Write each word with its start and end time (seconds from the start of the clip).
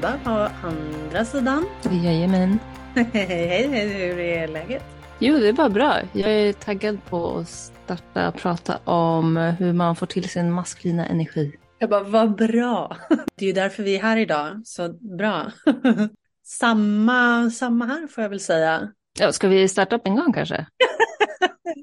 Noseiba 0.00 0.18
på 0.24 0.66
andra 0.66 1.24
sidan. 1.24 1.66
Jajamän. 2.04 2.58
hej, 2.94 3.68
hej, 3.68 3.88
hur 3.88 4.18
är 4.18 4.48
läget? 4.48 4.82
Jo, 5.18 5.38
det 5.38 5.48
är 5.48 5.52
bara 5.52 5.68
bra. 5.68 5.98
Jag 6.12 6.30
är 6.30 6.52
taggad 6.52 7.04
på 7.04 7.38
att 7.38 7.48
starta 7.48 8.32
prata 8.32 8.76
om 8.84 9.36
hur 9.36 9.72
man 9.72 9.96
får 9.96 10.06
till 10.06 10.28
sin 10.28 10.52
maskulina 10.52 11.06
energi. 11.06 11.52
Jag 11.78 11.90
bara, 11.90 12.02
vad 12.02 12.36
bra. 12.36 12.96
Det 13.34 13.44
är 13.44 13.46
ju 13.46 13.52
därför 13.52 13.82
vi 13.82 13.96
är 13.96 14.02
här 14.02 14.16
idag, 14.16 14.62
så 14.64 14.88
bra. 15.18 15.52
samma, 16.44 17.50
samma 17.50 17.86
här 17.86 18.06
får 18.06 18.22
jag 18.22 18.28
väl 18.28 18.40
säga. 18.40 18.92
Ja, 19.18 19.32
ska 19.32 19.48
vi 19.48 19.68
starta 19.68 19.96
upp 19.96 20.06
en 20.06 20.16
gång 20.16 20.32
kanske? 20.32 20.66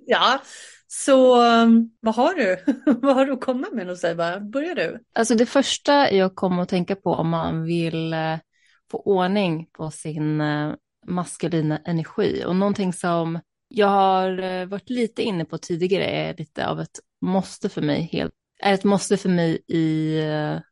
ja, 0.06 0.42
så 0.88 1.44
um, 1.64 1.92
vad 2.00 2.16
har 2.16 2.34
du? 2.34 2.58
vad 3.02 3.16
har 3.16 3.26
du 3.26 3.34
att 3.34 3.42
komma 3.42 3.68
med? 3.74 3.90
Och 3.90 3.98
säga, 3.98 4.40
börjar 4.40 4.76
du? 4.76 5.00
Alltså 5.14 5.36
det 5.36 5.46
första 5.46 6.12
jag 6.12 6.36
kommer 6.36 6.62
att 6.62 6.70
tänka 6.70 6.96
på 6.96 7.14
om 7.14 7.30
man 7.30 7.64
vill 7.64 8.14
eh, 8.14 8.36
få 8.92 8.98
ordning 8.98 9.68
på 9.72 9.92
sin 9.92 10.42
eh, 10.42 10.74
maskulina 11.08 11.78
energi 11.78 12.44
och 12.46 12.56
någonting 12.56 12.94
som 12.94 13.40
jag 13.68 13.88
har 13.88 14.44
eh, 14.44 14.66
varit 14.66 14.90
lite 14.90 15.22
inne 15.22 15.46
på 15.46 15.58
tidigare 15.58 16.06
är 16.06 16.36
lite 16.38 16.68
av 16.68 16.82
ett 16.82 17.00
måste 17.22 17.70
för 17.70 17.82
mig 17.82 18.10
helt 18.12 18.34
är 18.60 18.74
ett 18.74 18.84
måste 18.84 19.18
för 19.18 19.30
mig 19.30 19.64
i 19.68 20.16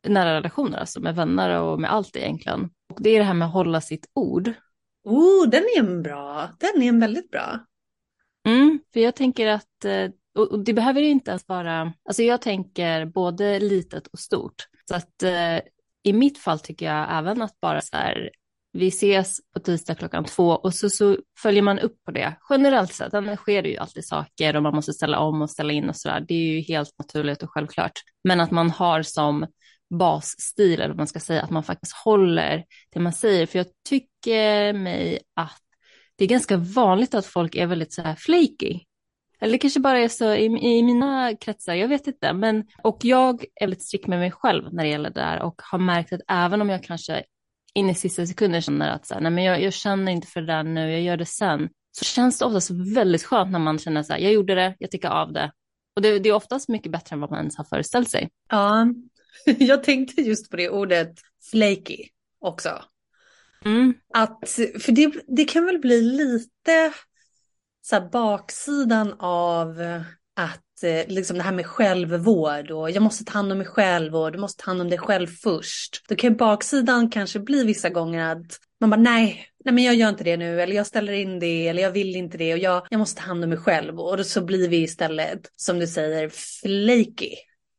nära 0.07 0.33
relationer, 0.33 0.77
alltså 0.77 0.99
med 0.99 1.15
vänner 1.15 1.61
och 1.61 1.81
med 1.81 1.93
allt 1.93 2.15
egentligen. 2.15 2.69
Och 2.93 3.01
det 3.01 3.09
är 3.09 3.19
det 3.19 3.25
här 3.25 3.33
med 3.33 3.47
att 3.47 3.53
hålla 3.53 3.81
sitt 3.81 4.09
ord. 4.13 4.53
Oh, 5.03 5.49
den 5.49 5.63
är 5.63 5.79
en 5.79 6.03
bra. 6.03 6.49
Den 6.59 6.81
är 6.81 6.87
en 6.87 6.99
väldigt 6.99 7.31
bra. 7.31 7.59
För 8.95 8.99
jag 8.99 9.15
tänker 9.15 9.47
att, 9.47 9.85
eh, 9.85 10.09
och 10.37 10.59
det 10.59 10.73
behöver 10.73 11.01
inte 11.01 11.31
ens 11.31 11.47
vara, 11.47 11.93
alltså 12.05 12.23
jag 12.23 12.41
tänker 12.41 13.05
både 13.05 13.59
litet 13.59 14.07
och 14.07 14.19
stort. 14.19 14.55
Så 14.89 14.95
att 14.95 15.23
eh, 15.23 15.57
i 16.03 16.13
mitt 16.13 16.37
fall 16.37 16.59
tycker 16.59 16.85
jag 16.85 17.07
även 17.17 17.41
att 17.41 17.59
bara 17.59 17.81
så 17.81 17.97
här, 17.97 18.29
vi 18.71 18.87
ses 18.87 19.37
på 19.53 19.59
tisdag 19.59 19.95
klockan 19.95 20.23
två 20.25 20.49
och 20.49 20.73
så, 20.73 20.89
så 20.89 21.17
följer 21.39 21.61
man 21.61 21.79
upp 21.79 22.03
på 22.03 22.11
det. 22.11 22.35
Generellt 22.49 22.93
sett, 22.93 23.13
annars 23.13 23.39
sker 23.39 23.63
det 23.63 23.69
ju 23.69 23.77
alltid 23.77 24.05
saker 24.07 24.55
och 24.55 24.63
man 24.63 24.75
måste 24.75 24.93
ställa 24.93 25.19
om 25.19 25.41
och 25.41 25.49
ställa 25.49 25.73
in 25.73 25.89
och 25.89 25.95
så 25.95 26.07
där. 26.07 26.25
Det 26.27 26.33
är 26.33 26.55
ju 26.55 26.61
helt 26.61 26.99
naturligt 26.99 27.43
och 27.43 27.49
självklart. 27.51 27.93
Men 28.23 28.39
att 28.39 28.51
man 28.51 28.69
har 28.69 29.01
som 29.01 29.47
basstil, 29.89 30.73
eller 30.73 30.87
vad 30.87 30.97
man 30.97 31.07
ska 31.07 31.19
säga, 31.19 31.41
att 31.41 31.49
man 31.49 31.63
faktiskt 31.63 31.95
håller 31.95 32.65
det 32.93 32.99
man 32.99 33.13
säger. 33.13 33.45
För 33.45 33.59
jag 33.59 33.67
tycker 33.89 34.73
mig 34.73 35.19
att 35.35 35.64
det 36.17 36.23
är 36.23 36.29
ganska 36.29 36.57
vanligt 36.57 37.13
att 37.13 37.25
folk 37.25 37.55
är 37.55 37.67
väldigt 37.67 37.93
så 37.93 38.01
här 38.01 38.15
flaky. 38.15 38.79
Eller 39.39 39.51
det 39.51 39.57
kanske 39.57 39.79
bara 39.79 39.99
är 39.99 40.07
så 40.07 40.33
i, 40.33 40.45
i 40.45 40.83
mina 40.83 41.35
kretsar, 41.35 41.73
jag 41.73 41.87
vet 41.87 42.07
inte. 42.07 42.33
Men, 42.33 42.63
och 42.83 42.97
jag 43.01 43.43
är 43.43 43.65
väldigt 43.65 43.83
strikt 43.83 44.07
med 44.07 44.19
mig 44.19 44.31
själv 44.31 44.73
när 44.73 44.83
det 44.83 44.89
gäller 44.89 45.09
det 45.09 45.21
där 45.21 45.41
och 45.41 45.61
har 45.71 45.79
märkt 45.79 46.13
att 46.13 46.21
även 46.27 46.61
om 46.61 46.69
jag 46.69 46.83
kanske 46.83 47.23
in 47.73 47.89
i 47.89 47.95
sista 47.95 48.25
sekunden 48.25 48.61
känner 48.61 48.89
att 48.89 49.05
så 49.05 49.13
här, 49.13 49.21
nej, 49.21 49.31
men 49.31 49.43
jag, 49.43 49.61
jag 49.61 49.73
känner 49.73 50.11
inte 50.11 50.27
för 50.27 50.41
det 50.41 50.47
där 50.47 50.63
nu, 50.63 50.91
jag 50.91 51.01
gör 51.01 51.17
det 51.17 51.25
sen. 51.25 51.69
Så 51.91 52.05
känns 52.05 52.39
det 52.39 52.45
oftast 52.45 52.71
väldigt 52.71 53.23
skönt 53.23 53.51
när 53.51 53.59
man 53.59 53.79
känner 53.79 54.03
så 54.03 54.13
här, 54.13 54.19
jag 54.19 54.33
gjorde 54.33 54.55
det, 54.55 54.75
jag 54.79 54.91
tycker 54.91 55.09
av 55.09 55.33
det. 55.33 55.51
Och 55.95 56.01
det, 56.01 56.19
det 56.19 56.29
är 56.29 56.33
oftast 56.33 56.69
mycket 56.69 56.91
bättre 56.91 57.13
än 57.13 57.19
vad 57.19 57.29
man 57.29 57.39
ens 57.39 57.57
har 57.57 57.63
föreställt 57.63 58.09
sig. 58.09 58.29
Ja, 58.49 58.87
jag 59.45 59.83
tänkte 59.83 60.21
just 60.21 60.49
på 60.51 60.57
det 60.57 60.69
ordet 60.69 61.13
flaky 61.51 61.97
också. 62.39 62.69
Mm. 63.65 63.93
Att, 64.13 64.49
för 64.79 64.91
det, 64.91 65.11
det 65.27 65.45
kan 65.45 65.65
väl 65.65 65.79
bli 65.79 66.01
lite 66.01 66.93
så 67.81 67.95
här, 67.95 68.09
baksidan 68.09 69.15
av 69.19 69.81
att 70.35 70.83
eh, 70.83 71.07
liksom 71.07 71.37
det 71.37 71.43
här 71.43 71.51
med 71.51 71.65
självvård 71.65 72.71
och 72.71 72.91
jag 72.91 73.03
måste 73.03 73.25
ta 73.25 73.33
hand 73.33 73.51
om 73.51 73.57
mig 73.57 73.67
själv 73.67 74.15
och 74.15 74.31
du 74.31 74.37
måste 74.37 74.63
ta 74.63 74.69
hand 74.69 74.81
om 74.81 74.89
dig 74.89 74.99
själv 74.99 75.27
först. 75.27 76.03
Då 76.07 76.15
kan 76.15 76.35
baksidan 76.35 77.09
kanske 77.09 77.39
bli 77.39 77.63
vissa 77.63 77.89
gånger 77.89 78.31
att 78.31 78.59
man 78.79 78.89
bara 78.89 79.01
nej, 79.01 79.47
nej 79.65 79.73
men 79.73 79.83
jag 79.83 79.95
gör 79.95 80.09
inte 80.09 80.23
det 80.23 80.37
nu 80.37 80.61
eller 80.61 80.75
jag 80.75 80.87
ställer 80.87 81.13
in 81.13 81.39
det 81.39 81.67
eller 81.67 81.83
jag 81.83 81.91
vill 81.91 82.15
inte 82.15 82.37
det 82.37 82.53
och 82.53 82.59
jag, 82.59 82.87
jag 82.89 82.97
måste 82.97 83.21
ta 83.21 83.27
hand 83.27 83.43
om 83.43 83.49
mig 83.49 83.59
själv 83.59 83.99
och 83.99 84.25
så 84.25 84.41
blir 84.41 84.69
vi 84.69 84.77
istället 84.77 85.51
som 85.55 85.79
du 85.79 85.87
säger 85.87 86.29
flaky. 86.29 87.35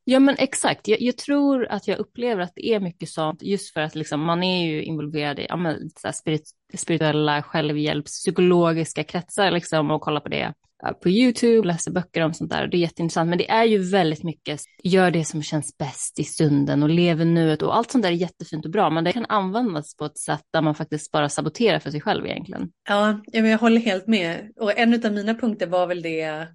Ja 0.09 0.21
men 0.21 0.37
exakt, 0.39 0.89
jag, 0.89 1.01
jag, 1.01 1.17
tror 1.17 1.67
att 1.71 1.89
jag 1.89 1.99
upplever 1.99 2.43
att 2.43 2.53
det 2.55 2.75
är 2.75 2.81
mycket 2.81 3.09
sånt 3.09 3.43
just 3.43 3.73
för 3.73 3.81
att 3.81 3.95
liksom, 3.95 4.21
man 4.21 4.43
är 4.43 4.67
ju 4.67 4.83
involverad 4.83 5.39
i 5.39 5.47
ja, 5.49 5.57
men, 5.57 5.91
så 5.91 6.13
spirit, 6.13 6.51
spirituella 6.75 7.43
självhjälps, 7.43 8.13
psykologiska 8.13 9.05
kretsar 9.05 9.51
liksom, 9.51 9.91
och 9.91 10.01
kollar 10.01 10.21
på 10.21 10.29
det 10.29 10.55
på 11.03 11.09
YouTube, 11.09 11.69
läser 11.69 11.91
böcker 11.91 12.25
om 12.25 12.35
sånt 12.35 12.51
där. 12.51 12.67
Det 12.67 12.77
är 12.77 12.79
jätteintressant, 12.79 13.29
men 13.29 13.39
det 13.39 13.51
är 13.51 13.65
ju 13.65 13.79
väldigt 13.79 14.23
mycket, 14.23 14.61
gör 14.83 15.11
det 15.11 15.25
som 15.25 15.43
känns 15.43 15.79
bäst 15.79 16.19
i 16.19 16.25
stunden 16.25 16.83
och 16.83 16.89
lever 16.89 17.25
nuet 17.25 17.63
och 17.63 17.77
allt 17.77 17.91
sånt 17.91 18.03
där 18.03 18.11
är 18.11 18.15
jättefint 18.15 18.65
och 18.65 18.71
bra, 18.71 18.91
men 18.91 19.05
det 19.05 19.13
kan 19.13 19.27
användas 19.29 19.97
på 19.97 20.05
ett 20.05 20.19
sätt 20.19 20.45
där 20.53 20.63
man 20.63 20.75
faktiskt 20.75 21.13
bara 21.13 21.29
saboterar 21.29 21.79
för 21.79 21.91
sig 21.91 22.01
själv 22.01 22.27
egentligen. 22.27 22.71
Ja, 22.89 23.21
jag 23.33 23.59
håller 23.59 23.81
helt 23.81 24.07
med. 24.07 24.53
Och 24.57 24.79
en 24.79 25.07
av 25.07 25.13
mina 25.13 25.35
punkter 25.35 25.67
var 25.67 25.87
väl 25.87 26.03
det, 26.03 26.49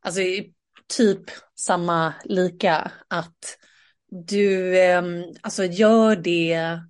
alltså 0.00 0.20
typ 0.96 1.22
samma 1.58 2.14
lika. 2.24 2.90
Att 3.08 3.58
du 4.26 4.78
eh, 4.78 5.02
alltså 5.40 5.64
gör 5.64 6.16
det, 6.16 6.80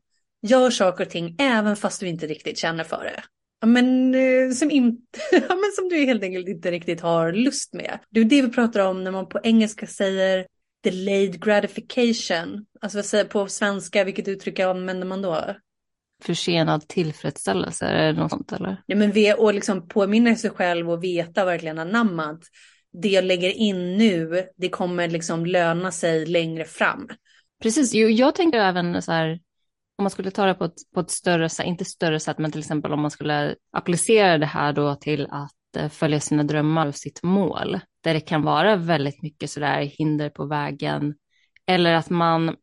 gör 0.43 0.71
saker 0.71 1.05
och 1.05 1.11
ting 1.11 1.37
även 1.39 1.77
fast 1.77 2.01
du 2.01 2.09
inte 2.09 2.27
riktigt 2.27 2.59
känner 2.59 2.85
för 2.85 3.05
det. 3.05 3.23
Men, 3.67 4.15
eh, 4.15 4.51
som, 4.51 4.71
inte, 4.71 5.19
men 5.33 5.73
som 5.77 5.89
du 5.89 5.97
helt 5.97 6.23
enkelt 6.23 6.49
inte 6.49 6.71
riktigt 6.71 7.01
har 7.01 7.33
lust 7.33 7.75
med. 7.75 7.99
Det 8.11 8.21
är 8.21 8.25
det 8.25 8.43
vi 8.43 8.49
pratar 8.49 8.81
om 8.81 9.05
när 9.05 9.11
man 9.11 9.29
på 9.29 9.41
engelska 9.43 9.87
säger 9.87 10.47
delayed 10.83 11.45
gratification. 11.45 12.67
Alltså 12.81 12.99
vad 12.99 13.05
säger 13.05 13.25
på 13.25 13.49
svenska, 13.49 14.05
vilket 14.05 14.29
uttryck 14.29 14.59
använder 14.59 15.07
man 15.07 15.23
då? 15.23 15.55
Försenad 16.23 16.89
tillfredsställelse, 16.89 17.87
är 17.87 18.13
det 18.13 18.21
något 18.21 18.31
sånt 18.31 18.53
eller? 18.53 18.83
Ja 18.87 18.97
men 18.97 19.13
vi, 19.13 19.35
och 19.39 19.55
liksom 19.55 19.89
påminna 19.89 20.37
sig 20.37 20.51
själv 20.51 20.91
och 20.91 21.05
veta 21.05 21.45
verkligen 21.45 21.79
anamma 21.79 22.39
det 23.03 23.09
jag 23.09 23.25
lägger 23.25 23.51
in 23.51 23.97
nu, 23.97 24.49
det 24.57 24.69
kommer 24.69 25.09
liksom 25.09 25.47
löna 25.47 25.91
sig 25.91 26.27
längre 26.27 26.65
fram. 26.65 27.09
Precis, 27.63 27.95
jo 27.95 28.09
jag 28.09 28.35
tänker 28.35 28.59
även 28.59 29.03
så 29.03 29.13
här, 29.13 29.41
om 29.99 30.03
man 30.03 30.11
skulle 30.11 30.31
ta 30.31 30.47
det 30.47 30.55
på 30.55 30.65
ett, 30.65 30.93
på 30.95 31.01
ett 31.01 31.11
större 31.11 31.49
sätt, 31.49 31.67
inte 31.67 31.85
större 31.85 32.21
sätt, 32.21 32.39
men 32.39 32.53
till 32.53 32.61
exempel 32.61 32.93
om 32.93 33.01
man 33.01 33.11
skulle 33.11 33.57
applicera 33.73 34.39
det 34.39 34.47
här 34.47 34.73
då 34.73 34.95
till 34.95 35.27
att 35.31 35.77
eh, 35.77 35.89
följa 35.89 36.21
sina 36.21 36.43
drömmar 36.43 36.87
och 36.87 36.95
sitt 36.95 37.23
mål, 37.23 37.81
där 38.01 38.15
det 38.15 38.21
kan 38.21 38.43
vara 38.43 38.77
väldigt 38.77 39.23
mycket 39.23 39.51
sådär 39.51 39.81
hinder 39.83 40.31
på 40.31 40.47
vägen, 40.47 41.15
eller 41.67 41.95
att 41.95 42.11
man, 42.11 42.57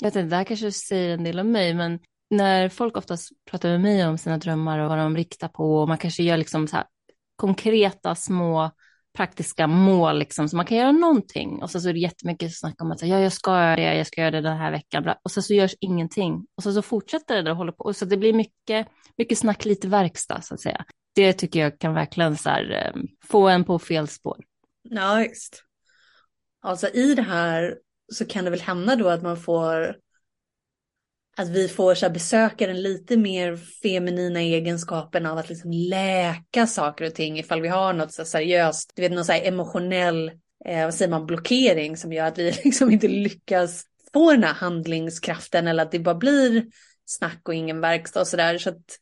jag 0.00 0.08
vet 0.08 0.16
inte, 0.16 0.30
det 0.30 0.36
här 0.36 0.44
kanske 0.44 0.72
säger 0.72 1.14
en 1.14 1.24
del 1.24 1.40
om 1.40 1.52
mig, 1.52 1.74
men 1.74 2.00
när 2.30 2.68
folk 2.68 2.96
oftast 2.96 3.30
pratar 3.50 3.68
med 3.68 3.80
mig 3.80 4.06
om 4.06 4.18
sina 4.18 4.38
drömmar 4.38 4.78
och 4.78 4.88
vad 4.88 4.98
de 4.98 5.16
riktar 5.16 5.48
på, 5.48 5.76
och 5.76 5.88
man 5.88 5.98
kanske 5.98 6.22
gör 6.22 6.36
liksom 6.36 6.68
så 6.68 6.76
här 6.76 6.86
konkreta 7.36 8.14
små 8.14 8.70
praktiska 9.16 9.66
mål, 9.66 10.18
liksom, 10.18 10.48
så 10.48 10.56
man 10.56 10.66
kan 10.66 10.76
göra 10.76 10.92
någonting. 10.92 11.62
Och 11.62 11.70
så, 11.70 11.80
så 11.80 11.88
är 11.88 11.92
det 11.92 11.98
jättemycket 11.98 12.56
snack 12.56 12.82
om 12.82 12.92
att 12.92 13.02
ja, 13.02 13.20
jag 13.20 13.32
ska 13.32 13.50
göra 13.50 13.76
det, 13.76 13.96
jag 13.96 14.06
ska 14.06 14.20
göra 14.20 14.30
det 14.30 14.40
den 14.40 14.56
här 14.56 14.70
veckan. 14.70 15.14
Och 15.22 15.30
så, 15.30 15.42
så 15.42 15.54
görs 15.54 15.74
ingenting. 15.80 16.46
Och 16.56 16.62
så, 16.62 16.72
så 16.72 16.82
fortsätter 16.82 17.36
det 17.36 17.42
där 17.42 17.50
och 17.50 17.56
håller 17.56 17.72
på. 17.72 17.84
Och 17.84 17.96
så 17.96 18.04
det 18.04 18.16
blir 18.16 18.32
mycket, 18.32 18.88
mycket 19.16 19.38
snack, 19.38 19.64
lite 19.64 19.88
verkstad 19.88 20.42
så 20.42 20.54
att 20.54 20.60
säga. 20.60 20.84
Det 21.14 21.32
tycker 21.32 21.60
jag 21.60 21.78
kan 21.78 21.94
verkligen 21.94 22.36
så 22.36 22.50
här, 22.50 22.70
ehm, 22.70 23.06
få 23.24 23.48
en 23.48 23.64
på 23.64 23.78
fel 23.78 24.08
spår. 24.08 24.44
Ja, 24.82 25.24
just. 25.24 25.62
Alltså 26.60 26.88
i 26.88 27.14
det 27.14 27.22
här 27.22 27.78
så 28.12 28.24
kan 28.24 28.44
det 28.44 28.50
väl 28.50 28.60
hända 28.60 28.96
då 28.96 29.08
att 29.08 29.22
man 29.22 29.36
får 29.36 29.96
att 31.38 31.48
vi 31.48 31.68
får 31.68 31.94
så 31.94 32.06
här, 32.06 32.12
besöka 32.12 32.66
den 32.66 32.82
lite 32.82 33.16
mer 33.16 33.56
feminina 33.56 34.40
egenskapen 34.40 35.26
av 35.26 35.38
att 35.38 35.48
liksom 35.48 35.70
läka 35.72 36.66
saker 36.66 37.06
och 37.06 37.14
ting 37.14 37.38
ifall 37.38 37.62
vi 37.62 37.68
har 37.68 37.92
något 37.92 38.12
så 38.12 38.24
seriöst, 38.24 38.92
du 38.94 39.02
vet 39.02 39.12
någon 39.12 39.24
så 39.24 39.32
här 39.32 39.44
emotionell, 39.44 40.30
eh, 40.64 40.84
vad 40.84 40.94
säger 40.94 41.10
man, 41.10 41.26
blockering 41.26 41.96
som 41.96 42.12
gör 42.12 42.26
att 42.26 42.38
vi 42.38 42.52
liksom 42.64 42.90
inte 42.90 43.08
lyckas 43.08 43.84
få 44.12 44.32
den 44.32 44.44
här 44.44 44.54
handlingskraften 44.54 45.66
eller 45.66 45.82
att 45.82 45.92
det 45.92 45.98
bara 45.98 46.14
blir 46.14 46.66
snack 47.06 47.40
och 47.44 47.54
ingen 47.54 47.80
verkstad 47.80 48.20
och 48.20 48.28
sådär. 48.28 48.58
Så 48.58 48.70
att 48.70 48.98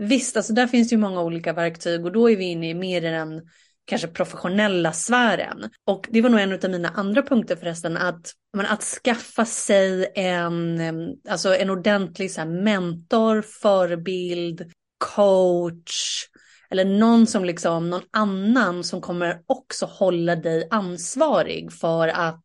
visst, 0.00 0.36
alltså 0.36 0.52
där 0.52 0.66
finns 0.66 0.88
det 0.88 0.94
ju 0.94 1.00
många 1.00 1.22
olika 1.22 1.52
verktyg 1.52 2.04
och 2.04 2.12
då 2.12 2.30
är 2.30 2.36
vi 2.36 2.44
inne 2.44 2.70
i 2.70 2.74
mer 2.74 3.04
i 3.04 3.10
den 3.10 3.42
kanske 3.86 4.08
professionella 4.08 4.92
sfären. 4.92 5.70
Och 5.86 6.06
det 6.10 6.20
var 6.20 6.30
nog 6.30 6.40
en 6.40 6.52
av 6.52 6.70
mina 6.70 6.88
andra 6.88 7.22
punkter 7.22 7.56
förresten, 7.56 7.96
att, 7.96 8.32
men, 8.56 8.66
att 8.66 8.82
skaffa 8.82 9.44
sig 9.44 10.12
en, 10.14 10.80
alltså 11.28 11.56
en 11.56 11.70
ordentlig 11.70 12.30
så 12.30 12.40
här, 12.40 12.48
mentor, 12.48 13.42
förebild, 13.42 14.72
coach, 15.14 16.26
eller 16.70 16.84
någon 16.84 17.26
som 17.26 17.44
liksom, 17.44 17.90
någon 17.90 18.02
annan 18.10 18.84
som 18.84 19.00
kommer 19.00 19.40
också 19.46 19.86
hålla 19.86 20.36
dig 20.36 20.68
ansvarig 20.70 21.72
för 21.72 22.08
att 22.08 22.44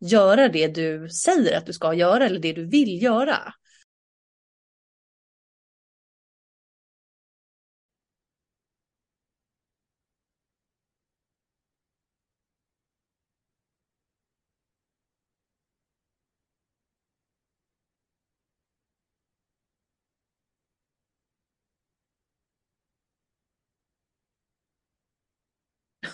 göra 0.00 0.48
det 0.48 0.68
du 0.68 1.08
säger 1.08 1.58
att 1.58 1.66
du 1.66 1.72
ska 1.72 1.94
göra 1.94 2.26
eller 2.26 2.40
det 2.40 2.52
du 2.52 2.66
vill 2.66 3.02
göra. 3.02 3.38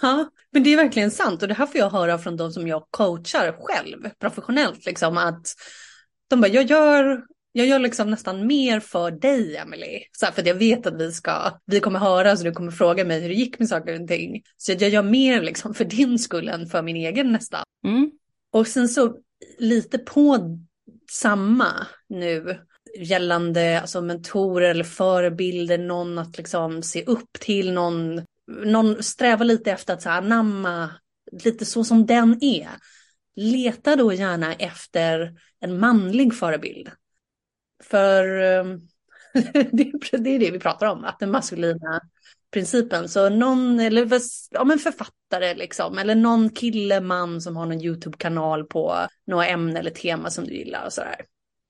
Ja, 0.03 0.31
men 0.53 0.63
det 0.63 0.73
är 0.73 0.77
verkligen 0.77 1.11
sant 1.11 1.43
och 1.43 1.49
det 1.49 1.55
här 1.55 1.67
får 1.67 1.81
jag 1.81 1.91
höra 1.91 2.19
från 2.19 2.37
de 2.37 2.53
som 2.53 2.69
jag 2.69 2.87
coachar 2.91 3.57
själv 3.61 4.11
professionellt 4.19 4.87
liksom 4.87 5.19
att 5.19 5.47
de 6.29 6.41
bara, 6.41 6.49
jag 6.49 6.65
gör, 6.65 7.25
jag 7.53 7.67
gör 7.67 7.79
liksom 7.79 8.11
nästan 8.11 8.47
mer 8.47 8.81
för 8.81 9.11
dig 9.11 9.57
Emily. 9.57 10.03
Så 10.13 10.27
här, 10.27 10.33
för 10.33 10.49
jag 10.49 10.55
vet 10.55 10.87
att 10.87 11.01
vi 11.01 11.13
ska, 11.13 11.53
vi 11.67 11.81
kommer 11.81 11.99
höra 11.99 12.37
så 12.37 12.45
du 12.45 12.53
kommer 12.53 12.73
fråga 12.73 13.05
mig 13.05 13.21
hur 13.21 13.29
det 13.29 13.35
gick 13.35 13.59
med 13.59 13.69
saker 13.69 14.03
och 14.03 14.09
ting. 14.09 14.43
Så 14.57 14.73
jag 14.73 14.89
gör 14.91 15.03
mer 15.03 15.43
liksom 15.43 15.75
för 15.75 15.85
din 15.85 16.19
skull 16.19 16.49
än 16.49 16.67
för 16.67 16.83
min 16.83 16.97
egen 16.97 17.33
nästan. 17.33 17.65
Mm. 17.87 18.11
Och 18.53 18.67
sen 18.67 18.89
så 18.89 19.17
lite 19.59 19.99
på 19.99 20.59
samma 21.11 21.87
nu 22.09 22.59
gällande 22.99 23.81
alltså 23.81 24.01
mentorer 24.01 24.71
eller 24.71 24.85
förebilder, 24.85 25.79
någon 25.79 26.19
att 26.19 26.37
liksom 26.37 26.83
se 26.83 27.05
upp 27.05 27.33
till, 27.41 27.73
någon 27.73 28.23
någon 28.47 29.03
strävar 29.03 29.45
lite 29.45 29.73
efter 29.73 29.95
att 29.95 30.03
så 30.03 30.09
här, 30.09 30.19
anamma 30.19 30.91
lite 31.45 31.65
så 31.65 31.85
som 31.85 32.07
den 32.07 32.39
är. 32.45 32.69
Leta 33.37 33.97
då 33.97 34.13
gärna 34.13 34.55
efter 34.55 35.41
en 35.61 35.81
manlig 35.81 36.35
förebild. 36.35 36.91
För 37.85 38.41
ehm, 38.43 38.81
det, 39.73 40.13
är 40.13 40.39
det 40.39 40.51
vi 40.51 40.59
pratar 40.59 40.87
om, 40.87 41.05
att 41.05 41.19
den 41.19 41.31
maskulina 41.31 42.01
principen. 42.51 43.09
Så 43.09 43.29
någon, 43.29 43.81
eller 43.81 44.21
ja, 44.51 44.65
men 44.65 44.79
författare 44.79 45.55
liksom, 45.55 45.99
eller 45.99 46.15
någon 46.15 46.51
kille, 46.51 47.01
man 47.01 47.41
som 47.41 47.57
har 47.57 47.67
någon 47.67 47.83
YouTube-kanal 47.83 48.65
på 48.65 49.07
några 49.27 49.47
ämne 49.47 49.79
eller 49.79 49.91
tema 49.91 50.31
som 50.31 50.45
du 50.45 50.55
gillar 50.55 50.87
och 50.87 50.93
sådär. 50.93 51.25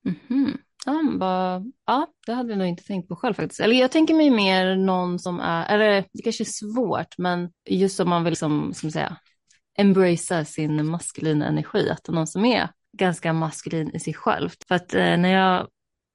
Mm 0.05 0.17
-hmm. 0.29 0.59
Ja, 0.89 1.03
bara, 1.19 1.63
ja, 1.87 2.07
det 2.27 2.33
hade 2.33 2.51
jag 2.51 2.59
nog 2.59 2.67
inte 2.69 2.85
tänkt 2.85 3.09
på 3.09 3.17
själv 3.17 3.35
faktiskt. 3.35 3.61
Eller 3.61 3.77
jag 3.77 3.91
tänker 3.91 4.15
mig 4.15 4.31
mer 4.31 4.77
någon 4.77 5.19
som 5.19 5.41
är, 5.41 5.75
eller 5.75 6.05
det 6.13 6.23
kanske 6.23 6.43
är 6.43 6.75
svårt, 6.75 7.19
men 7.19 7.51
just 7.69 8.01
om 8.01 8.09
man 8.09 8.25
vill 8.25 8.37
som, 8.37 8.75
som 8.75 8.91
säga, 8.91 9.17
embracea 9.79 10.45
sin 10.45 10.87
maskulina 10.87 11.47
energi, 11.47 11.91
att 11.91 12.05
det 12.05 12.11
är 12.11 12.15
någon 12.15 12.27
som 12.27 12.45
är 12.45 12.69
ganska 12.99 13.33
maskulin 13.33 13.91
i 13.95 14.01
sig 14.01 14.15
själv. 14.15 14.51
För 14.69 14.75
att 14.75 14.95
eh, 14.95 15.17
när 15.17 15.29
jag, 15.29 15.69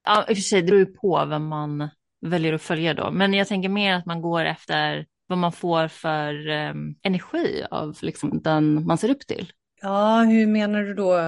ja 0.05 0.25
i 0.29 0.33
och 0.33 0.37
för 0.37 0.41
sig 0.41 0.61
det 0.61 0.67
beror 0.67 0.79
ju 0.79 0.85
på 0.93 1.25
vem 1.25 1.47
man 1.47 1.89
väljer 2.21 2.53
att 2.53 2.61
följa 2.61 2.93
då, 2.93 3.11
men 3.11 3.33
jag 3.33 3.47
tänker 3.47 3.69
mer 3.69 3.93
att 3.95 4.05
man 4.05 4.21
går 4.21 4.45
efter 4.45 5.05
vad 5.27 5.37
man 5.37 5.51
får 5.51 5.87
för 5.87 6.49
eh, 6.49 6.73
energi 7.01 7.63
av 7.71 7.97
liksom, 8.01 8.41
den 8.41 8.85
man 8.87 8.97
ser 8.97 9.09
upp 9.09 9.27
till. 9.27 9.51
Ja, 9.81 10.23
hur 10.23 10.47
menar 10.47 10.83
du 10.83 10.93
då 10.93 11.19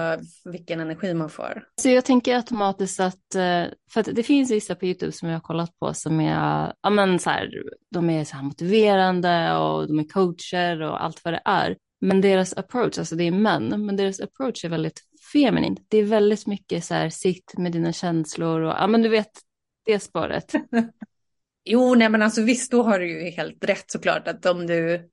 vilken 0.44 0.80
energi 0.80 1.14
man 1.14 1.30
får? 1.30 1.64
Så 1.80 1.88
jag 1.88 2.04
tänker 2.04 2.36
automatiskt 2.36 3.00
att, 3.00 3.34
eh, 3.34 3.64
för 3.92 4.00
att 4.00 4.08
det 4.12 4.22
finns 4.22 4.50
vissa 4.50 4.74
på 4.74 4.86
YouTube 4.86 5.12
som 5.12 5.28
jag 5.28 5.36
har 5.36 5.40
kollat 5.40 5.78
på 5.78 5.94
som 5.94 6.20
är, 6.20 6.72
ja 6.82 6.90
men 6.90 7.18
så 7.18 7.30
här, 7.30 7.50
de 7.90 8.10
är 8.10 8.24
så 8.24 8.36
här 8.36 8.42
motiverande 8.42 9.56
och 9.56 9.86
de 9.88 9.98
är 9.98 10.08
coacher 10.08 10.82
och 10.82 11.04
allt 11.04 11.24
vad 11.24 11.34
det 11.34 11.42
är. 11.44 11.76
Men 12.00 12.20
deras 12.20 12.56
approach, 12.56 12.98
alltså 12.98 13.16
det 13.16 13.24
är 13.24 13.30
män, 13.30 13.86
men 13.86 13.96
deras 13.96 14.20
approach 14.20 14.64
är 14.64 14.68
väldigt 14.68 15.00
feminin. 15.32 15.76
Det 15.88 15.98
är 15.98 16.04
väldigt 16.04 16.46
mycket 16.46 16.84
så 16.84 16.94
här, 16.94 17.08
sitt 17.08 17.58
med 17.58 17.72
dina 17.72 17.92
känslor 17.92 18.60
och, 18.60 18.74
ja 18.78 18.86
men 18.86 19.02
du 19.02 19.08
vet, 19.08 19.30
det 19.84 20.00
spåret. 20.00 20.52
jo, 21.64 21.94
nej 21.94 22.08
men 22.08 22.22
alltså 22.22 22.42
visst, 22.42 22.70
då 22.70 22.82
har 22.82 22.98
du 22.98 23.10
ju 23.10 23.30
helt 23.30 23.64
rätt 23.64 23.90
såklart 23.90 24.28
att 24.28 24.46
om 24.46 24.66
du 24.66 25.10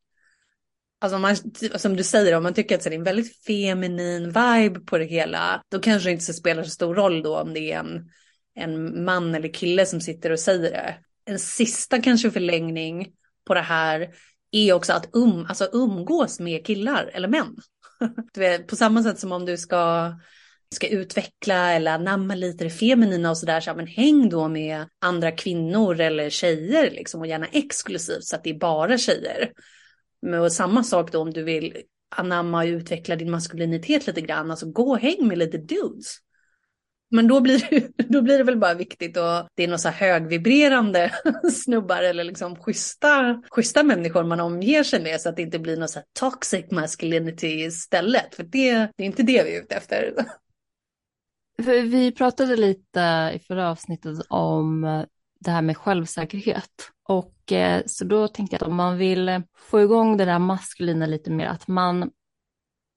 Alltså 1.01 1.19
man, 1.19 1.35
typ, 1.53 1.79
som 1.79 1.95
du 1.95 2.03
säger, 2.03 2.37
om 2.37 2.43
man 2.43 2.53
tycker 2.53 2.75
att 2.75 2.83
det 2.83 2.89
är 2.89 2.93
en 2.93 3.03
väldigt 3.03 3.45
feminin 3.45 4.25
vibe 4.25 4.79
på 4.79 4.97
det 4.97 5.05
hela, 5.05 5.63
då 5.69 5.79
kanske 5.79 6.09
det 6.09 6.13
inte 6.13 6.33
spelar 6.33 6.63
så 6.63 6.69
stor 6.69 6.95
roll 6.95 7.23
då 7.23 7.37
om 7.37 7.53
det 7.53 7.71
är 7.71 7.79
en, 7.79 8.09
en 8.55 9.03
man 9.03 9.35
eller 9.35 9.53
kille 9.53 9.85
som 9.85 10.01
sitter 10.01 10.31
och 10.31 10.39
säger 10.39 10.71
det. 10.71 10.95
En 11.25 11.39
sista 11.39 12.01
kanske 12.01 12.31
förlängning 12.31 13.07
på 13.47 13.53
det 13.53 13.61
här 13.61 14.09
är 14.51 14.73
också 14.73 14.93
att 14.93 15.09
um, 15.13 15.45
alltså 15.49 15.69
umgås 15.73 16.39
med 16.39 16.65
killar 16.65 17.11
eller 17.13 17.27
män. 17.27 17.55
Du 18.33 18.39
vet, 18.39 18.67
på 18.67 18.75
samma 18.75 19.03
sätt 19.03 19.19
som 19.19 19.31
om 19.31 19.45
du 19.45 19.57
ska, 19.57 20.13
ska 20.75 20.87
utveckla 20.87 21.73
eller 21.73 21.91
anamma 21.91 22.35
lite 22.35 22.63
det 22.63 22.69
feminina 22.69 23.29
och 23.29 23.37
sådär, 23.37 23.59
så 23.59 23.73
men 23.73 23.87
häng 23.87 24.29
då 24.29 24.47
med 24.47 24.85
andra 24.99 25.31
kvinnor 25.31 25.99
eller 25.99 26.29
tjejer 26.29 26.91
liksom 26.91 27.21
och 27.21 27.27
gärna 27.27 27.47
exklusivt 27.47 28.23
så 28.23 28.35
att 28.35 28.43
det 28.43 28.49
är 28.49 28.59
bara 28.59 28.97
tjejer. 28.97 29.51
Och 30.41 30.51
samma 30.51 30.83
sak 30.83 31.11
då 31.11 31.19
om 31.19 31.31
du 31.31 31.43
vill 31.43 31.83
anamma 32.15 32.57
och 32.57 32.65
utveckla 32.65 33.15
din 33.15 33.31
maskulinitet 33.31 34.07
lite 34.07 34.21
grann, 34.21 34.51
alltså 34.51 34.71
gå 34.71 34.89
och 34.89 34.99
häng 34.99 35.27
med 35.27 35.37
lite 35.37 35.57
dudes. 35.57 36.17
Men 37.11 37.27
då 37.27 37.41
blir, 37.41 37.67
det, 37.69 37.91
då 38.09 38.21
blir 38.21 38.37
det 38.37 38.43
väl 38.43 38.57
bara 38.57 38.73
viktigt 38.73 39.17
och 39.17 39.47
det 39.55 39.63
är 39.63 39.67
några 39.67 39.77
så 39.77 39.89
här 39.89 40.07
högvibrerande 40.07 41.11
snubbar 41.51 42.03
eller 42.03 42.23
liksom 42.23 42.55
schyssta, 42.55 43.41
schyssta 43.51 43.83
människor 43.83 44.23
man 44.23 44.39
omger 44.39 44.83
sig 44.83 45.01
med 45.01 45.21
så 45.21 45.29
att 45.29 45.35
det 45.35 45.41
inte 45.41 45.59
blir 45.59 45.77
någon 45.77 45.89
så 45.89 45.99
här 45.99 46.05
toxic 46.19 46.71
masculinity 46.71 47.47
istället. 47.47 48.35
För 48.35 48.43
det, 48.43 48.73
det 48.73 49.03
är 49.03 49.07
inte 49.07 49.23
det 49.23 49.43
vi 49.43 49.55
är 49.55 49.61
ute 49.61 49.75
efter. 49.75 50.13
Vi 51.83 52.11
pratade 52.11 52.55
lite 52.55 53.31
i 53.35 53.39
förra 53.39 53.69
avsnittet 53.69 54.19
om 54.29 54.81
det 55.39 55.51
här 55.51 55.61
med 55.61 55.77
självsäkerhet. 55.77 56.91
Och 57.11 57.51
eh, 57.51 57.83
så 57.85 58.05
då 58.05 58.27
tänkte 58.27 58.55
jag 58.55 58.63
att 58.63 58.67
om 58.67 58.75
man 58.75 58.97
vill 58.97 59.29
eh, 59.29 59.39
få 59.55 59.81
igång 59.81 60.17
det 60.17 60.25
där 60.25 60.39
maskulina 60.39 61.05
lite 61.05 61.31
mer, 61.31 61.45
att 61.45 61.67
man 61.67 62.11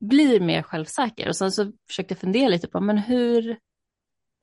blir 0.01 0.41
mer 0.41 0.63
självsäker. 0.63 1.29
Och 1.29 1.37
sen 1.37 1.53
så 1.53 1.73
försökte 1.89 2.13
jag 2.15 2.19
fundera 2.19 2.49
lite 2.49 2.69
på, 2.69 2.81
men 2.81 2.99
hur, 2.99 3.59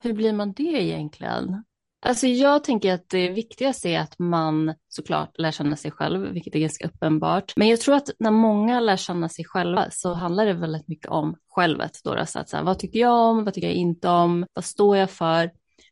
hur 0.02 0.12
blir 0.12 0.32
man 0.32 0.52
det 0.52 0.82
egentligen? 0.82 1.64
Alltså 2.06 2.26
jag 2.26 2.64
tänker 2.64 2.94
att 2.94 3.08
det 3.08 3.28
viktigaste 3.28 3.88
är 3.88 4.00
att 4.00 4.18
man 4.18 4.74
såklart 4.88 5.38
lär 5.38 5.50
känna 5.50 5.76
sig 5.76 5.90
själv, 5.90 6.32
vilket 6.32 6.54
är 6.54 6.58
ganska 6.58 6.86
uppenbart. 6.86 7.52
Men 7.56 7.68
jag 7.68 7.80
tror 7.80 7.94
att 7.94 8.10
när 8.18 8.30
många 8.30 8.80
lär 8.80 8.96
känna 8.96 9.28
sig 9.28 9.44
själva 9.44 9.86
så 9.90 10.14
handlar 10.14 10.46
det 10.46 10.52
väldigt 10.52 10.88
mycket 10.88 11.10
om 11.10 11.36
självet. 11.48 11.92
Då, 12.04 12.26
så 12.26 12.38
att, 12.38 12.48
så 12.48 12.56
här, 12.56 12.64
vad 12.64 12.78
tycker 12.78 12.98
jag 12.98 13.30
om? 13.30 13.44
Vad 13.44 13.54
tycker 13.54 13.68
jag 13.68 13.76
inte 13.76 14.08
om? 14.08 14.46
Vad 14.52 14.64
står 14.64 14.96
jag 14.96 15.10
för? 15.10 15.44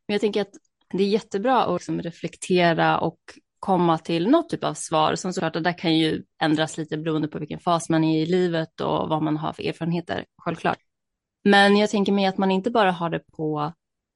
Men 0.07 0.15
jag 0.15 0.21
tänker 0.21 0.41
att 0.41 0.55
det 0.93 1.03
är 1.03 1.09
jättebra 1.09 1.65
att 1.65 1.81
liksom 1.81 2.03
reflektera 2.03 2.99
och 2.99 3.21
komma 3.61 3.99
till 3.99 4.29
något 4.29 4.49
typ 4.49 4.65
av 4.65 4.75
svar. 4.75 5.15
Som 5.15 5.33
såklart, 5.33 5.53
det 5.53 5.61
där 5.61 5.79
kan 5.79 5.99
ju 5.99 6.23
ändras 6.43 6.79
lite 6.79 6.97
beroende 6.99 7.29
på 7.29 7.39
vilken 7.39 7.61
fas 7.61 7.89
man 7.89 8.05
är 8.05 8.23
i 8.23 8.27
livet 8.27 8.81
och 8.81 9.09
vad 9.09 9.23
man 9.23 9.37
har 9.37 9.53
för 9.53 9.63
erfarenheter, 9.63 10.25
självklart. 10.39 10.79
Men 11.45 11.77
jag 11.77 11.91
tänker 11.91 12.13
mig 12.13 12.27
att 12.27 12.39
man 12.39 12.51
inte 12.51 12.71
bara 12.71 12.93
har 12.93 13.11
det 13.11 13.21
på 13.37 13.73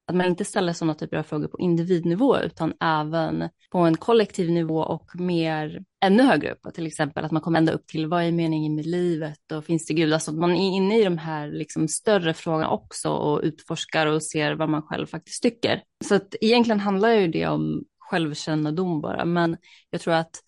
att 0.06 0.16
man 0.16 0.26
inte 0.26 0.44
ställer 0.44 0.72
sådana 0.72 0.94
typer 0.94 1.16
av 1.16 1.22
frågor 1.22 1.48
på 1.48 1.58
individnivå 1.58 2.38
utan 2.38 2.72
även 2.80 3.48
på 3.70 3.78
en 3.78 3.96
kollektiv 3.96 4.50
nivå 4.50 4.78
och 4.78 5.10
mer 5.20 5.84
ännu 6.04 6.22
högre 6.22 6.52
upp. 6.52 6.74
Till 6.74 6.86
exempel 6.86 7.24
att 7.24 7.30
man 7.30 7.42
kommer 7.42 7.58
ända 7.58 7.72
upp 7.72 7.86
till 7.86 8.06
vad 8.06 8.22
är 8.22 8.32
meningen 8.32 8.74
med 8.74 8.86
livet 8.86 9.52
och 9.52 9.64
finns 9.64 9.86
det 9.86 9.94
Gud? 9.94 10.12
Alltså 10.12 10.30
att 10.30 10.36
man 10.36 10.50
är 10.50 10.76
inne 10.76 10.98
i 10.98 11.04
de 11.04 11.18
här 11.18 11.48
liksom 11.48 11.88
större 11.88 12.34
frågorna 12.34 12.70
också 12.70 13.10
och 13.10 13.40
utforskar 13.42 14.06
och 14.06 14.22
ser 14.22 14.52
vad 14.52 14.68
man 14.68 14.82
själv 14.82 15.06
faktiskt 15.06 15.42
tycker. 15.42 15.82
Så 16.04 16.14
att 16.14 16.34
egentligen 16.40 16.80
handlar 16.80 17.10
ju 17.10 17.28
det 17.28 17.46
om 17.46 17.84
självkännedom 18.10 19.00
bara, 19.00 19.24
men 19.24 19.56
jag 19.90 20.00
tror 20.00 20.14
att 20.14 20.40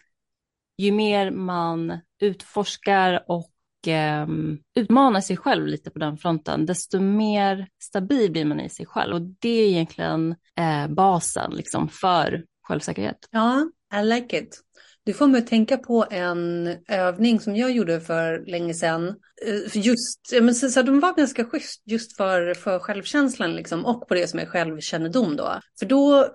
ju 0.79 0.93
mer 0.93 1.31
man 1.31 1.99
utforskar 2.21 3.25
och 3.29 3.89
eh, 3.89 4.27
utmanar 4.75 5.21
sig 5.21 5.37
själv 5.37 5.67
lite 5.67 5.91
på 5.91 5.99
den 5.99 6.19
fronten, 6.19 6.67
desto 6.67 7.01
mer 7.01 7.69
stabil 7.83 8.33
blir 8.33 8.45
man 8.45 8.61
i 8.61 8.69
sig 8.69 8.87
själv. 8.87 9.15
Och 9.15 9.23
det 9.23 9.49
är 9.49 9.69
egentligen 9.69 10.35
eh, 10.59 10.89
basen 10.89 11.53
liksom, 11.55 11.89
för 11.89 12.45
självsäkerhet. 12.63 13.29
Ja, 13.31 13.71
I 14.01 14.05
like 14.05 14.39
it. 14.39 14.63
Du 15.05 15.13
får 15.13 15.27
mig 15.27 15.39
att 15.39 15.47
tänka 15.47 15.77
på 15.77 16.07
en 16.11 16.77
övning 16.89 17.41
som 17.41 17.57
jag 17.57 17.71
gjorde 17.71 18.01
för 18.01 18.47
länge 18.47 18.75
sedan. 18.75 19.09
Eh, 19.47 19.83
just, 19.85 20.21
men 20.43 20.55
så, 20.55 20.69
så 20.71 20.83
de 20.83 21.01
var 21.01 21.15
ganska 21.15 21.45
schysst 21.45 21.83
just 21.85 22.17
för, 22.17 22.55
för 22.55 22.79
självkänslan 22.79 23.57
liksom, 23.57 23.87
och 23.87 24.09
på 24.09 24.15
det 24.15 24.29
som 24.29 24.39
är 24.39 24.47
självkännedom 24.47 25.37
då. 25.37 25.61
För 25.79 25.87
då 25.87 26.29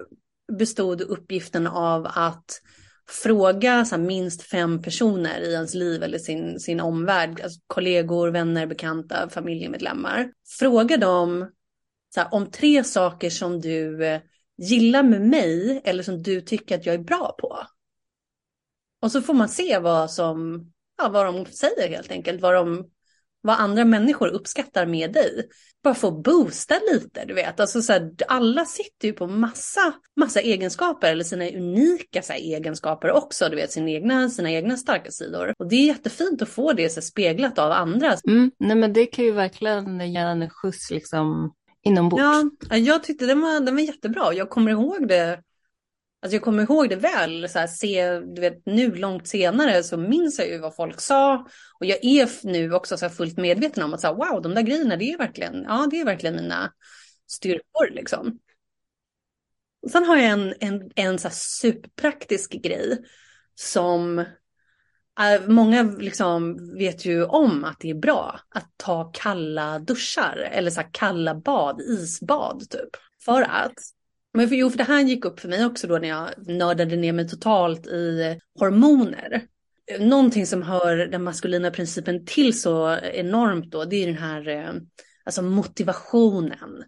bestod 0.58 1.02
uppgiften 1.02 1.68
av 1.68 2.08
att 2.14 2.62
fråga 3.10 3.86
så 3.86 3.96
här, 3.96 4.04
minst 4.04 4.42
fem 4.42 4.82
personer 4.82 5.42
i 5.42 5.54
ens 5.54 5.74
liv 5.74 6.04
eller 6.04 6.18
sin, 6.18 6.60
sin 6.60 6.80
omvärld, 6.80 7.42
alltså 7.42 7.60
kollegor, 7.68 8.28
vänner, 8.28 8.66
bekanta, 8.66 9.30
familjemedlemmar. 9.30 10.32
Fråga 10.60 10.98
dem 10.98 11.52
så 12.14 12.20
här, 12.20 12.34
om 12.34 12.52
tre 12.52 12.84
saker 12.84 13.30
som 13.30 13.62
du 13.62 14.06
eh, 14.06 14.22
gillar 14.58 15.04
med 15.04 15.22
mig 15.22 15.82
eller 15.84 16.04
som 16.04 16.24
du 16.24 16.42
tycker 16.42 16.76
att 16.76 16.86
jag 16.86 16.96
är 16.96 17.04
bra 17.04 17.36
på. 17.40 17.58
Och 19.02 19.12
så 19.12 19.22
får 19.22 19.34
man 19.34 19.50
se 19.50 19.80
vad 19.80 20.12
som, 20.12 20.66
ja, 20.98 21.10
vad 21.10 21.26
de 21.26 21.46
säger 21.46 21.90
helt 21.90 22.12
enkelt, 22.12 22.42
vad 22.42 22.54
de 22.54 22.90
vad 23.42 23.60
andra 23.60 23.86
människor 23.86 24.28
uppskattar 24.28 24.86
med 24.86 25.14
dig. 25.14 25.48
Bara 25.84 25.94
få 25.94 26.12
boosta 26.12 26.76
lite, 26.94 27.26
du 27.26 27.34
vet. 27.34 27.60
Alltså, 27.60 27.82
så 27.82 27.94
här, 27.94 28.12
alla 28.28 28.66
sitter 28.66 29.08
ju 29.08 29.14
på 29.14 29.28
massa, 29.28 29.94
massa 30.20 30.40
egenskaper, 30.40 31.12
eller 31.12 31.24
sina 31.24 31.50
unika 31.50 32.22
så 32.22 32.34
här, 32.34 32.40
egenskaper 32.40 33.12
också, 33.12 33.50
du 33.50 33.56
vet, 33.56 33.72
sina 33.72 33.90
egna, 33.90 34.30
sina 34.30 34.52
egna 34.52 34.78
starka 34.78 35.12
sidor. 35.12 35.54
Och 35.60 35.70
det 35.70 35.76
är 35.76 35.86
jättefint 35.86 36.42
att 36.42 36.50
få 36.50 36.74
det 36.74 36.90
så 36.90 36.96
här, 36.96 37.02
speglat 37.02 37.60
av 37.60 37.72
andra. 37.72 38.16
Mm, 38.28 38.52
nej 38.60 38.76
men 38.76 38.94
det 38.94 39.06
kan 39.06 39.26
ju 39.26 39.32
verkligen 39.32 40.12
ge 40.12 40.20
en 40.20 40.50
skjuts 40.50 40.92
liksom 40.92 41.54
inombords. 41.84 42.24
Ja, 42.70 42.78
jag 42.78 43.04
tyckte 43.04 43.26
den 43.26 43.42
var, 43.42 43.60
den 43.60 43.76
var 43.76 43.82
jättebra. 43.82 44.34
Jag 44.34 44.50
kommer 44.50 44.72
ihåg 44.72 45.08
det 45.08 45.40
Alltså 46.22 46.36
jag 46.36 46.44
kommer 46.44 46.64
ihåg 46.64 46.90
det 46.90 46.96
väl, 46.96 47.50
så 47.50 47.60
här, 47.60 47.68
se, 47.68 48.20
du 48.20 48.42
vet, 48.42 48.66
nu 48.66 48.96
långt 48.96 49.28
senare 49.28 49.84
så 49.84 49.98
minns 49.98 50.40
jag 50.40 50.48
ju 50.48 50.58
vad 50.60 50.76
folk 50.76 51.02
sa. 51.02 51.48
Och 51.80 51.86
jag 51.86 52.06
är 52.06 52.48
nu 52.48 52.74
också 52.74 52.98
så 52.98 53.10
fullt 53.10 53.38
medveten 53.38 53.84
om 53.84 53.94
att 53.94 54.02
så 54.02 54.08
här, 54.08 54.14
wow, 54.14 54.42
de 54.42 54.56
där 54.56 54.62
grejerna, 54.62 54.96
det 54.96 55.12
är 55.12 55.18
verkligen, 55.18 55.64
ja, 55.64 55.88
det 55.92 56.00
är 56.00 56.06
verkligen 56.06 56.36
mina 56.36 56.74
styrkor 57.28 57.90
liksom. 57.92 58.40
Och 59.82 59.92
sen 59.92 60.06
har 60.06 60.18
jag 60.18 60.30
en, 60.30 60.54
en, 60.60 60.92
en 60.96 61.20
så 61.20 61.30
superpraktisk 61.32 62.52
grej 62.52 62.98
som 63.56 64.20
äh, 65.20 65.48
Många 65.48 65.84
liksom 65.84 66.58
vet 66.78 67.06
ju 67.06 67.26
om 67.26 67.64
att 67.64 67.80
det 67.80 67.90
är 67.90 67.96
bra 67.96 68.40
att 68.50 68.70
ta 68.78 69.12
kalla 69.14 69.80
duschar 69.80 70.50
eller 70.52 70.72
så 70.72 70.82
kalla 70.92 71.36
bad, 71.36 71.82
isbad 71.82 72.70
typ. 72.70 72.90
För 73.26 73.42
att 73.42 73.74
men 74.34 74.50
för, 74.50 74.56
jo, 74.56 74.70
för 74.70 74.78
det 74.78 74.84
här 74.84 75.02
gick 75.02 75.26
upp 75.26 75.40
för 75.40 75.50
mig 75.50 75.66
också 75.66 75.88
då 75.88 75.98
när 75.98 76.08
jag 76.08 76.30
nördade 76.48 76.96
ner 76.96 77.14
mig 77.14 77.28
totalt 77.28 77.88
i 77.88 78.40
hormoner. 78.60 79.42
Någonting 80.00 80.46
som 80.46 80.64
hör 80.64 80.98
den 80.98 81.24
maskulina 81.24 81.72
principen 81.72 82.26
till 82.26 82.62
så 82.62 82.98
enormt 83.00 83.72
då, 83.72 83.86
det 83.86 83.96
är 83.96 84.08
den 84.08 84.18
här 84.18 84.48
eh, 84.48 84.74
alltså 85.24 85.42
motivationen. 85.42 86.84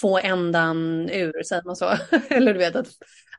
Få 0.00 0.18
ändan 0.18 1.10
ur, 1.10 1.42
säger 1.42 1.62
man 1.62 1.76
så? 1.76 1.96
Eller 2.28 2.52
du 2.52 2.58
vet, 2.58 2.76
att, 2.76 2.88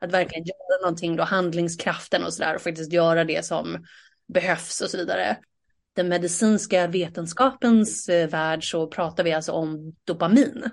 att 0.00 0.12
verkligen 0.12 0.44
göra 0.44 0.80
någonting 0.82 1.16
då, 1.16 1.22
handlingskraften 1.22 2.24
och 2.24 2.34
sådär 2.34 2.54
och 2.54 2.62
faktiskt 2.62 2.92
göra 2.92 3.24
det 3.24 3.44
som 3.44 3.84
behövs 4.32 4.80
och 4.80 4.90
så 4.90 4.96
vidare. 4.96 5.36
Den 5.96 6.08
medicinska 6.08 6.86
vetenskapens 6.86 8.08
eh, 8.08 8.28
värld 8.28 8.70
så 8.70 8.86
pratar 8.86 9.24
vi 9.24 9.32
alltså 9.32 9.52
om 9.52 9.94
dopamin. 10.04 10.64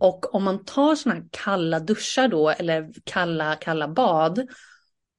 Och 0.00 0.34
om 0.34 0.44
man 0.44 0.64
tar 0.64 0.94
sådana 0.94 1.20
här 1.20 1.28
kalla 1.30 1.80
duschar 1.80 2.28
då, 2.28 2.50
eller 2.50 2.90
kalla, 3.04 3.54
kalla 3.54 3.88
bad, 3.88 4.46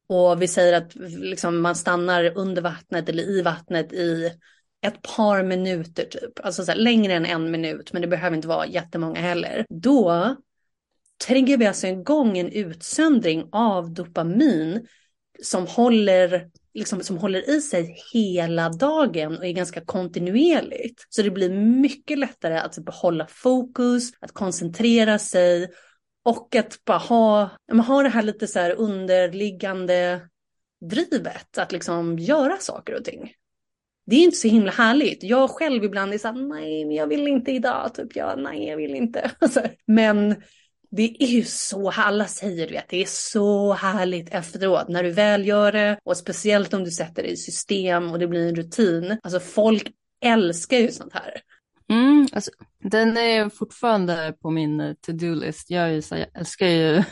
och 0.09 0.41
vi 0.41 0.47
säger 0.47 0.73
att 0.73 0.95
liksom 0.95 1.61
man 1.61 1.75
stannar 1.75 2.37
under 2.37 2.61
vattnet 2.61 3.09
eller 3.09 3.23
i 3.23 3.41
vattnet 3.41 3.93
i 3.93 4.31
ett 4.81 5.01
par 5.01 5.43
minuter 5.43 6.05
typ, 6.05 6.45
alltså 6.45 6.65
så 6.65 6.71
här, 6.71 6.79
längre 6.79 7.13
än 7.13 7.25
en 7.25 7.51
minut, 7.51 7.93
men 7.93 8.01
det 8.01 8.07
behöver 8.07 8.35
inte 8.35 8.47
vara 8.47 8.67
jättemånga 8.67 9.19
heller. 9.19 9.65
Då 9.69 10.35
triggar 11.27 11.57
vi 11.57 11.67
alltså 11.67 11.87
igång 11.87 12.37
en 12.37 12.51
utsöndring 12.51 13.49
av 13.51 13.93
dopamin 13.93 14.87
som 15.43 15.67
håller 15.67 16.49
liksom, 16.79 17.03
som 17.03 17.17
håller 17.17 17.49
i 17.49 17.61
sig 17.61 17.95
hela 18.13 18.69
dagen 18.69 19.37
och 19.37 19.45
är 19.45 19.51
ganska 19.51 19.81
kontinuerligt. 19.81 21.05
Så 21.09 21.21
det 21.21 21.31
blir 21.31 21.49
mycket 21.55 22.19
lättare 22.19 22.57
att 22.57 22.73
typ 22.73 22.85
behålla 22.85 23.27
fokus, 23.29 24.11
att 24.19 24.31
koncentrera 24.31 25.19
sig 25.19 25.69
och 26.25 26.55
att 26.55 26.85
bara 26.85 26.97
ha, 26.97 27.49
ha 27.87 28.03
det 28.03 28.09
här 28.09 28.21
lite 28.21 28.47
så 28.47 28.59
här 28.59 28.71
underliggande 28.71 30.21
drivet 30.89 31.57
att 31.57 31.71
liksom 31.71 32.19
göra 32.19 32.57
saker 32.57 32.95
och 32.95 33.03
ting. 33.03 33.33
Det 34.05 34.15
är 34.15 34.23
inte 34.23 34.37
så 34.37 34.47
himla 34.47 34.71
härligt. 34.71 35.23
Jag 35.23 35.49
själv 35.49 35.83
ibland 35.83 36.13
är 36.13 36.17
så 36.17 36.27
här, 36.27 36.35
nej, 36.35 36.85
men 36.85 36.95
jag 36.95 37.07
vill 37.07 37.27
inte 37.27 37.51
idag, 37.51 37.93
typ, 37.93 38.15
ja, 38.15 38.35
nej, 38.35 38.67
jag 38.67 38.77
vill 38.77 38.95
inte. 38.95 39.31
men 39.85 40.35
det 40.91 41.23
är 41.23 41.27
ju 41.27 41.43
så, 41.43 41.91
alla 41.91 42.25
säger 42.25 42.67
du 42.67 42.77
att 42.77 42.89
det 42.89 43.01
är 43.01 43.05
så 43.05 43.73
härligt 43.73 44.29
efteråt 44.29 44.87
när 44.87 45.03
du 45.03 45.11
väl 45.11 45.47
gör 45.47 45.71
det 45.71 45.99
och 46.03 46.17
speciellt 46.17 46.73
om 46.73 46.83
du 46.83 46.91
sätter 46.91 47.23
det 47.23 47.29
i 47.29 47.37
system 47.37 48.11
och 48.11 48.19
det 48.19 48.27
blir 48.27 48.47
en 48.47 48.55
rutin. 48.55 49.17
Alltså 49.23 49.39
folk 49.39 49.91
älskar 50.25 50.77
ju 50.77 50.91
sånt 50.91 51.13
här. 51.13 51.41
Mm, 51.89 52.27
alltså, 52.31 52.51
den 52.83 53.17
är 53.17 53.49
fortfarande 53.49 54.35
på 54.41 54.49
min 54.49 54.95
to-do-list. 55.01 55.69
Jag, 55.69 55.91
jag 55.95 56.25
älskar 56.33 56.67
ju 56.67 57.03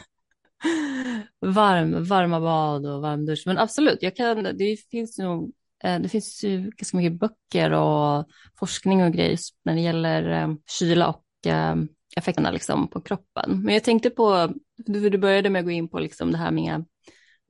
varm, 1.46 2.04
varma 2.04 2.40
bad 2.40 2.86
och 2.86 3.02
varm 3.02 3.26
dusch. 3.26 3.44
Men 3.46 3.58
absolut, 3.58 3.98
jag 4.02 4.16
kan, 4.16 4.44
det 4.44 4.78
finns 4.92 5.18
nog 5.18 5.54
eh, 5.84 6.00
det 6.00 6.10
finns 6.10 6.44
ju 6.44 6.62
ganska 6.62 6.98
mycket 6.98 7.20
böcker 7.20 7.72
och 7.72 8.28
forskning 8.60 9.04
och 9.04 9.14
grejer 9.14 9.38
när 9.66 9.76
det 9.76 9.82
gäller 9.82 10.44
eh, 10.44 10.56
kyla 10.80 11.08
och 11.08 11.48
eh, 11.48 11.76
effekterna 12.18 12.52
liksom 12.52 12.88
på 12.88 13.02
kroppen. 13.02 13.62
Men 13.64 13.74
jag 13.74 13.84
tänkte 13.84 14.10
på, 14.10 14.54
du 14.76 15.18
började 15.18 15.50
med 15.50 15.60
att 15.60 15.66
gå 15.66 15.72
in 15.72 15.90
på 15.90 16.00
liksom 16.00 16.32
det 16.32 16.38
här 16.38 16.52
med 16.52 16.86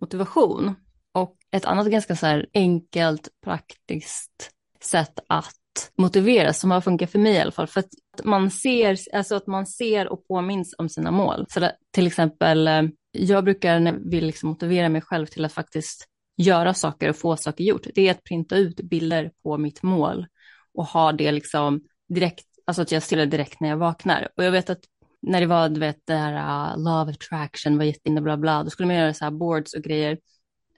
motivation. 0.01 0.75
Och 1.11 1.37
ett 1.51 1.65
annat 1.65 1.87
ganska 1.87 2.15
så 2.15 2.25
här 2.25 2.47
enkelt, 2.53 3.29
praktiskt 3.43 4.51
sätt 4.83 5.19
att 5.27 5.53
motivera 5.97 6.53
som 6.53 6.71
har 6.71 6.81
funkat 6.81 7.11
för 7.11 7.19
mig 7.19 7.33
i 7.33 7.39
alla 7.39 7.51
fall. 7.51 7.67
För 7.67 7.79
att 7.79 7.89
man 8.23 8.51
ser, 8.51 8.97
alltså 9.13 9.35
att 9.35 9.47
man 9.47 9.65
ser 9.65 10.07
och 10.07 10.27
påminns 10.27 10.75
om 10.77 10.89
sina 10.89 11.11
mål. 11.11 11.45
Så 11.49 11.59
där, 11.59 11.71
till 11.91 12.07
exempel, 12.07 12.67
eh, 12.67 12.83
jag 13.11 13.43
brukar 13.43 13.79
när 13.79 13.93
jag 13.93 14.09
vill 14.09 14.25
liksom 14.25 14.49
motivera 14.49 14.89
mig 14.89 15.01
själv 15.01 15.25
till 15.25 15.45
att 15.45 15.53
faktiskt 15.53 16.07
göra 16.37 16.73
saker 16.73 17.09
och 17.09 17.15
få 17.15 17.37
saker 17.37 17.63
gjort. 17.63 17.87
Det 17.95 18.07
är 18.07 18.11
att 18.11 18.23
printa 18.23 18.55
ut 18.55 18.81
bilder 18.81 19.31
på 19.43 19.57
mitt 19.57 19.83
mål 19.83 20.25
och 20.73 20.85
ha 20.85 21.11
det 21.11 21.31
liksom 21.31 21.81
direkt 22.09 22.45
Alltså 22.67 22.81
att 22.81 22.91
jag 22.91 23.03
ser 23.03 23.17
det 23.17 23.25
direkt 23.25 23.59
när 23.59 23.69
jag 23.69 23.77
vaknar. 23.77 24.27
Och 24.37 24.43
jag 24.43 24.51
vet 24.51 24.69
att 24.69 24.79
när 25.21 25.41
det 25.41 25.47
var, 25.47 25.69
du 25.69 25.79
vet, 25.79 25.97
det 26.05 26.13
här 26.13 26.33
uh, 26.73 26.83
love 26.83 27.11
attraction 27.11 27.77
var 27.77 27.85
jätteinne 27.85 28.21
bla 28.21 28.37
bla, 28.37 28.63
då 28.63 28.69
skulle 28.69 28.87
man 28.87 28.95
göra 28.95 29.13
så 29.13 29.23
här 29.23 29.31
boards 29.31 29.73
och 29.73 29.81
grejer. 29.81 30.11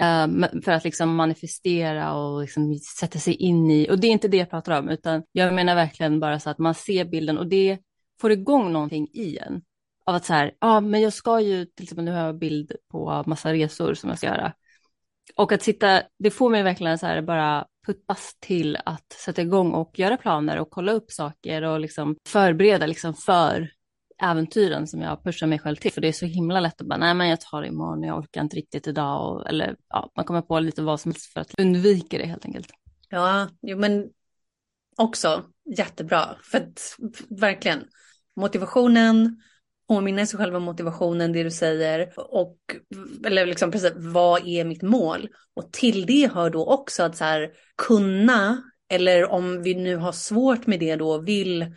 Uh, 0.04 0.62
för 0.64 0.72
att 0.72 0.84
liksom 0.84 1.16
manifestera 1.16 2.14
och 2.14 2.42
liksom 2.42 2.80
sätta 3.00 3.20
sig 3.20 3.34
in 3.34 3.72
i, 3.72 3.88
och 3.90 4.00
det 4.00 4.08
är 4.08 4.12
inte 4.12 4.28
det 4.28 4.38
jag 4.38 4.50
pratar 4.50 4.80
om, 4.80 4.90
utan 4.90 5.24
jag 5.32 5.54
menar 5.54 5.76
verkligen 5.76 6.20
bara 6.20 6.40
så 6.40 6.50
att 6.50 6.60
man 6.60 6.76
ser 6.76 7.06
bilden 7.06 7.38
och 7.38 7.48
det 7.48 7.80
får 8.22 8.32
igång 8.32 8.72
någonting 8.74 9.08
i 9.14 9.38
en. 9.38 9.62
Av 10.06 10.16
att 10.16 10.26
så 10.26 10.34
här, 10.34 10.46
ja 10.46 10.52
ah, 10.60 10.82
men 10.82 11.02
jag 11.02 11.14
ska 11.14 11.40
ju, 11.40 11.66
till 11.66 11.84
exempel 11.84 12.06
nu 12.06 12.12
har 12.12 12.26
jag 12.26 12.38
bild 12.40 12.72
på 12.92 13.24
massa 13.28 13.54
resor 13.54 13.94
som 13.94 14.10
jag 14.10 14.18
ska 14.18 14.28
göra. 14.28 14.54
Och 15.36 15.52
att 15.52 15.64
sitta, 15.64 16.02
det 16.20 16.32
får 16.32 16.50
mig 16.50 16.64
verkligen 16.64 16.98
så 16.98 17.06
här 17.06 17.22
bara 17.22 17.66
puttas 17.90 18.36
till 18.40 18.78
att 18.86 19.14
sätta 19.26 19.42
igång 19.42 19.72
och 19.72 20.00
göra 20.00 20.18
planer 20.18 20.60
och 20.60 20.70
kolla 20.70 20.92
upp 20.92 21.12
saker 21.12 21.62
och 21.62 21.80
liksom 21.80 22.16
förbereda 22.28 22.86
liksom 22.86 23.14
för 23.14 23.72
äventyren 24.22 24.88
som 24.88 25.02
jag 25.02 25.24
pushar 25.24 25.48
mig 25.48 25.60
själv 25.60 25.76
till. 25.76 25.92
För 25.92 26.02
det 26.02 26.08
är 26.08 26.12
så 26.12 26.26
himla 26.26 26.60
lätt 26.60 26.82
att 26.82 26.88
bara, 26.88 27.00
nej 27.00 27.14
men 27.14 27.30
jag 27.30 27.42
tar 27.42 27.62
det 27.62 27.68
imorgon, 27.68 28.04
jag 28.04 28.18
orkar 28.18 28.42
inte 28.42 28.56
riktigt 28.56 28.88
idag. 28.88 29.32
Och, 29.32 29.50
eller 29.50 29.76
ja, 29.90 30.12
man 30.16 30.26
kommer 30.26 30.42
på 30.42 30.60
lite 30.60 30.82
vad 30.82 31.00
som 31.00 31.12
helst 31.12 31.34
för 31.34 31.42
att 31.42 31.60
undvika 31.60 32.18
det 32.18 32.26
helt 32.26 32.46
enkelt. 32.46 32.70
Ja, 33.10 33.48
jo 33.62 33.78
men 33.78 34.10
också 34.98 35.44
jättebra. 35.78 36.36
För 36.44 36.58
att 36.58 36.96
verkligen, 37.30 37.84
motivationen, 38.36 39.42
påminna 39.90 40.26
sig 40.26 40.40
själv 40.40 40.56
om 40.56 40.64
motivationen, 40.64 41.34
det 41.34 41.44
du 41.44 41.52
säger 41.52 42.14
och 42.18 42.58
eller 43.26 43.46
liksom 43.46 43.72
precis 43.72 43.92
vad 43.96 44.48
är 44.48 44.66
mitt 44.66 44.82
mål? 44.82 45.30
Och 45.56 45.72
till 45.72 46.06
det 46.06 46.32
hör 46.34 46.50
då 46.50 46.66
också 46.66 47.04
att 47.04 47.18
så 47.18 47.24
här 47.24 47.50
kunna 47.78 48.64
eller 48.90 49.32
om 49.32 49.62
vi 49.62 49.76
nu 49.76 49.96
har 49.96 50.12
svårt 50.12 50.68
med 50.68 50.80
det 50.80 50.96
då 50.96 51.18
vill 51.18 51.76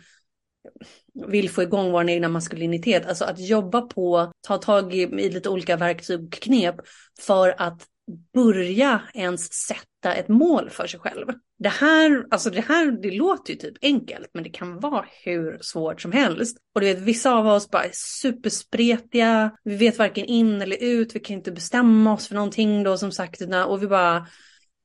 vill 1.27 1.49
få 1.49 1.63
igång 1.63 1.91
vår 1.91 2.09
egna 2.09 2.27
maskulinitet, 2.27 3.05
alltså 3.05 3.25
att 3.25 3.39
jobba 3.39 3.81
på, 3.81 4.31
ta 4.41 4.57
tag 4.57 4.95
i, 4.95 5.01
i 5.01 5.29
lite 5.29 5.49
olika 5.49 5.77
verktyg 5.77 6.23
och 6.23 6.31
knep 6.31 6.75
för 7.19 7.55
att 7.57 7.87
börja 8.33 9.01
ens 9.13 9.53
sätta 9.53 10.13
ett 10.15 10.27
mål 10.27 10.69
för 10.69 10.87
sig 10.87 10.99
själv. 10.99 11.27
Det 11.63 11.69
här, 11.69 12.25
alltså 12.31 12.49
det 12.49 12.61
här, 12.61 12.91
det 12.91 13.11
låter 13.11 13.53
ju 13.53 13.59
typ 13.59 13.77
enkelt, 13.81 14.29
men 14.33 14.43
det 14.43 14.49
kan 14.49 14.79
vara 14.79 15.05
hur 15.23 15.57
svårt 15.61 16.01
som 16.01 16.11
helst. 16.11 16.57
Och 16.75 16.81
du 16.81 16.87
vet, 16.87 16.99
vissa 16.99 17.33
av 17.33 17.47
oss 17.47 17.69
bara 17.69 17.83
är 17.83 17.91
superspretiga, 17.93 19.51
vi 19.63 19.75
vet 19.75 19.97
varken 19.97 20.25
in 20.25 20.61
eller 20.61 20.83
ut, 20.83 21.15
vi 21.15 21.19
kan 21.19 21.35
inte 21.35 21.51
bestämma 21.51 22.13
oss 22.13 22.27
för 22.27 22.35
någonting 22.35 22.83
då 22.83 22.97
som 22.97 23.11
sagt, 23.11 23.41
och 23.67 23.83
vi 23.83 23.87
bara, 23.87 24.27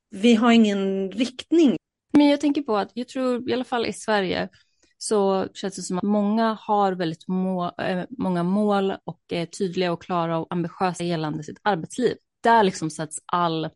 vi 0.09 0.35
har 0.35 0.51
ingen 0.51 1.11
riktning. 1.11 1.77
Men 2.13 2.27
jag 2.27 2.41
tänker 2.41 2.61
på 2.61 2.77
att 2.77 2.91
jag 2.93 3.07
tror 3.07 3.49
i 3.49 3.53
alla 3.53 3.63
fall 3.63 3.85
i 3.85 3.93
Sverige 3.93 4.49
så 4.97 5.47
känns 5.53 5.75
det 5.75 5.81
som 5.81 5.97
att 5.97 6.03
många 6.03 6.57
har 6.61 6.91
väldigt 6.91 7.27
må, 7.27 7.71
äh, 7.77 8.03
många 8.09 8.43
mål 8.43 8.93
och 9.03 9.21
är 9.29 9.45
tydliga 9.45 9.91
och 9.91 10.01
klara 10.01 10.37
och 10.37 10.47
ambitiösa 10.49 11.03
gällande 11.03 11.43
sitt 11.43 11.59
arbetsliv. 11.63 12.17
Där 12.43 12.63
liksom 12.63 12.89
sätts 12.89 13.19
all 13.25 13.69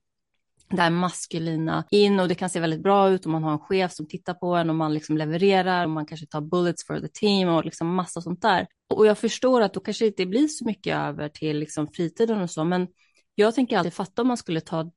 det 0.75 0.81
här 0.81 0.89
maskulina 0.89 1.85
in 1.91 2.19
och 2.19 2.27
det 2.27 2.35
kan 2.35 2.49
se 2.49 2.59
väldigt 2.59 2.83
bra 2.83 3.09
ut 3.09 3.25
om 3.25 3.31
man 3.31 3.43
har 3.43 3.51
en 3.51 3.59
chef 3.59 3.91
som 3.93 4.07
tittar 4.07 4.33
på 4.33 4.55
en 4.55 4.69
och 4.69 4.75
man 4.75 4.93
liksom 4.93 5.17
levererar 5.17 5.83
och 5.83 5.89
man 5.89 6.05
kanske 6.05 6.27
tar 6.27 6.41
bullets 6.41 6.87
for 6.87 6.99
the 6.99 7.07
team 7.07 7.49
och 7.49 7.65
liksom 7.65 7.95
massa 7.95 8.21
sånt 8.21 8.41
där. 8.41 8.67
Och 8.93 9.05
jag 9.05 9.17
förstår 9.17 9.61
att 9.61 9.73
då 9.73 9.79
kanske 9.79 10.05
inte 10.05 10.25
blir 10.25 10.47
så 10.47 10.65
mycket 10.65 10.97
över 10.97 11.29
till 11.29 11.59
liksom 11.59 11.87
fritiden 11.87 12.41
och 12.41 12.49
så, 12.49 12.63
men 12.63 12.87
jag 13.35 13.55
tänker 13.55 13.77
alltid 13.77 13.93
fatta 13.93 14.21
om 14.21 14.27
man 14.27 14.37
skulle 14.37 14.61
ta 14.61 14.91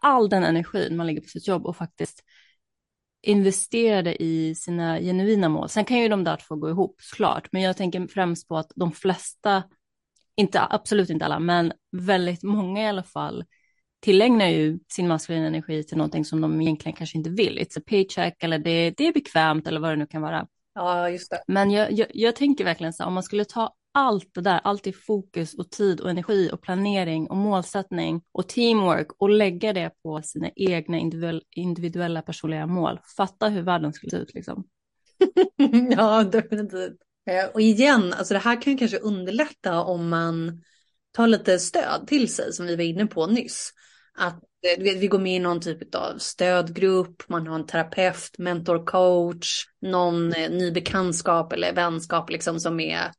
all 0.00 0.28
den 0.28 0.44
energin 0.44 0.96
man 0.96 1.06
lägger 1.06 1.20
på 1.20 1.28
sitt 1.28 1.48
jobb 1.48 1.66
och 1.66 1.76
faktiskt 1.76 2.24
investera 3.22 4.02
det 4.02 4.22
i 4.22 4.54
sina 4.54 5.00
genuina 5.00 5.48
mål. 5.48 5.68
Sen 5.68 5.84
kan 5.84 5.98
ju 5.98 6.08
de 6.08 6.24
där 6.24 6.36
två 6.36 6.56
gå 6.56 6.70
ihop 6.70 6.96
såklart, 6.98 7.48
men 7.52 7.62
jag 7.62 7.76
tänker 7.76 8.06
främst 8.06 8.48
på 8.48 8.56
att 8.56 8.72
de 8.76 8.92
flesta, 8.92 9.62
inte 10.36 10.60
absolut 10.70 11.10
inte 11.10 11.24
alla, 11.24 11.38
men 11.38 11.72
väldigt 11.92 12.42
många 12.42 12.82
i 12.82 12.86
alla 12.86 13.02
fall, 13.02 13.44
tillägnar 14.04 14.48
ju 14.48 14.78
sin 14.88 15.08
maskulina 15.08 15.46
energi 15.46 15.84
till 15.84 15.96
någonting 15.96 16.24
som 16.24 16.40
de 16.40 16.60
egentligen 16.60 16.96
kanske 16.96 17.18
inte 17.18 17.30
vill. 17.30 17.58
It's 17.58 17.78
a 17.78 17.82
paycheck 17.86 18.42
eller 18.42 18.58
det, 18.58 18.90
det 18.90 19.06
är 19.06 19.12
bekvämt 19.12 19.66
eller 19.66 19.80
vad 19.80 19.90
det 19.90 19.96
nu 19.96 20.06
kan 20.06 20.22
vara. 20.22 20.46
Ja, 20.74 21.10
just 21.10 21.30
det. 21.30 21.42
Men 21.46 21.70
jag, 21.70 21.92
jag, 21.92 22.06
jag 22.14 22.36
tänker 22.36 22.64
verkligen 22.64 22.92
så 22.92 23.02
här, 23.02 23.08
om 23.08 23.14
man 23.14 23.22
skulle 23.22 23.44
ta 23.44 23.74
allt 23.92 24.34
det 24.34 24.40
där, 24.40 24.60
allt 24.64 24.86
i 24.86 24.92
fokus 24.92 25.54
och 25.54 25.70
tid 25.70 26.00
och 26.00 26.10
energi 26.10 26.50
och 26.52 26.62
planering 26.62 27.30
och 27.30 27.36
målsättning 27.36 28.22
och 28.32 28.48
teamwork 28.48 29.06
och 29.18 29.30
lägga 29.30 29.72
det 29.72 29.90
på 30.02 30.22
sina 30.22 30.50
egna 30.56 30.98
individuella 31.50 32.22
personliga 32.22 32.66
mål. 32.66 33.00
Fatta 33.16 33.48
hur 33.48 33.62
världen 33.62 33.92
skulle 33.92 34.10
se 34.10 34.16
ut 34.16 34.34
liksom. 34.34 34.64
ja, 35.96 36.24
definitivt. 36.24 36.98
Eh, 37.30 37.50
och 37.54 37.60
igen, 37.60 38.12
alltså 38.12 38.34
det 38.34 38.40
här 38.40 38.62
kan 38.62 38.78
kanske 38.78 38.98
underlätta 38.98 39.82
om 39.82 40.08
man 40.08 40.62
tar 41.12 41.26
lite 41.26 41.58
stöd 41.58 42.06
till 42.06 42.34
sig 42.34 42.52
som 42.52 42.66
vi 42.66 42.76
var 42.76 42.84
inne 42.84 43.06
på 43.06 43.26
nyss. 43.26 43.72
Att 44.16 44.34
eh, 44.34 44.82
vi 44.82 45.06
går 45.06 45.18
med 45.18 45.36
i 45.36 45.38
någon 45.38 45.60
typ 45.60 45.94
av 45.94 46.18
stödgrupp, 46.18 47.28
man 47.28 47.46
har 47.46 47.54
en 47.54 47.66
terapeut, 47.66 48.38
mentor, 48.38 48.86
coach, 48.86 49.66
någon 49.80 50.32
eh, 50.32 50.50
ny 50.50 50.70
bekantskap 50.70 51.52
eller 51.52 51.74
vänskap 51.74 52.30
liksom 52.30 52.60
som 52.60 52.80
är 52.80 53.12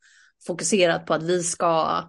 fokuserat 0.47 1.05
på 1.05 1.13
att 1.13 1.23
vi 1.23 1.43
ska 1.43 2.03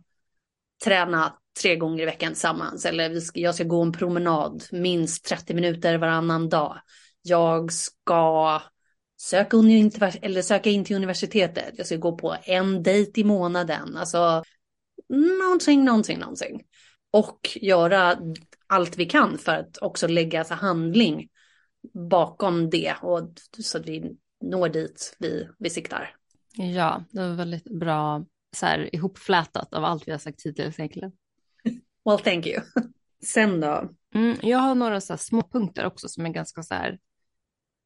träna 0.84 1.38
tre 1.62 1.76
gånger 1.76 2.02
i 2.02 2.06
veckan 2.06 2.32
tillsammans 2.32 2.84
eller 2.86 3.08
vi 3.08 3.20
ska, 3.20 3.40
jag 3.40 3.54
ska 3.54 3.64
gå 3.64 3.82
en 3.82 3.92
promenad 3.92 4.64
minst 4.72 5.24
30 5.24 5.54
minuter 5.54 5.98
varannan 5.98 6.48
dag. 6.48 6.80
Jag 7.22 7.72
ska 7.72 8.60
söka, 9.20 9.56
eller 10.22 10.42
söka 10.42 10.70
in 10.70 10.84
till 10.84 10.96
universitetet. 10.96 11.74
Jag 11.76 11.86
ska 11.86 11.96
gå 11.96 12.16
på 12.16 12.36
en 12.42 12.82
dejt 12.82 13.20
i 13.20 13.24
månaden. 13.24 13.96
Alltså 13.96 14.44
någonting, 15.08 15.84
någonting, 15.84 16.18
någonting. 16.18 16.62
Och 17.10 17.58
göra 17.60 18.18
allt 18.66 18.96
vi 18.96 19.06
kan 19.06 19.38
för 19.38 19.52
att 19.52 19.78
också 19.78 20.06
lägga 20.06 20.38
alltså, 20.38 20.54
handling 20.54 21.28
bakom 21.92 22.70
det 22.70 22.94
och 23.02 23.32
så 23.58 23.78
att 23.78 23.86
vi 23.86 24.16
når 24.40 24.68
dit 24.68 25.16
vi, 25.18 25.48
vi 25.58 25.70
siktar. 25.70 26.16
Ja, 26.52 27.04
det 27.10 27.20
var 27.20 27.34
väldigt 27.34 27.64
bra 27.80 28.24
så 28.56 28.66
här, 28.66 28.94
ihopflätat 28.94 29.74
av 29.74 29.84
allt 29.84 30.08
vi 30.08 30.12
har 30.12 30.18
sagt 30.18 30.38
tidigare 30.38 30.72
egentligen. 30.78 31.12
Well, 32.04 32.18
thank 32.18 32.46
you. 32.46 32.60
Sen 33.24 33.60
då? 33.60 33.90
Mm, 34.14 34.36
jag 34.42 34.58
har 34.58 34.74
några 34.74 35.00
så 35.00 35.16
små 35.16 35.42
punkter 35.42 35.86
också 35.86 36.08
som 36.08 36.26
är 36.26 36.30
ganska 36.30 36.62
så 36.62 36.74
här 36.74 36.98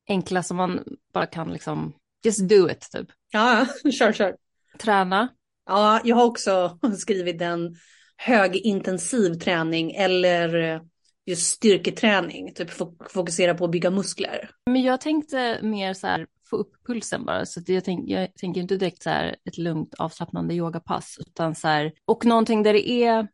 enkla 0.08 0.42
som 0.42 0.56
man 0.56 0.84
bara 1.12 1.26
kan 1.26 1.52
liksom, 1.52 1.92
just 2.24 2.48
do 2.48 2.70
it 2.70 2.88
typ. 2.92 3.08
Ja, 3.30 3.66
kör, 3.98 4.12
kör. 4.12 4.36
Träna. 4.78 5.28
Ja, 5.66 6.00
jag 6.04 6.16
har 6.16 6.24
också 6.24 6.78
skrivit 6.98 7.38
den 7.38 7.76
högintensiv 8.20 9.34
träning 9.34 9.92
eller 9.92 10.80
just 11.26 11.46
styrketräning, 11.46 12.54
typ 12.54 12.70
fokusera 13.10 13.54
på 13.54 13.64
att 13.64 13.70
bygga 13.70 13.90
muskler. 13.90 14.50
Men 14.66 14.82
jag 14.82 15.00
tänkte 15.00 15.58
mer 15.62 15.94
så 15.94 16.06
här 16.06 16.26
få 16.50 16.56
upp 16.56 16.72
pulsen 16.86 17.24
bara, 17.24 17.46
så 17.46 17.60
jag, 17.66 17.84
tänk, 17.84 18.10
jag 18.10 18.34
tänker 18.34 18.60
inte 18.60 18.76
direkt 18.76 19.02
så 19.02 19.10
här 19.10 19.36
ett 19.44 19.58
lugnt 19.58 19.94
avslappnande 19.98 20.54
yogapass, 20.54 21.18
utan 21.20 21.54
så 21.54 21.68
här, 21.68 21.92
och 22.04 22.24
någonting 22.24 22.62
där 22.62 22.72
det 22.72 22.90
är, 22.90 23.28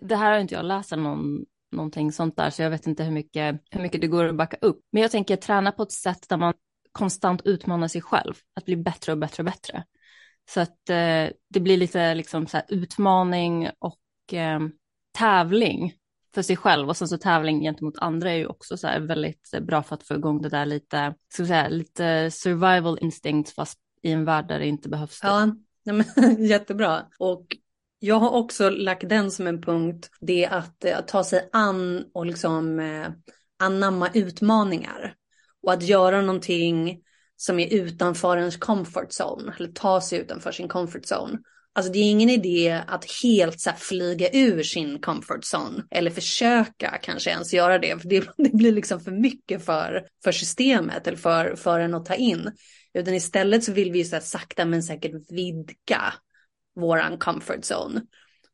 det 0.00 0.16
här 0.16 0.32
har 0.32 0.38
inte 0.38 0.54
jag 0.54 0.64
läst 0.64 0.90
någon, 0.90 1.44
någonting 1.72 2.12
sånt 2.12 2.36
där, 2.36 2.50
så 2.50 2.62
jag 2.62 2.70
vet 2.70 2.86
inte 2.86 3.04
hur 3.04 3.12
mycket, 3.12 3.60
hur 3.70 3.82
mycket 3.82 4.00
det 4.00 4.06
går 4.06 4.24
att 4.24 4.36
backa 4.36 4.56
upp. 4.60 4.80
Men 4.92 5.02
jag 5.02 5.10
tänker 5.10 5.36
träna 5.36 5.72
på 5.72 5.82
ett 5.82 5.92
sätt 5.92 6.28
där 6.28 6.36
man 6.36 6.54
konstant 6.92 7.42
utmanar 7.44 7.88
sig 7.88 8.02
själv, 8.02 8.34
att 8.54 8.64
bli 8.64 8.76
bättre 8.76 9.12
och 9.12 9.18
bättre 9.18 9.40
och 9.40 9.44
bättre. 9.44 9.84
Så 10.50 10.60
att 10.60 10.90
eh, 10.90 11.28
det 11.48 11.60
blir 11.60 11.76
lite 11.76 12.14
liksom 12.14 12.46
så 12.46 12.56
här 12.56 12.66
utmaning 12.68 13.70
och 13.78 13.98
eh, 14.34 14.60
tävling 15.18 15.92
för 16.34 16.42
sig 16.42 16.56
själv 16.56 16.88
och 16.88 16.96
sen 16.96 17.08
så 17.08 17.18
tävling 17.18 17.60
gentemot 17.60 17.98
andra 17.98 18.30
är 18.30 18.36
ju 18.36 18.46
också 18.46 18.76
så 18.76 18.86
här 18.86 19.00
väldigt 19.00 19.50
bra 19.60 19.82
för 19.82 19.94
att 19.94 20.06
få 20.06 20.14
igång 20.14 20.42
det 20.42 20.48
där 20.48 20.66
lite, 20.66 21.14
ska 21.28 21.42
vi 21.42 21.48
säga, 21.48 21.68
lite 21.68 22.30
survival 22.30 22.98
instinct 23.00 23.54
fast 23.54 23.78
i 24.02 24.12
en 24.12 24.24
värld 24.24 24.48
där 24.48 24.58
det 24.58 24.66
inte 24.66 24.88
behövs. 24.88 25.20
Det. 25.20 25.28
Ja, 25.28 25.52
men, 25.92 26.04
jättebra. 26.46 27.06
Och 27.18 27.46
jag 27.98 28.18
har 28.18 28.30
också 28.30 28.70
lagt 28.70 29.08
den 29.08 29.30
som 29.30 29.46
en 29.46 29.62
punkt, 29.62 30.10
det 30.20 30.44
är 30.44 30.50
att, 30.50 30.84
att 30.84 31.08
ta 31.08 31.24
sig 31.24 31.48
an 31.52 32.04
och 32.14 32.26
liksom 32.26 32.80
eh, 32.80 33.08
anamma 33.58 34.10
utmaningar. 34.14 35.14
Och 35.62 35.72
att 35.72 35.82
göra 35.82 36.20
någonting 36.20 37.02
som 37.36 37.58
är 37.58 37.74
utanför 37.74 38.36
ens 38.36 38.56
comfort 38.56 39.08
zone, 39.20 39.54
eller 39.58 39.72
ta 39.72 40.00
sig 40.00 40.18
utanför 40.18 40.52
sin 40.52 40.68
comfort 40.68 41.04
zone. 41.04 41.38
Alltså 41.76 41.92
det 41.92 41.98
är 41.98 42.10
ingen 42.10 42.30
idé 42.30 42.82
att 42.86 43.04
helt 43.22 43.60
så 43.60 43.70
flyga 43.78 44.30
ur 44.32 44.62
sin 44.62 45.00
comfort 45.00 45.44
zone 45.54 45.84
eller 45.90 46.10
försöka 46.10 46.98
kanske 47.02 47.30
ens 47.30 47.54
göra 47.54 47.78
det. 47.78 47.98
För 48.02 48.08
det, 48.08 48.28
det 48.36 48.52
blir 48.52 48.72
liksom 48.72 49.00
för 49.00 49.10
mycket 49.10 49.64
för, 49.64 50.06
för 50.24 50.32
systemet 50.32 51.06
eller 51.06 51.18
för, 51.18 51.56
för 51.56 51.80
en 51.80 51.94
att 51.94 52.04
ta 52.04 52.14
in. 52.14 52.52
Utan 52.94 53.14
istället 53.14 53.64
så 53.64 53.72
vill 53.72 53.92
vi 53.92 54.04
så 54.04 54.20
sakta 54.20 54.64
men 54.64 54.82
säkert 54.82 55.12
vidga 55.32 56.14
våran 56.76 57.18
comfort 57.18 57.64
zone. 57.72 58.02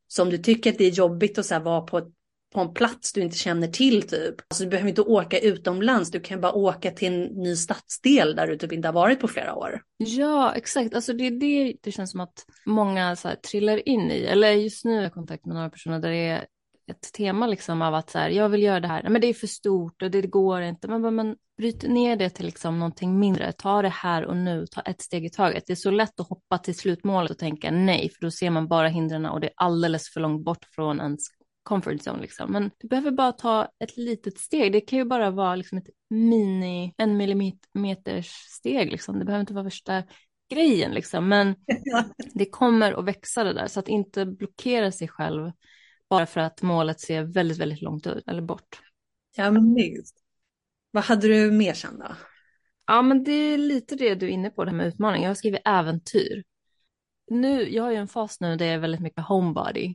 Så 0.09 0.23
om 0.23 0.31
du 0.31 0.39
tycker 0.39 0.73
att 0.73 0.79
det 0.79 0.85
är 0.85 0.91
jobbigt 0.91 1.39
att 1.39 1.47
så 1.47 1.59
vara 1.59 1.81
på 1.81 1.99
ett 1.99 2.13
på 2.53 2.61
en 2.61 2.75
plats 2.75 3.13
du 3.13 3.21
inte 3.21 3.37
känner 3.37 3.69
till 3.69 4.03
typ. 4.03 4.35
Alltså 4.49 4.65
du 4.65 4.71
behöver 4.71 4.89
inte 4.89 5.03
åka 5.03 5.39
utomlands, 5.39 6.11
du 6.11 6.21
kan 6.21 6.41
bara 6.41 6.53
åka 6.53 6.91
till 6.91 7.09
en 7.09 7.23
ny 7.23 7.57
stadsdel 7.57 8.37
där 8.37 8.47
du 8.47 8.57
typ 8.57 8.73
inte 8.73 8.89
har 8.89 8.93
varit 8.93 9.21
på 9.21 9.29
flera 9.29 9.55
år. 9.55 9.83
Ja, 9.97 10.55
exakt. 10.55 10.95
Alltså 10.95 11.13
det 11.13 11.27
är 11.27 11.31
det 11.31 11.77
det 11.83 11.93
känns 11.93 12.11
som 12.11 12.21
att 12.21 12.45
många 12.67 13.17
så 13.17 13.29
här, 13.29 13.37
trillar 13.37 13.89
in 13.89 14.11
i. 14.11 14.23
Eller 14.23 14.53
just 14.53 14.85
nu 14.85 14.97
har 14.97 15.03
jag 15.03 15.15
kontakt 15.15 15.47
med 15.47 15.55
några 15.55 15.71
personer 15.71 15.99
där 15.99 16.11
det 16.11 16.29
är 16.29 16.47
ett 16.91 17.13
tema 17.13 17.47
liksom 17.47 17.83
av 17.83 17.95
att 17.95 18.11
så 18.11 18.19
här, 18.19 18.31
jag 18.31 18.49
vill 18.49 18.63
göra 18.63 18.81
det 18.81 18.89
här, 18.89 19.09
men 19.09 19.21
det 19.21 19.27
är 19.27 19.35
för 19.35 19.47
stort 19.47 20.03
och 20.03 20.11
det 20.11 20.23
går 20.23 20.63
inte. 20.63 20.89
Men, 20.89 21.15
men 21.15 21.37
bryt 21.57 21.83
ner 21.83 22.17
det 22.17 22.31
till 22.31 22.47
liksom 22.47 22.79
någonting 22.79 23.19
mindre, 23.19 23.53
ta 23.53 23.83
det 23.83 23.89
här 23.89 24.25
och 24.25 24.37
nu, 24.37 24.67
ta 24.67 24.81
ett 24.81 25.01
steg 25.01 25.25
i 25.25 25.31
taget. 25.31 25.65
Det 25.67 25.73
är 25.73 25.77
så 25.77 25.91
lätt 25.91 26.21
att 26.21 26.29
hoppa 26.29 26.59
till 26.59 26.79
slutmålet 26.79 27.31
och 27.31 27.39
tänka 27.39 27.71
nej, 27.71 28.09
för 28.09 28.27
då 28.27 28.31
ser 28.31 28.51
man 28.51 28.69
bara 28.69 28.89
hindren 28.89 29.27
och 29.27 29.41
det 29.41 29.47
är 29.47 29.53
alldeles 29.57 30.13
för 30.13 30.21
långt 30.21 30.45
bort 30.45 30.65
från 30.75 31.01
ens 31.01 31.21
comfort 31.63 32.07
zone 32.07 32.21
liksom. 32.21 32.53
Men 32.53 32.71
du 32.79 32.89
behöver 32.89 33.11
bara 33.11 33.33
ta 33.33 33.69
ett 33.79 33.97
litet 33.97 34.39
steg. 34.39 34.73
Det 34.73 34.81
kan 34.81 34.99
ju 34.99 35.05
bara 35.05 35.31
vara 35.31 35.57
liksom 35.57 35.79
ett 35.79 35.89
mini, 36.11 36.95
en 36.97 37.17
millimeters 37.17 38.27
steg 38.31 38.91
liksom. 38.91 39.19
Det 39.19 39.25
behöver 39.25 39.41
inte 39.41 39.55
vara 39.55 39.65
värsta 39.65 40.03
grejen 40.51 40.91
liksom. 40.91 41.29
Men 41.29 41.55
det 42.35 42.47
kommer 42.47 42.93
att 42.93 43.05
växa 43.05 43.45
det 43.45 43.53
där. 43.53 43.67
Så 43.67 43.81
att 43.81 43.89
inte 43.89 44.27
blockera 44.27 44.93
sig 44.93 45.09
själv 45.09 45.53
bara 46.11 46.27
för 46.27 46.41
att 46.41 46.63
målet 46.63 47.01
ser 47.01 47.23
väldigt, 47.23 47.59
väldigt 47.59 47.83
långt 47.83 48.07
ut 48.07 48.29
eller 48.29 48.43
bort. 48.43 48.81
Ja, 49.37 49.51
men 49.51 49.77
just. 49.77 50.17
Vad 50.91 51.05
hade 51.05 51.29
du 51.29 51.51
mer 51.51 51.73
sen 51.73 51.99
då? 51.99 52.07
Ja, 52.87 53.03
men 53.03 53.25
det 53.25 53.33
är 53.33 53.59
lite 53.59 53.97
det 53.97 54.15
du 54.15 54.27
är 54.27 54.31
inne 54.31 54.51
på, 54.51 54.65
det 54.65 54.71
här 54.71 54.77
med 54.77 54.87
utmaning. 54.87 55.23
Jag 55.23 55.31
har 55.31 55.35
skrivit 55.35 55.61
äventyr. 55.65 56.45
Nu, 57.31 57.69
jag 57.71 57.83
har 57.83 57.91
ju 57.91 57.97
en 57.97 58.09
fas 58.09 58.41
nu 58.41 58.57
där 58.57 58.67
jag 58.67 58.75
är 58.75 58.79
väldigt 58.79 59.01
mycket 59.01 59.25
homebody. 59.25 59.95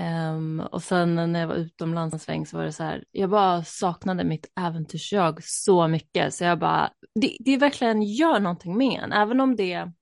Um, 0.00 0.60
och 0.60 0.82
sen 0.82 1.14
när 1.14 1.40
jag 1.40 1.46
var 1.46 1.54
utomlands 1.54 2.12
en 2.14 2.20
sväng 2.20 2.46
så 2.46 2.56
var 2.56 2.64
det 2.64 2.72
så 2.72 2.82
här, 2.82 3.04
jag 3.10 3.30
bara 3.30 3.64
saknade 3.64 4.24
mitt 4.24 4.52
äventyrsjag 4.60 5.44
så 5.44 5.88
mycket. 5.88 6.34
Så 6.34 6.44
jag 6.44 6.58
bara, 6.58 6.90
det, 7.14 7.36
det 7.40 7.56
verkligen 7.56 8.02
gör 8.02 8.40
någonting 8.40 8.76
med 8.76 9.00
en, 9.04 9.12
även 9.12 9.40
om 9.40 9.56
det, 9.56 9.92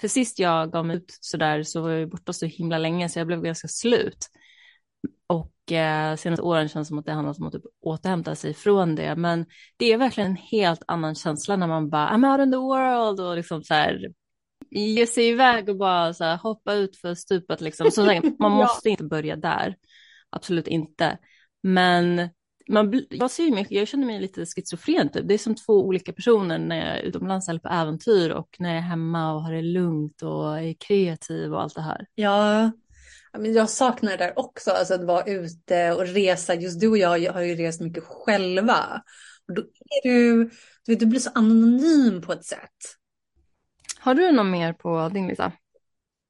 för 0.00 0.08
sist 0.08 0.38
jag 0.38 0.72
gav 0.72 0.86
mig 0.86 0.96
ut 0.96 1.18
så 1.20 1.36
där 1.36 1.62
så 1.62 1.80
var 1.80 1.90
jag 1.90 2.10
borta 2.10 2.32
så 2.32 2.46
himla 2.46 2.78
länge 2.78 3.08
så 3.08 3.18
jag 3.18 3.26
blev 3.26 3.42
ganska 3.42 3.68
slut. 3.68 4.26
Och 5.26 5.72
eh, 5.72 6.16
senaste 6.16 6.42
åren 6.42 6.68
känns 6.68 6.88
det 6.88 6.88
som 6.88 6.98
att 6.98 7.06
det 7.06 7.12
handlar 7.12 7.40
om 7.40 7.46
att 7.46 7.52
typ 7.52 7.64
återhämta 7.80 8.34
sig 8.34 8.54
från 8.54 8.94
det. 8.94 9.16
Men 9.16 9.46
det 9.76 9.92
är 9.92 9.98
verkligen 9.98 10.30
en 10.30 10.36
helt 10.36 10.82
annan 10.86 11.14
känsla 11.14 11.56
när 11.56 11.66
man 11.66 11.90
bara, 11.90 12.08
I'm 12.08 12.32
out 12.32 12.46
in 12.46 12.52
the 12.52 12.56
world 12.56 13.20
och 13.20 13.36
liksom 13.36 13.62
så 13.62 13.74
här 13.74 14.12
ge 14.80 15.06
sig 15.06 15.28
iväg 15.28 15.68
och 15.68 15.76
bara 15.76 16.14
så 16.14 16.24
här, 16.24 16.36
hoppa 16.36 16.74
ut 16.74 16.96
för 16.96 17.14
stupet 17.14 17.60
liksom. 17.60 17.90
Så 17.90 18.04
man 18.38 18.52
måste 18.52 18.88
ja. 18.88 18.90
inte 18.90 19.04
börja 19.04 19.36
där, 19.36 19.76
absolut 20.30 20.68
inte. 20.68 21.18
Men 21.62 22.28
man, 22.68 23.02
jag, 23.10 23.30
ser 23.30 23.50
mycket, 23.50 23.72
jag 23.72 23.88
känner 23.88 24.06
mig 24.06 24.20
lite 24.20 24.46
schizofren 24.46 25.08
typ. 25.08 25.28
Det 25.28 25.34
är 25.34 25.38
som 25.38 25.54
två 25.54 25.72
olika 25.72 26.12
personer 26.12 26.58
när 26.58 26.76
jag 26.76 26.98
är 26.98 27.02
utomlands 27.02 27.48
eller 27.48 27.60
på 27.60 27.68
äventyr 27.68 28.30
och 28.30 28.56
när 28.58 28.68
jag 28.68 28.78
är 28.78 28.82
hemma 28.82 29.32
och 29.34 29.42
har 29.42 29.52
det 29.52 29.62
lugnt 29.62 30.22
och 30.22 30.60
är 30.60 30.74
kreativ 30.74 31.54
och 31.54 31.62
allt 31.62 31.74
det 31.74 31.82
här. 31.82 32.06
Ja, 32.14 32.70
jag 33.44 33.70
saknar 33.70 34.10
det 34.10 34.16
där 34.16 34.38
också, 34.38 34.70
alltså 34.70 34.94
att 34.94 35.04
vara 35.04 35.24
ute 35.24 35.92
och 35.92 36.06
resa. 36.06 36.54
Just 36.54 36.80
du 36.80 36.88
och 36.88 36.98
jag 36.98 37.32
har 37.32 37.40
ju 37.40 37.54
rest 37.54 37.80
mycket 37.80 38.04
själva. 38.04 39.02
Och 39.48 39.54
då 39.54 39.62
är 39.62 40.08
du, 40.08 40.44
du, 40.86 40.92
vet, 40.92 41.00
du 41.00 41.06
blir 41.06 41.20
så 41.20 41.30
anonym 41.34 42.22
på 42.22 42.32
ett 42.32 42.44
sätt. 42.44 42.96
Har 44.06 44.14
du 44.14 44.32
något 44.32 44.46
mer 44.46 44.72
på 44.72 45.08
din 45.14 45.28
lista? 45.28 45.52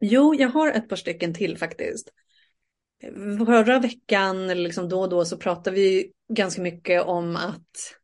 Jo, 0.00 0.34
jag 0.34 0.48
har 0.48 0.72
ett 0.72 0.88
par 0.88 0.96
stycken 0.96 1.34
till 1.34 1.58
faktiskt. 1.58 2.08
Förra 3.46 3.78
veckan, 3.78 4.50
eller 4.50 4.62
liksom 4.62 4.88
då 4.88 5.00
och 5.00 5.08
då, 5.08 5.24
så 5.24 5.36
pratade 5.36 5.76
vi 5.76 6.12
ganska 6.32 6.62
mycket 6.62 7.02
om 7.02 7.36
att 7.36 7.96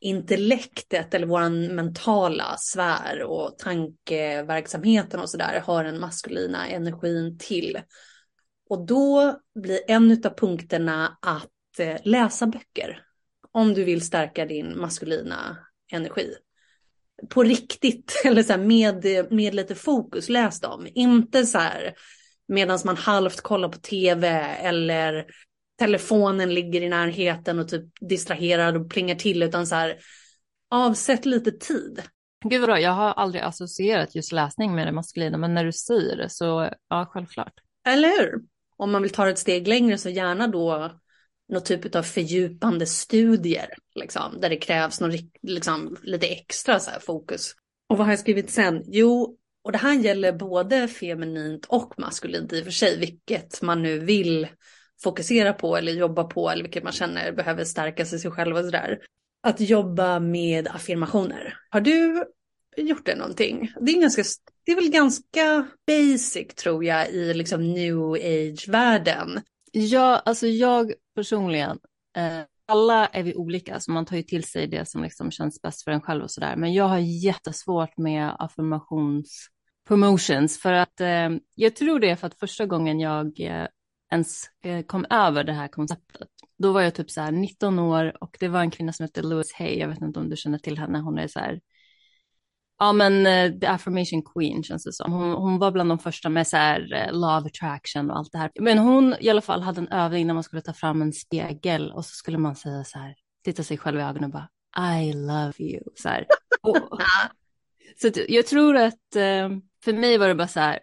intellektet 0.00 1.14
eller 1.14 1.26
vår 1.26 1.74
mentala 1.74 2.56
sfär 2.58 3.22
och 3.22 3.58
tankeverksamheten 3.58 5.20
och 5.20 5.30
sådär 5.30 5.62
har 5.66 5.84
den 5.84 6.00
maskulina 6.00 6.68
energin 6.68 7.38
till. 7.38 7.80
Och 8.70 8.86
då 8.86 9.38
blir 9.54 9.80
en 9.88 10.12
av 10.12 10.38
punkterna 10.38 11.18
att 11.22 11.78
eh, 11.78 11.96
läsa 12.04 12.46
böcker. 12.46 13.02
Om 13.52 13.74
du 13.74 13.84
vill 13.84 14.06
stärka 14.06 14.46
din 14.46 14.78
maskulina 14.80 15.56
energi. 15.92 16.34
På 17.28 17.42
riktigt, 17.42 18.20
eller 18.24 18.42
så 18.42 18.56
med, 18.56 19.26
med 19.32 19.54
lite 19.54 19.74
fokus, 19.74 20.28
läs 20.28 20.60
dem. 20.60 20.86
Inte 20.94 21.46
så 21.46 21.58
här 21.58 21.94
medan 22.50 22.78
man 22.84 22.96
halvt 22.96 23.40
kollar 23.40 23.68
på 23.68 23.78
tv 23.78 24.28
eller 24.60 25.26
telefonen 25.78 26.54
ligger 26.54 26.82
i 26.82 26.88
närheten 26.88 27.58
och 27.58 27.68
typ 27.68 27.84
distraherar 28.00 28.76
och 28.76 28.90
plingar 28.90 29.14
till, 29.14 29.42
utan 29.42 29.66
så 29.66 29.74
här 29.74 29.98
avsätt 30.70 31.26
lite 31.26 31.52
tid. 31.52 32.02
Gud 32.44 32.60
vad 32.60 32.68
bra, 32.68 32.80
jag 32.80 32.90
har 32.90 33.12
aldrig 33.12 33.42
associerat 33.42 34.14
just 34.14 34.32
läsning 34.32 34.74
med 34.74 34.86
det 34.86 34.92
maskulina, 34.92 35.38
men 35.38 35.54
när 35.54 35.64
du 35.64 35.72
säger 35.72 36.16
det 36.16 36.30
så 36.30 36.70
ja, 36.88 37.06
självklart. 37.12 37.52
Eller 37.86 38.08
hur? 38.08 38.40
Om 38.76 38.92
man 38.92 39.02
vill 39.02 39.12
ta 39.12 39.28
ett 39.28 39.38
steg 39.38 39.68
längre 39.68 39.98
så 39.98 40.08
gärna 40.08 40.46
då 40.46 41.00
någon 41.50 41.62
typ 41.62 41.94
av 41.94 42.02
fördjupande 42.02 42.86
studier, 42.86 43.74
liksom, 43.94 44.40
där 44.40 44.48
det 44.48 44.56
krävs 44.56 45.00
någon, 45.00 45.12
liksom, 45.42 45.96
lite 46.02 46.26
extra 46.26 46.80
så 46.80 46.90
här, 46.90 47.00
fokus. 47.00 47.54
Och 47.88 47.98
vad 47.98 48.06
har 48.06 48.12
jag 48.12 48.20
skrivit 48.20 48.50
sen? 48.50 48.82
Jo, 48.86 49.36
och 49.64 49.72
det 49.72 49.78
här 49.78 49.94
gäller 49.94 50.32
både 50.32 50.88
feminint 50.88 51.66
och 51.68 51.94
maskulint 51.98 52.52
i 52.52 52.60
och 52.60 52.64
för 52.64 52.70
sig, 52.70 52.98
vilket 52.98 53.62
man 53.62 53.82
nu 53.82 53.98
vill 53.98 54.48
fokusera 55.02 55.52
på 55.52 55.76
eller 55.76 55.92
jobba 55.92 56.24
på 56.24 56.50
eller 56.50 56.62
vilket 56.62 56.84
man 56.84 56.92
känner 56.92 57.32
behöver 57.32 57.64
stärka 57.64 58.06
sig, 58.06 58.18
sig 58.18 58.30
själv 58.30 58.56
och 58.56 58.64
sådär. 58.64 58.98
Att 59.42 59.60
jobba 59.60 60.20
med 60.20 60.68
affirmationer. 60.68 61.56
Har 61.70 61.80
du 61.80 62.24
gjort 62.76 63.06
det 63.06 63.16
någonting? 63.16 63.72
Det 63.80 63.92
är, 63.92 64.00
ganska, 64.00 64.22
det 64.64 64.72
är 64.72 64.76
väl 64.76 64.90
ganska 64.90 65.66
basic 65.86 66.54
tror 66.54 66.84
jag 66.84 67.10
i 67.10 67.34
liksom 67.34 67.72
new 67.72 67.98
age-världen. 68.12 69.40
Ja, 69.72 70.22
alltså 70.24 70.46
jag 70.46 70.92
personligen, 71.20 71.78
eh, 72.16 72.40
alla 72.66 73.06
är 73.06 73.22
vi 73.22 73.34
olika, 73.34 73.80
så 73.80 73.90
man 73.90 74.06
tar 74.06 74.16
ju 74.16 74.22
till 74.22 74.44
sig 74.44 74.66
det 74.66 74.88
som 74.88 75.02
liksom 75.02 75.30
känns 75.30 75.62
bäst 75.62 75.84
för 75.84 75.90
en 75.90 76.00
själv 76.00 76.22
och 76.22 76.30
sådär. 76.30 76.56
Men 76.56 76.72
jag 76.72 76.84
har 76.84 76.98
jättesvårt 76.98 77.98
med 77.98 78.36
affirmations 78.38 79.48
promotions 79.88 80.60
för 80.60 80.72
att 80.72 81.00
eh, 81.00 81.30
jag 81.54 81.76
tror 81.76 82.00
det 82.00 82.10
är 82.10 82.16
för 82.16 82.26
att 82.26 82.38
första 82.38 82.66
gången 82.66 83.00
jag 83.00 83.40
eh, 83.40 83.66
ens 84.12 84.44
eh, 84.64 84.82
kom 84.82 85.06
över 85.10 85.44
det 85.44 85.52
här 85.52 85.68
konceptet, 85.68 86.28
då 86.58 86.72
var 86.72 86.80
jag 86.80 86.94
typ 86.94 87.10
så 87.10 87.20
här 87.20 87.32
19 87.32 87.78
år 87.78 88.16
och 88.20 88.36
det 88.40 88.48
var 88.48 88.60
en 88.60 88.70
kvinna 88.70 88.92
som 88.92 89.04
hette 89.04 89.22
Louise 89.22 89.54
Hay, 89.58 89.78
jag 89.78 89.88
vet 89.88 90.00
inte 90.00 90.20
om 90.20 90.28
du 90.28 90.36
känner 90.36 90.58
till 90.58 90.78
henne, 90.78 90.98
hon 90.98 91.18
är 91.18 91.28
så 91.28 91.38
här 91.38 91.60
Ja 92.82 92.92
men 92.92 93.26
uh, 93.26 93.58
The 93.58 93.66
Affirmation 93.66 94.22
Queen 94.22 94.62
känns 94.62 94.84
det 94.84 94.92
som. 94.92 95.12
Hon, 95.12 95.32
hon 95.32 95.58
var 95.58 95.70
bland 95.70 95.90
de 95.90 95.98
första 95.98 96.28
med 96.28 96.46
så 96.46 96.56
här 96.56 96.80
uh, 96.80 97.12
Love 97.12 97.46
Attraction 97.46 98.10
och 98.10 98.16
allt 98.16 98.32
det 98.32 98.38
här. 98.38 98.50
Men 98.60 98.78
hon 98.78 99.14
i 99.20 99.30
alla 99.30 99.40
fall 99.40 99.62
hade 99.62 99.80
en 99.80 99.88
övning 99.88 100.26
när 100.26 100.34
man 100.34 100.42
skulle 100.42 100.62
ta 100.62 100.72
fram 100.72 101.02
en 101.02 101.12
spegel 101.12 101.92
och 101.92 102.04
så 102.04 102.14
skulle 102.14 102.38
man 102.38 102.56
säga 102.56 102.84
så 102.84 102.98
här, 102.98 103.14
titta 103.44 103.62
sig 103.62 103.78
själv 103.78 103.98
i 103.98 104.02
ögonen 104.02 104.24
och 104.24 104.30
bara 104.30 104.48
I 105.00 105.12
love 105.12 105.52
you. 105.58 105.82
Så 105.94 106.08
här. 106.08 106.26
Och, 106.62 106.76
så 108.02 108.10
jag 108.28 108.46
tror 108.46 108.76
att 108.76 109.16
uh, 109.16 109.58
för 109.84 109.92
mig 109.92 110.18
var 110.18 110.28
det 110.28 110.34
bara 110.34 110.48
så 110.48 110.60
här 110.60 110.78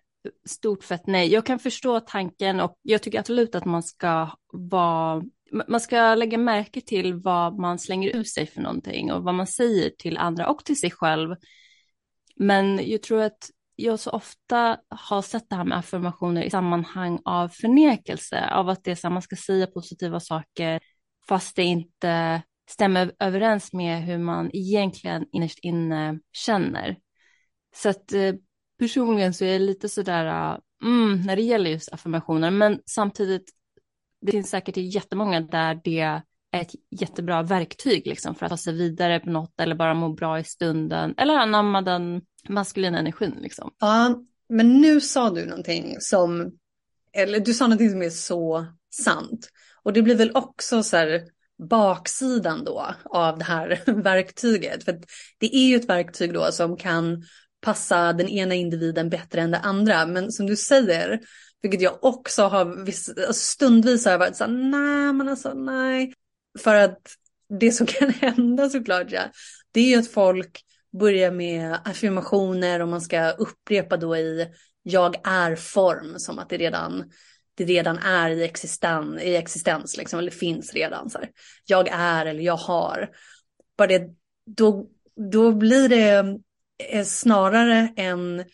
stort 0.50 0.84
fett 0.84 1.08
nej. 1.08 1.32
Jag 1.32 1.46
kan 1.46 1.60
förstå 1.60 2.00
tanken 2.00 2.60
och 2.60 2.80
jag 2.82 3.04
tycker 3.04 3.20
absolut 3.20 3.56
att 3.56 3.66
man 3.66 3.84
ska 3.84 4.30
vara 4.54 5.24
man 5.68 5.80
ska 5.80 6.16
lägga 6.16 6.38
märke 6.38 6.82
till 6.82 7.14
vad 7.14 7.60
man 7.60 7.80
slänger 7.80 8.16
ut 8.16 8.30
sig 8.30 8.48
för 8.48 8.62
någonting 8.62 9.12
och 9.12 9.24
vad 9.24 9.34
man 9.34 9.48
säger 9.48 9.90
till 9.90 10.18
andra 10.18 10.50
och 10.50 10.66
till 10.66 10.80
sig 10.80 10.92
själv 10.92 11.36
men 12.40 12.90
jag 12.90 13.02
tror 13.02 13.22
att 13.22 13.50
jag 13.76 14.00
så 14.00 14.12
ofta 14.12 14.78
har 14.90 15.22
sett 15.22 15.50
det 15.50 15.56
här 15.56 15.64
med 15.64 15.78
affirmationer 15.78 16.44
i 16.44 16.50
sammanhang 16.50 17.20
av 17.26 17.50
förnekelse, 17.50 18.50
av 18.50 18.70
att 18.70 18.84
det 18.84 18.92
är 18.92 18.96
så 18.96 19.10
man 19.10 19.22
ska 19.22 19.36
säga 19.36 19.68
positiva 19.68 20.20
saker 20.20 20.80
fast 21.28 21.56
det 21.56 21.64
inte 21.64 22.42
stämmer 22.70 23.12
överens 23.20 23.74
med 23.74 24.04
hur 24.04 24.18
man 24.18 24.50
egentligen 24.54 25.26
innerst 25.32 25.60
inne 25.62 26.20
känner. 26.32 26.98
Så 27.76 27.90
att 27.90 28.14
eh, 28.14 28.34
personligen 28.80 29.34
så 29.34 29.46
är 29.46 29.52
jag 29.52 29.62
lite 29.62 29.90
sådär, 29.90 30.26
eh, 30.26 30.58
mm, 30.84 31.22
när 31.22 31.36
det 31.36 31.42
gäller 31.42 31.70
just 31.70 31.94
affirmationer, 31.94 32.52
men 32.52 32.80
samtidigt, 32.86 33.52
det 34.22 34.32
finns 34.32 34.50
säkert 34.50 34.78
jättemånga 34.78 35.42
där 35.42 35.82
det 35.84 36.22
ett 36.56 36.72
jättebra 36.90 37.44
verktyg 37.44 38.08
liksom, 38.08 38.36
för 38.36 38.46
att 38.46 38.50
ta 38.50 38.58
sig 38.58 38.74
vidare 38.74 39.20
på 39.20 39.30
något 39.30 39.62
eller 39.62 39.76
bara 39.76 39.94
må 39.94 40.10
bra 40.10 40.40
i 40.40 40.44
stunden 40.44 41.14
eller 41.18 41.34
anamma 41.34 41.82
den 41.82 42.22
maskulina 42.50 43.00
energin. 43.00 43.36
Liksom. 43.42 43.72
Ja, 43.80 44.24
men 44.50 44.82
nu 44.82 45.02
sa 45.02 45.30
du 45.30 45.46
någonting 45.46 45.96
som, 46.00 46.52
eller 47.14 47.40
du 47.40 47.54
sa 47.54 47.66
någonting 47.66 47.90
som 47.90 48.02
är 48.02 48.10
så 48.10 48.66
sant. 48.94 49.50
Och 49.84 49.94
det 49.94 50.02
blir 50.02 50.16
väl 50.16 50.32
också 50.34 50.84
så 50.84 50.98
här 50.98 51.22
baksidan 51.70 52.64
då 52.64 52.96
av 53.06 53.38
det 53.38 53.46
här 53.46 53.84
verktyget. 54.04 54.84
För 54.84 55.00
det 55.38 55.56
är 55.56 55.68
ju 55.68 55.76
ett 55.76 55.90
verktyg 55.90 56.34
då 56.34 56.52
som 56.52 56.78
kan 56.78 57.24
passa 57.62 58.14
den 58.14 58.30
ena 58.30 58.56
individen 58.56 59.10
bättre 59.10 59.42
än 59.42 59.52
det 59.52 59.60
andra. 59.60 60.06
Men 60.06 60.32
som 60.32 60.46
du 60.46 60.56
säger, 60.56 61.20
vilket 61.62 61.82
jag 61.82 62.04
också 62.04 62.44
har, 62.44 62.80
alltså 62.80 63.34
stundvis 63.34 64.06
har 64.06 64.12
jag 64.12 64.20
varit 64.20 64.36
så 64.36 64.44
här, 64.44 64.52
nej 64.52 65.14
men 65.14 65.30
alltså 65.30 65.54
nej. 65.54 66.14
För 66.58 66.76
att 66.76 67.00
det 67.60 67.72
som 67.72 67.88
kan 67.88 68.10
hända 68.10 68.70
såklart, 68.70 69.12
ja, 69.12 69.22
det 69.72 69.80
är 69.80 69.90
ju 69.90 70.00
att 70.00 70.08
folk 70.08 70.64
börjar 71.00 71.32
med 71.32 71.78
affirmationer 71.86 72.80
och 72.80 72.88
man 72.88 73.02
ska 73.02 73.32
upprepa 73.32 73.98
då 73.98 74.18
i 74.18 74.48
jag 74.84 75.16
är-form 75.28 76.20
som 76.20 76.40
att 76.40 76.50
det 76.50 76.58
redan, 76.58 77.12
det 77.56 77.64
redan 77.64 77.98
är 77.98 78.30
i, 78.30 78.44
existen, 78.44 79.20
i 79.20 79.36
existens, 79.36 79.98
liksom, 79.98 80.20
eller 80.20 80.32
finns 80.32 80.74
redan. 80.74 81.10
Så 81.10 81.18
här. 81.18 81.30
Jag 81.66 81.88
är 81.92 82.26
eller 82.26 82.44
jag 82.44 82.58
har. 82.58 83.10
Bara 83.78 83.88
det, 83.88 84.10
då, 84.46 84.88
då 85.32 85.52
blir 85.52 85.90
det 85.90 86.38
eh, 86.90 87.04
snarare 87.06 87.94
en, 87.96 88.46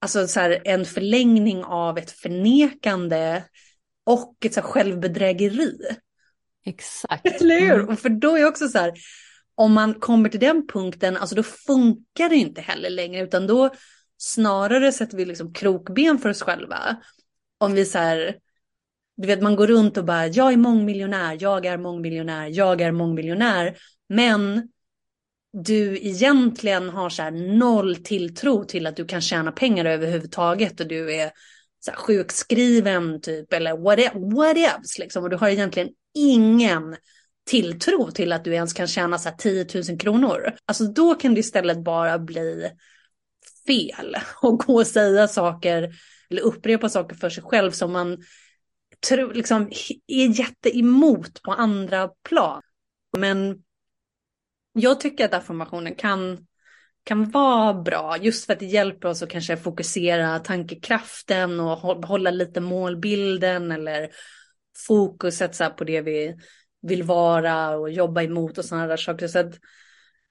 alltså 0.00 0.26
så 0.26 0.40
här, 0.40 0.62
en 0.64 0.84
förlängning 0.84 1.64
av 1.64 1.98
ett 1.98 2.10
förnekande 2.10 3.44
och 4.04 4.36
ett 4.44 4.54
så 4.54 4.60
här 4.60 4.68
självbedrägeri. 4.68 5.78
Exakt. 6.64 7.40
Eller 7.40 7.60
hur? 7.60 7.74
Mm. 7.74 7.88
Och 7.88 7.98
för 7.98 8.08
då 8.08 8.36
är 8.36 8.46
också 8.46 8.68
så 8.68 8.78
här, 8.78 8.92
om 9.54 9.72
man 9.72 9.94
kommer 9.94 10.28
till 10.28 10.40
den 10.40 10.66
punkten, 10.66 11.16
alltså 11.16 11.34
då 11.34 11.42
funkar 11.42 12.28
det 12.28 12.36
inte 12.36 12.60
heller 12.60 12.90
längre, 12.90 13.22
utan 13.22 13.46
då 13.46 13.70
snarare 14.18 14.92
sätter 14.92 15.16
vi 15.16 15.24
liksom 15.24 15.52
krokben 15.52 16.18
för 16.18 16.28
oss 16.28 16.42
själva. 16.42 16.96
Om 17.58 17.74
vi 17.74 17.84
så 17.84 17.98
här, 17.98 18.36
du 19.16 19.26
vet 19.26 19.42
man 19.42 19.56
går 19.56 19.66
runt 19.66 19.96
och 19.96 20.04
bara, 20.04 20.26
jag 20.26 20.52
är 20.52 20.56
mångmiljonär, 20.56 21.36
jag 21.40 21.66
är 21.66 21.78
mångmiljonär, 21.78 22.48
jag 22.48 22.80
är 22.80 22.92
mångmiljonär, 22.92 23.76
men 24.08 24.68
du 25.52 25.98
egentligen 25.98 26.88
har 26.88 27.10
så 27.10 27.22
här 27.22 27.30
noll 27.30 27.96
tilltro 27.96 28.64
till 28.64 28.86
att 28.86 28.96
du 28.96 29.04
kan 29.04 29.20
tjäna 29.20 29.52
pengar 29.52 29.84
överhuvudtaget 29.84 30.80
och 30.80 30.88
du 30.88 31.14
är 31.14 31.30
så 31.80 31.90
här 31.90 31.98
sjukskriven 31.98 33.20
typ 33.20 33.52
eller 33.52 33.76
what, 34.34 34.56
else 34.56 35.02
liksom 35.02 35.24
och 35.24 35.30
du 35.30 35.36
har 35.36 35.48
egentligen 35.48 35.88
ingen 36.14 36.96
tilltro 37.46 38.10
till 38.10 38.32
att 38.32 38.44
du 38.44 38.54
ens 38.54 38.72
kan 38.72 38.86
tjäna 38.86 39.18
så 39.18 39.28
här 39.28 39.36
10 39.36 39.66
000 39.90 39.98
kronor. 39.98 40.54
Alltså 40.66 40.84
då 40.84 41.14
kan 41.14 41.34
det 41.34 41.40
istället 41.40 41.84
bara 41.84 42.18
bli 42.18 42.70
fel 43.66 44.16
och 44.42 44.58
gå 44.58 44.74
och 44.74 44.86
säga 44.86 45.28
saker 45.28 45.94
eller 46.30 46.42
upprepa 46.42 46.88
saker 46.88 47.16
för 47.16 47.30
sig 47.30 47.42
själv 47.44 47.70
som 47.70 47.92
man 47.92 48.18
tror, 49.08 49.34
liksom, 49.34 49.70
är 50.06 50.38
jätteemot 50.38 51.42
på 51.42 51.52
andra 51.52 52.08
plan. 52.08 52.62
Men 53.18 53.62
jag 54.72 55.00
tycker 55.00 55.24
att 55.24 55.34
affirmationen 55.34 55.94
kan, 55.94 56.46
kan 57.04 57.30
vara 57.30 57.74
bra 57.74 58.16
just 58.20 58.46
för 58.46 58.52
att 58.52 58.58
det 58.58 58.66
hjälper 58.66 59.08
oss 59.08 59.22
att 59.22 59.30
kanske 59.30 59.56
fokusera 59.56 60.38
tankekraften 60.38 61.60
och 61.60 61.78
hålla 62.06 62.30
lite 62.30 62.60
målbilden 62.60 63.72
eller 63.72 64.08
fokuset 64.86 65.54
så 65.54 65.70
på 65.70 65.84
det 65.84 66.00
vi 66.00 66.36
vill 66.82 67.02
vara 67.02 67.76
och 67.76 67.90
jobba 67.90 68.22
emot 68.22 68.58
och 68.58 68.64
sådana 68.64 68.86
där 68.86 68.96
saker. 68.96 69.28
Så 69.28 69.38
att 69.38 69.54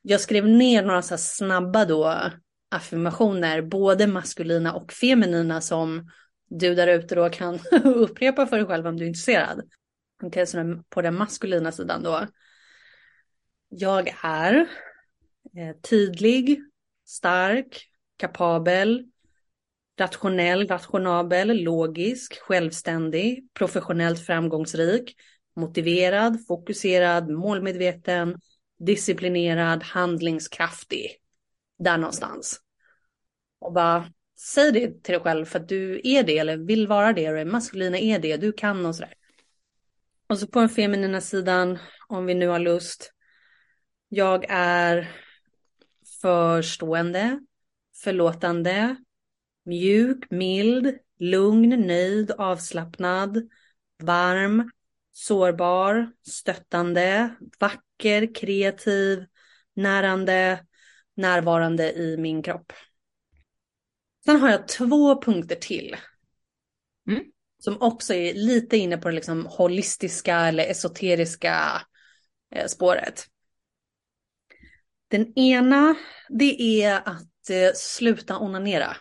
jag 0.01 0.21
skrev 0.21 0.47
ner 0.47 0.83
några 0.83 1.01
så 1.01 1.17
snabba 1.17 1.85
då 1.85 2.31
affirmationer, 2.71 3.61
både 3.61 4.07
maskulina 4.07 4.73
och 4.73 4.91
feminina 4.91 5.61
som 5.61 6.09
du 6.49 6.75
där 6.75 6.87
ute 6.87 7.15
då 7.15 7.29
kan 7.29 7.59
upprepa 7.83 8.45
för 8.45 8.57
dig 8.57 8.65
själv 8.65 8.87
om 8.87 8.97
du 8.97 9.03
är 9.03 9.07
intresserad. 9.07 9.59
Okej, 10.23 10.27
okay, 10.27 10.45
så 10.45 10.83
på 10.89 11.01
den 11.01 11.15
maskulina 11.15 11.71
sidan 11.71 12.03
då. 12.03 12.27
Jag 13.69 14.15
är 14.23 14.53
eh, 15.57 15.75
tydlig, 15.89 16.61
stark, 17.05 17.89
kapabel, 18.17 19.05
rationell, 19.99 20.67
rationabel, 20.67 21.63
logisk, 21.63 22.39
självständig, 22.41 23.47
professionellt 23.53 24.19
framgångsrik, 24.25 25.15
motiverad, 25.55 26.45
fokuserad, 26.47 27.29
målmedveten, 27.29 28.39
disciplinerad, 28.79 29.83
handlingskraftig. 29.83 31.17
Där 31.79 31.97
någonstans. 31.97 32.59
Och 33.59 33.73
bara 33.73 34.05
säg 34.39 34.71
det 34.71 35.03
till 35.03 35.13
dig 35.13 35.21
själv 35.21 35.45
för 35.45 35.59
att 35.59 35.69
du 35.69 36.01
är 36.03 36.23
det 36.23 36.37
eller 36.37 36.57
vill 36.57 36.87
vara 36.87 37.13
det. 37.13 37.29
Och 37.29 37.47
maskulina 37.47 37.97
är 37.97 38.19
det, 38.19 38.37
du 38.37 38.51
kan 38.53 38.85
och 38.85 38.95
sådär. 38.95 39.13
Och 40.27 40.39
så 40.39 40.47
på 40.47 40.59
den 40.59 40.69
feminina 40.69 41.21
sidan, 41.21 41.79
om 42.07 42.25
vi 42.25 42.33
nu 42.33 42.47
har 42.47 42.59
lust. 42.59 43.11
Jag 44.09 44.45
är 44.49 45.11
förstående, 46.21 47.39
förlåtande, 48.03 48.95
mjuk, 49.65 50.31
mild, 50.31 50.97
lugn, 51.19 51.69
nöjd, 51.69 52.31
avslappnad, 52.31 53.49
varm, 54.03 54.71
sårbar, 55.11 56.11
stöttande, 56.27 57.35
vacker, 57.59 58.35
kreativ, 58.35 59.25
närande, 59.73 60.65
närvarande 61.15 61.93
i 61.93 62.17
min 62.17 62.43
kropp. 62.43 62.73
Sen 64.25 64.39
har 64.39 64.49
jag 64.49 64.67
två 64.67 65.21
punkter 65.21 65.55
till. 65.55 65.95
Mm. 67.07 67.23
Som 67.57 67.81
också 67.81 68.13
är 68.13 68.33
lite 68.33 68.77
inne 68.77 68.97
på 68.97 69.09
det 69.09 69.15
liksom 69.15 69.45
holistiska 69.45 70.35
eller 70.35 70.63
esoteriska 70.63 71.81
eh, 72.55 72.65
spåret. 72.65 73.27
Den 75.07 75.39
ena, 75.39 75.95
det 76.29 76.83
är 76.83 76.95
att 76.95 77.49
eh, 77.49 77.71
sluta 77.75 78.39
onanera. 78.39 78.97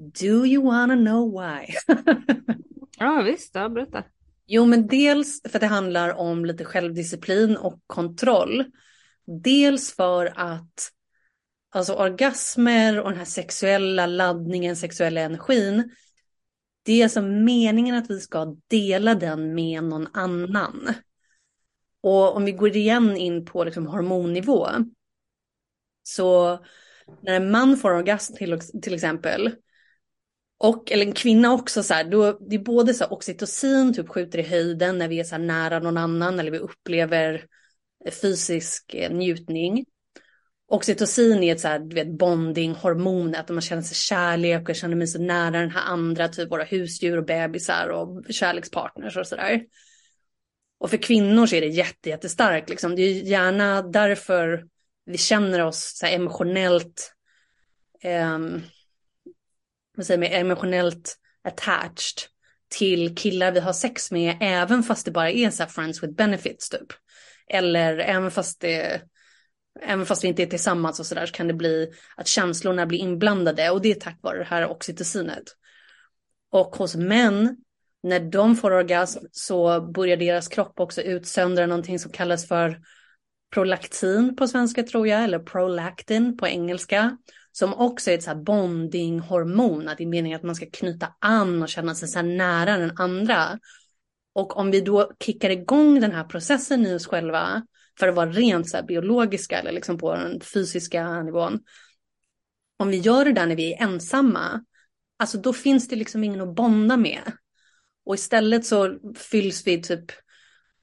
Do 0.00 0.46
you 0.46 0.64
wanna 0.64 0.96
know 0.96 1.40
why? 1.40 1.74
ja 2.98 3.22
visst, 3.22 3.54
ja, 3.54 3.68
berätta. 3.68 4.04
Jo 4.46 4.66
men 4.66 4.86
dels 4.86 5.42
för 5.42 5.58
att 5.58 5.60
det 5.60 5.66
handlar 5.66 6.14
om 6.14 6.44
lite 6.44 6.64
självdisciplin 6.64 7.56
och 7.56 7.80
kontroll. 7.86 8.64
Dels 9.42 9.96
för 9.96 10.32
att 10.36 10.90
alltså 11.70 11.94
orgasmer 11.94 13.00
och 13.00 13.10
den 13.10 13.18
här 13.18 13.24
sexuella 13.24 14.06
laddningen, 14.06 14.76
sexuella 14.76 15.20
energin. 15.20 15.90
Det 16.82 16.92
är 16.92 17.04
alltså 17.04 17.22
meningen 17.22 17.94
att 17.94 18.10
vi 18.10 18.20
ska 18.20 18.56
dela 18.68 19.14
den 19.14 19.54
med 19.54 19.84
någon 19.84 20.08
annan. 20.12 20.94
Och 22.00 22.36
om 22.36 22.44
vi 22.44 22.52
går 22.52 22.76
igen 22.76 23.16
in 23.16 23.44
på 23.44 23.64
liksom 23.64 23.86
hormonnivå. 23.86 24.68
Så 26.02 26.58
när 27.22 27.34
en 27.34 27.50
man 27.50 27.76
får 27.76 27.90
orgasm 27.90 28.34
till, 28.34 28.60
till 28.82 28.94
exempel. 28.94 29.54
Och, 30.62 30.92
eller 30.92 31.06
en 31.06 31.12
kvinna 31.12 31.52
också 31.52 31.82
så 31.82 31.94
här, 31.94 32.04
då, 32.04 32.32
det 32.32 32.56
är 32.56 32.60
både 32.60 32.94
så 32.94 33.04
här, 33.04 33.12
oxytocin 33.12 33.94
typ 33.94 34.08
skjuter 34.08 34.38
i 34.38 34.42
höjden 34.42 34.98
när 34.98 35.08
vi 35.08 35.20
är 35.20 35.24
så 35.24 35.34
här 35.34 35.42
nära 35.42 35.78
någon 35.78 35.96
annan 35.96 36.40
eller 36.40 36.50
vi 36.50 36.58
upplever 36.58 37.44
eh, 38.04 38.12
fysisk 38.12 38.94
eh, 38.94 39.12
njutning. 39.12 39.84
Oxytocin 40.68 41.42
är 41.42 41.52
ett 41.52 41.60
så 41.60 41.68
här, 41.68 41.78
du 41.78 41.94
vet, 41.94 42.08
bonding-hormon, 42.08 43.34
att 43.34 43.48
man 43.48 43.60
känner 43.60 43.82
sig 43.82 43.96
kärlek 43.96 44.68
och 44.68 44.74
känner 44.74 44.96
mig 44.96 45.06
så 45.06 45.22
nära 45.22 45.60
den 45.60 45.70
här 45.70 45.92
andra, 45.92 46.28
typ 46.28 46.50
våra 46.50 46.64
husdjur 46.64 47.16
och 47.16 47.24
bebisar 47.24 47.88
och 47.88 48.24
kärlekspartners 48.30 49.16
och 49.16 49.26
sådär. 49.26 49.62
Och 50.78 50.90
för 50.90 50.96
kvinnor 50.96 51.46
så 51.46 51.56
är 51.56 51.60
det 51.60 51.66
jätte, 51.66 52.08
jättestarkt, 52.08 52.70
liksom. 52.70 52.96
det 52.96 53.02
är 53.02 53.12
gärna 53.12 53.82
därför 53.82 54.64
vi 55.04 55.18
känner 55.18 55.60
oss 55.60 55.96
så 55.96 56.06
här 56.06 56.14
emotionellt, 56.14 57.12
eh, 58.02 58.38
vad 60.00 60.06
säger 60.06 60.18
man, 60.18 60.40
emotionellt 60.40 61.16
attached 61.44 62.28
till 62.68 63.16
killar 63.16 63.52
vi 63.52 63.60
har 63.60 63.72
sex 63.72 64.10
med, 64.10 64.36
även 64.40 64.82
fast 64.82 65.04
det 65.04 65.10
bara 65.10 65.30
är 65.30 65.50
så 65.50 65.62
här 65.62 65.70
friends 65.70 66.02
with 66.02 66.14
benefits 66.14 66.68
typ. 66.68 66.92
Eller 67.48 67.98
även 67.98 68.30
fast 68.30 68.60
det 68.60 69.02
Även 69.82 70.06
fast 70.06 70.24
vi 70.24 70.28
inte 70.28 70.42
är 70.42 70.46
tillsammans 70.46 71.00
och 71.00 71.06
sådär 71.06 71.26
så 71.26 71.32
kan 71.32 71.48
det 71.48 71.54
bli 71.54 71.90
att 72.16 72.26
känslorna 72.26 72.86
blir 72.86 72.98
inblandade 72.98 73.70
och 73.70 73.80
det 73.80 73.90
är 73.90 73.94
tack 73.94 74.18
vare 74.22 74.38
det 74.38 74.44
här 74.44 74.70
oxytocinet. 74.70 75.44
Och 76.50 76.76
hos 76.76 76.96
män, 76.96 77.56
när 78.02 78.20
de 78.20 78.56
får 78.56 78.70
orgasm 78.70 79.24
så 79.32 79.80
börjar 79.80 80.16
deras 80.16 80.48
kropp 80.48 80.80
också 80.80 81.02
utsöndra 81.02 81.66
någonting 81.66 81.98
som 81.98 82.12
kallas 82.12 82.48
för 82.48 82.80
prolaktin 83.54 84.36
på 84.36 84.48
svenska 84.48 84.82
tror 84.82 85.08
jag, 85.08 85.24
eller 85.24 85.38
prolactin 85.38 86.36
på 86.36 86.46
engelska. 86.46 87.16
Som 87.52 87.74
också 87.74 88.10
är 88.10 88.14
ett 88.14 88.22
så 88.22 88.30
här 88.30 88.42
bondinghormon, 88.42 89.88
att 89.88 89.98
det 89.98 90.04
är 90.04 90.08
meningen 90.08 90.36
att 90.36 90.42
man 90.42 90.54
ska 90.54 90.66
knyta 90.72 91.14
an 91.18 91.62
och 91.62 91.68
känna 91.68 91.94
sig 91.94 92.08
så 92.08 92.22
nära 92.22 92.78
den 92.78 92.92
andra. 92.96 93.58
Och 94.32 94.56
om 94.56 94.70
vi 94.70 94.80
då 94.80 95.12
kickar 95.24 95.50
igång 95.50 96.00
den 96.00 96.12
här 96.12 96.24
processen 96.24 96.86
i 96.86 96.94
oss 96.94 97.06
själva 97.06 97.62
för 97.98 98.08
att 98.08 98.14
vara 98.14 98.30
rent 98.30 98.70
så 98.70 98.76
här 98.76 98.84
biologiska 98.84 99.58
eller 99.58 99.72
liksom 99.72 99.98
på 99.98 100.14
den 100.14 100.40
fysiska 100.40 101.22
nivån. 101.22 101.60
Om 102.76 102.88
vi 102.88 102.96
gör 102.96 103.24
det 103.24 103.32
där 103.32 103.46
när 103.46 103.56
vi 103.56 103.74
är 103.74 103.82
ensamma, 103.82 104.64
alltså 105.18 105.38
då 105.38 105.52
finns 105.52 105.88
det 105.88 105.96
liksom 105.96 106.24
ingen 106.24 106.40
att 106.40 106.54
bonda 106.54 106.96
med. 106.96 107.32
Och 108.04 108.14
istället 108.14 108.66
så 108.66 108.98
fylls 109.16 109.66
vi 109.66 109.82
typ 109.82 110.04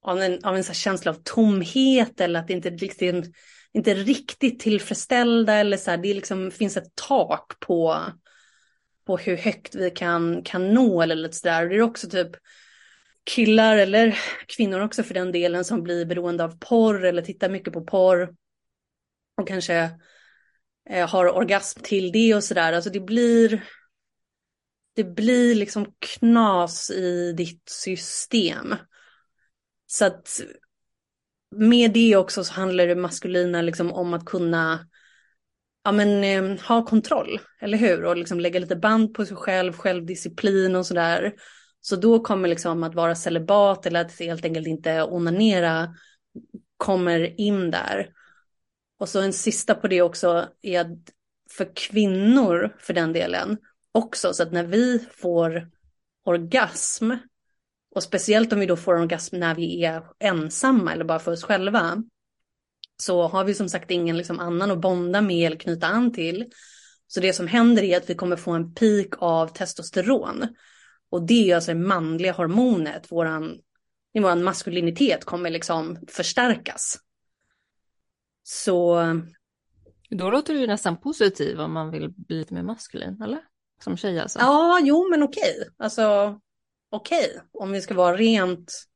av 0.02 0.22
en, 0.22 0.44
av 0.44 0.56
en 0.56 0.64
så 0.64 0.74
känsla 0.74 1.12
av 1.12 1.18
tomhet 1.24 2.22
eller 2.22 2.40
att 2.40 2.48
det 2.48 2.54
inte 2.54 2.70
riktigt, 2.70 3.26
inte 3.78 3.94
riktigt 3.94 4.60
tillfredsställda 4.60 5.54
eller 5.54 5.78
så 5.78 5.92
här, 5.92 5.98
det 5.98 6.14
liksom 6.14 6.52
finns 6.52 6.78
ett 6.78 6.96
tak 6.96 7.60
på, 7.60 8.04
på 9.06 9.18
hur 9.18 9.38
högt 9.38 9.76
vi 9.76 9.92
kan, 9.92 10.44
kan 10.44 10.74
nå 10.74 11.02
eller 11.02 11.16
lite 11.16 11.36
sådär. 11.36 11.70
Det 11.70 11.76
är 11.76 11.82
också 11.82 12.10
typ 12.10 12.32
killar 13.24 13.78
eller 13.78 14.20
kvinnor 14.48 14.80
också 14.80 15.04
för 15.04 15.14
den 15.14 15.32
delen 15.32 15.66
som 15.66 15.84
blir 15.84 16.06
beroende 16.06 16.44
av 16.44 16.58
porr 16.60 17.06
eller 17.06 17.22
tittar 17.22 17.50
mycket 17.50 17.74
på 17.74 17.82
porr 17.84 18.34
och 19.38 19.48
kanske 19.48 19.92
eh, 20.90 21.10
har 21.10 21.36
orgasm 21.36 21.82
till 21.84 22.12
det 22.12 22.36
och 22.36 22.44
sådär. 22.44 22.74
Alltså 22.74 22.90
det 22.90 23.00
blir 23.00 23.64
det 24.96 25.04
blir 25.04 25.56
liksom 25.56 25.94
knas 26.00 26.92
i 26.92 27.34
ditt 27.34 27.70
system. 27.70 28.76
Så 29.88 30.06
att 30.06 30.42
med 31.56 31.94
det 31.94 32.16
också 32.16 32.44
så 32.44 32.54
handlar 32.54 32.88
det 32.88 32.96
maskulina 32.96 33.62
liksom 33.62 33.92
om 33.92 34.14
att 34.14 34.26
kunna 34.26 34.88
ja, 35.84 35.92
men, 35.92 36.24
eh, 36.24 36.62
ha 36.68 36.86
kontroll, 36.86 37.40
eller 37.62 37.78
hur? 37.78 38.06
Och 38.06 38.18
liksom 38.18 38.40
lägga 38.40 38.60
lite 38.60 38.76
band 38.76 39.14
på 39.14 39.26
sig 39.26 39.38
själv, 39.38 39.74
självdisciplin 39.74 40.76
och 40.76 40.86
sådär. 40.86 41.34
Så 41.82 41.96
då 41.96 42.20
kommer 42.20 42.50
liksom 42.50 42.84
att 42.84 42.96
vara 42.96 43.16
celibat 43.16 43.86
eller 43.86 44.02
att 44.02 44.20
helt 44.20 44.46
enkelt 44.46 44.68
inte 44.68 45.04
onanera 45.04 45.96
kommer 46.78 47.40
in 47.40 47.72
där. 47.72 48.10
Och 49.00 49.10
så 49.10 49.22
en 49.22 49.34
sista 49.34 49.76
på 49.76 49.88
det 49.88 50.02
också 50.02 50.48
är 50.62 50.82
att 50.82 50.98
för 51.50 51.76
kvinnor 51.76 52.76
för 52.80 52.94
den 52.94 53.14
delen 53.14 53.58
också, 53.92 54.34
så 54.34 54.44
att 54.44 54.52
när 54.52 54.64
vi 54.64 55.08
får 55.12 55.70
orgasm, 56.26 57.12
och 57.96 58.04
speciellt 58.04 58.54
om 58.54 58.60
vi 58.60 58.66
då 58.66 58.76
får 58.76 58.96
orgasm 58.96 59.40
när 59.40 59.56
vi 59.56 59.84
är 59.84 60.04
ensamma 60.20 60.94
eller 60.94 61.06
bara 61.06 61.20
för 61.20 61.32
oss 61.32 61.44
själva, 61.44 62.04
så 62.98 63.28
har 63.28 63.44
vi 63.44 63.54
som 63.54 63.70
sagt 63.70 63.92
ingen 63.92 64.18
liksom 64.18 64.40
annan 64.40 64.72
att 64.72 64.82
bonda 64.82 65.22
med 65.22 65.48
eller 65.48 65.58
knyta 65.58 65.88
an 65.88 66.14
till. 66.14 66.46
Så 67.08 67.20
det 67.20 67.34
som 67.34 67.48
händer 67.48 67.84
är 67.84 67.98
att 67.98 68.10
vi 68.10 68.16
kommer 68.16 68.36
få 68.36 68.52
en 68.52 68.74
peak 68.74 69.08
av 69.18 69.48
testosteron. 69.48 70.48
Och 71.10 71.26
det 71.26 71.52
är 71.52 71.56
alltså 71.56 71.74
det 71.74 71.80
manliga 71.80 72.32
hormonet, 72.32 73.12
våran, 73.12 73.58
våran 74.20 74.44
maskulinitet 74.44 75.26
kommer 75.26 75.50
liksom 75.50 75.98
förstärkas. 76.08 76.98
Så... 78.44 79.04
Då 80.10 80.32
låter 80.32 80.54
du 80.54 80.68
nästan 80.68 80.98
positiv 80.98 81.62
om 81.62 81.74
man 81.74 81.92
vill 81.92 82.10
bli 82.10 82.38
lite 82.38 82.54
mer 82.54 82.64
maskulin, 82.64 83.22
eller? 83.22 83.40
Som 83.84 83.98
tjej 83.98 84.20
alltså. 84.20 84.40
Ja, 84.40 84.80
jo 84.84 85.10
men 85.12 85.24
okej. 85.24 85.70
Alltså, 85.78 86.40
okej. 86.90 87.42
Om 87.54 87.72
vi 87.72 87.82
ska 87.82 87.94
vara 87.94 88.18
rent 88.18 88.88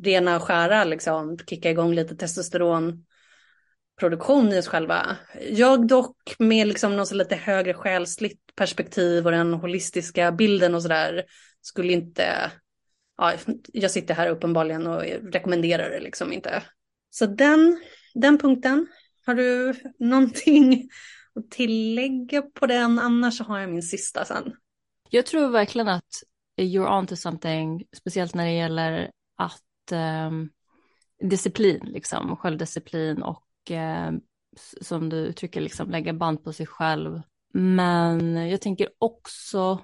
rena 0.00 0.36
och 0.36 0.42
skära, 0.42 0.84
liksom, 0.84 1.38
kicka 1.38 1.70
igång 1.70 1.94
lite 1.94 2.16
testosteronproduktion 2.16 4.52
i 4.52 4.58
oss 4.58 4.68
själva. 4.68 5.16
Jag 5.50 5.88
dock 5.88 6.34
med 6.38 6.66
liksom 6.66 6.96
något 6.96 7.08
så 7.08 7.14
lite 7.14 7.36
högre 7.36 7.74
själsligt 7.74 8.40
perspektiv 8.56 9.26
och 9.26 9.32
den 9.32 9.54
holistiska 9.54 10.32
bilden 10.32 10.74
och 10.74 10.82
sådär 10.82 11.24
skulle 11.60 11.92
inte 11.92 12.52
ja, 13.16 13.32
jag 13.72 13.90
sitter 13.90 14.14
här 14.14 14.28
uppenbarligen 14.28 14.86
och 14.86 15.02
rekommenderar 15.32 15.90
det 15.90 16.00
liksom 16.00 16.32
inte. 16.32 16.62
Så 17.10 17.26
den, 17.26 17.80
den 18.14 18.38
punkten, 18.38 18.86
har 19.26 19.34
du 19.34 19.74
någonting 19.98 20.88
att 21.34 21.50
tillägga 21.50 22.42
på 22.42 22.66
den? 22.66 22.98
Annars 22.98 23.38
så 23.38 23.44
har 23.44 23.58
jag 23.58 23.70
min 23.70 23.82
sista 23.82 24.24
sen. 24.24 24.52
Jag 25.10 25.26
tror 25.26 25.48
verkligen 25.48 25.88
att 25.88 26.22
Eh, 26.56 26.64
you're 26.64 26.98
on 26.98 27.06
to 27.06 27.16
something, 27.16 27.84
speciellt 27.96 28.34
när 28.34 28.44
det 28.44 28.52
gäller 28.52 29.10
att 29.36 29.92
um, 29.92 30.50
disciplin, 31.22 31.80
liksom, 31.84 32.36
självdisciplin 32.36 33.22
och 33.22 33.46
um, 33.70 34.20
som 34.80 35.08
du 35.08 35.16
uttrycker, 35.16 35.60
liksom, 35.60 35.90
lägga 35.90 36.12
band 36.12 36.44
på 36.44 36.52
sig 36.52 36.66
själv. 36.66 37.22
Men 37.52 38.48
jag 38.48 38.60
tänker 38.60 38.88
också 38.98 39.80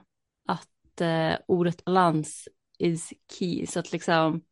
att 0.49 1.01
uh, 1.01 1.37
ordet 1.49 1.85
balans 1.85 2.49
is 2.79 3.13
key, 3.39 3.67
så 3.67 3.81
att 3.81 3.93
liksom... 3.93 4.43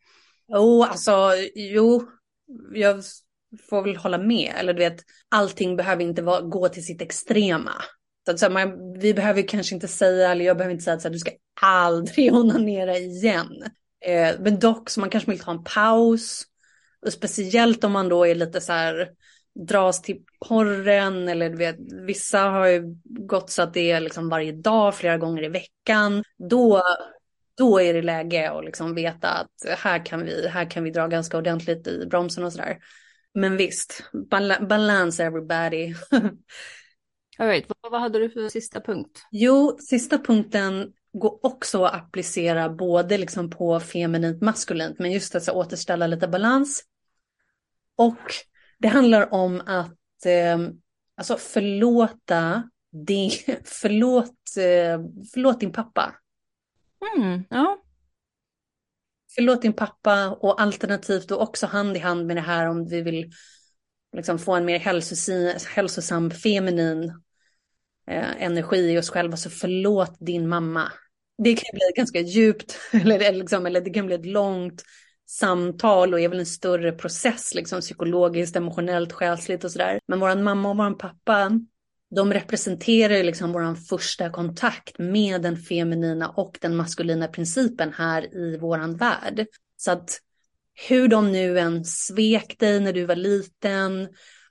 Jo, 0.48 0.59
oh, 0.59 0.90
alltså, 0.90 1.31
jo, 1.54 2.09
jag 2.72 3.02
får 3.68 3.83
väl 3.83 3.96
hålla 3.96 4.18
med, 4.18 4.54
eller 4.57 4.74
du 4.74 4.78
vet, 4.78 5.00
allting 5.28 5.76
behöver 5.76 6.02
inte 6.02 6.22
vara, 6.22 6.40
gå 6.40 6.68
till 6.68 6.85
sitt 6.85 7.02
extrema. 7.02 7.72
Så 8.37 8.47
att, 8.47 8.53
man, 8.53 8.99
vi 8.99 9.14
behöver 9.14 9.43
kanske 9.43 9.75
inte 9.75 9.88
säga, 9.88 10.31
eller 10.31 10.45
jag 10.45 10.57
behöver 10.57 10.73
inte 10.73 10.85
säga 10.85 10.97
att 10.97 11.12
du 11.12 11.19
ska 11.19 11.31
aldrig 11.61 12.35
onanera 12.35 12.97
igen. 12.97 13.64
Eh, 14.07 14.35
men 14.41 14.59
dock 14.59 14.91
så 14.91 15.01
man 15.01 15.11
kanske 15.11 15.31
vill 15.31 15.41
ta 15.41 15.51
en 15.51 15.64
paus. 15.64 16.45
Och 17.07 17.12
speciellt 17.12 17.85
om 17.85 17.93
man 17.93 18.09
då 18.09 18.27
är 18.27 18.35
lite 18.35 18.61
så 18.61 18.73
här 18.73 19.09
dras 19.67 20.03
till 20.03 20.19
porren 20.49 21.29
eller 21.29 21.51
du 21.51 21.57
vet, 21.57 21.77
vissa 22.07 22.41
har 22.41 22.67
ju 22.67 22.83
gått 23.05 23.51
så 23.51 23.62
att 23.62 23.75
det 23.75 23.91
är 23.91 24.01
liksom 24.01 24.29
varje 24.29 24.53
dag, 24.53 24.95
flera 24.95 25.19
gånger 25.19 25.45
i 25.45 25.49
veckan. 25.49 26.25
Då, 26.51 26.83
då 27.57 27.81
är 27.81 27.95
det 27.95 28.03
läge 28.03 28.51
att 28.51 28.64
liksom 28.64 28.95
veta 28.95 29.29
att 29.29 29.79
här 29.79 30.07
kan, 30.07 30.25
vi, 30.25 30.49
här 30.49 30.71
kan 30.71 30.85
vi 30.85 30.91
dra 30.91 31.07
ganska 31.07 31.38
ordentligt 31.38 31.87
i 31.87 32.07
bromsen 32.07 32.45
och 32.45 32.53
sådär. 32.53 32.79
Men 33.35 33.57
visst, 33.57 34.05
bal 34.31 34.55
balans 34.69 35.21
everybody. 35.21 35.95
All 37.38 37.46
right. 37.46 37.66
vad, 37.81 37.92
vad 37.92 38.01
hade 38.01 38.18
du 38.18 38.31
för 38.31 38.48
sista 38.48 38.81
punkt? 38.81 39.27
Jo, 39.31 39.79
sista 39.81 40.18
punkten 40.18 40.92
går 41.12 41.38
också 41.46 41.85
att 41.85 41.94
applicera 41.94 42.68
både 42.68 43.18
liksom 43.18 43.51
på 43.51 43.81
feminint 43.81 44.42
maskulint, 44.42 44.98
men 44.98 45.12
just 45.12 45.35
att 45.35 45.48
återställa 45.48 46.07
lite 46.07 46.29
balans. 46.29 46.85
Och 47.96 48.33
det 48.79 48.88
handlar 48.88 49.35
om 49.35 49.61
att 49.66 50.27
eh, 50.27 50.59
alltså 51.16 51.37
förlåta 51.37 52.70
din, 53.07 53.31
förlåt, 53.64 54.57
eh, 54.57 55.01
förlåt 55.33 55.61
din 55.61 55.72
pappa. 55.72 56.14
Mm, 57.16 57.44
ja. 57.51 57.83
Förlåt 59.35 59.62
din 59.62 59.72
pappa 59.72 60.29
och 60.31 60.61
alternativt 60.61 61.31
och 61.31 61.42
också 61.42 61.66
hand 61.66 61.96
i 61.96 62.01
hand 62.01 62.27
med 62.27 62.37
det 62.37 62.40
här 62.40 62.66
om 62.66 62.87
vi 62.87 63.03
vill 63.03 63.33
liksom 64.16 64.38
få 64.38 64.55
en 64.55 64.64
mer 64.64 64.79
hälsosam, 64.79 65.53
hälsosam 65.74 66.31
feminin 66.31 67.12
eh, 68.11 68.42
energi 68.42 68.92
i 68.92 68.99
oss 68.99 69.11
själva, 69.11 69.37
så 69.37 69.51
förlåt 69.51 70.16
din 70.18 70.49
mamma. 70.49 70.92
Det 71.42 71.55
kan 71.55 71.71
bli 71.73 71.92
ganska 71.97 72.21
djupt, 72.21 72.79
eller, 72.92 73.33
liksom, 73.33 73.66
eller 73.66 73.81
det 73.81 73.90
kan 73.90 74.07
bli 74.07 74.14
ett 74.14 74.27
långt 74.27 74.83
samtal 75.27 76.14
och 76.14 76.21
är 76.21 76.29
väl 76.29 76.38
en 76.38 76.47
större 76.47 76.92
process, 76.92 77.55
liksom 77.55 77.81
psykologiskt, 77.81 78.57
emotionellt, 78.57 79.12
själsligt 79.12 79.64
och 79.64 79.73
sådär. 79.73 80.01
Men 80.09 80.21
våran 80.21 80.42
mamma 80.42 80.71
och 80.71 80.77
våran 80.77 80.99
pappa, 80.99 81.61
de 82.11 82.33
representerar 82.33 83.25
liksom 83.25 83.53
våran 83.53 83.77
första 83.77 84.31
kontakt 84.31 84.99
med 84.99 85.42
den 85.42 85.57
feminina 85.57 86.29
och 86.29 86.59
den 86.61 86.77
maskulina 86.77 87.29
principen 87.29 87.92
här 87.92 88.37
i 88.37 88.59
våran 88.59 88.97
värld. 88.97 89.47
Så 89.77 89.90
att 89.90 90.21
hur 90.88 91.09
de 91.09 91.33
nu 91.33 91.59
än 91.59 91.85
svek 91.85 92.59
dig 92.59 92.81
när 92.81 92.92
du 92.92 93.05
var 93.05 93.16
liten, 93.16 94.09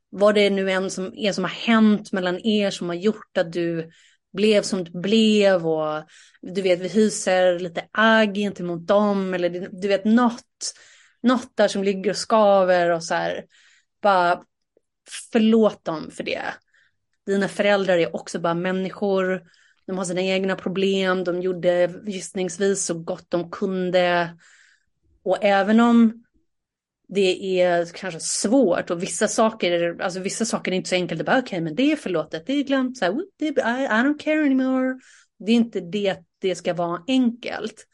vad 0.10 0.36
det 0.36 0.50
nu 0.50 0.72
än 0.72 0.89
som 0.89 1.13
är 1.17 1.32
som 1.32 1.43
har 1.43 1.52
hänt 1.52 2.12
mellan 2.12 2.39
er 2.46 2.72
som 2.72 2.88
har 2.88 2.96
gjort 2.96 3.38
att 3.38 3.54
du 3.54 3.89
blev 4.34 4.62
som 4.62 4.84
du 4.84 5.00
blev 5.00 5.67
och 5.67 6.04
du 6.41 6.62
vet 6.62 6.80
vi 6.80 6.88
hyser 6.88 7.60
lite 7.60 7.86
agg 7.91 8.36
gentemot 8.36 8.88
dem 8.88 9.34
eller 9.34 9.70
du 9.82 9.88
vet 9.88 10.06
något, 10.06 10.74
något 11.22 11.52
där 11.56 11.67
som 11.67 11.84
ligger 11.84 12.10
och 12.10 12.17
skaver 12.17 12.89
och 12.89 13.04
så 13.04 13.13
här 13.13 13.46
bara 14.02 14.43
förlåt 15.32 15.86
dem 15.86 16.12
för 16.12 16.24
det. 16.24 16.43
Dina 17.26 17.48
föräldrar 17.48 17.98
är 17.98 18.15
också 18.15 18.39
bara 18.39 18.54
människor, 18.54 19.43
de 19.86 19.98
har 19.98 20.06
sina 20.06 20.22
egna 20.22 20.56
problem, 20.56 21.24
de 21.24 21.41
gjorde 21.41 21.93
gissningsvis 22.06 22.86
så 22.86 22.93
gott 22.93 23.26
de 23.30 23.52
kunde. 23.52 24.38
Och 25.24 25.43
även 25.43 25.80
om 25.80 26.24
det 27.08 27.62
är 27.62 27.86
kanske 27.86 28.20
svårt 28.20 28.89
och 28.89 29.04
vissa 29.04 29.28
saker, 29.28 30.02
alltså 30.02 30.20
vissa 30.20 30.46
saker 30.46 30.72
är 30.72 30.76
inte 30.76 30.89
så 30.89 30.96
enkelt. 30.96 31.22
Okej, 31.22 31.39
okay, 31.39 31.62
men 31.62 31.76
det 31.76 31.91
är 31.91 31.96
förlåtet, 31.96 32.43
det 32.46 32.54
är 32.54 32.63
glömt, 32.63 32.98
så 32.98 33.06
här, 33.06 33.13
I, 33.41 33.48
I 33.48 33.52
don't 33.52 34.20
care 34.20 34.41
anymore. 34.41 35.00
Det 35.39 35.52
är 35.52 35.56
inte 35.56 35.80
det 35.80 36.10
att 36.10 36.26
det 36.41 36.56
ska 36.56 36.74
vara 36.74 37.04
enkelt. 37.08 37.86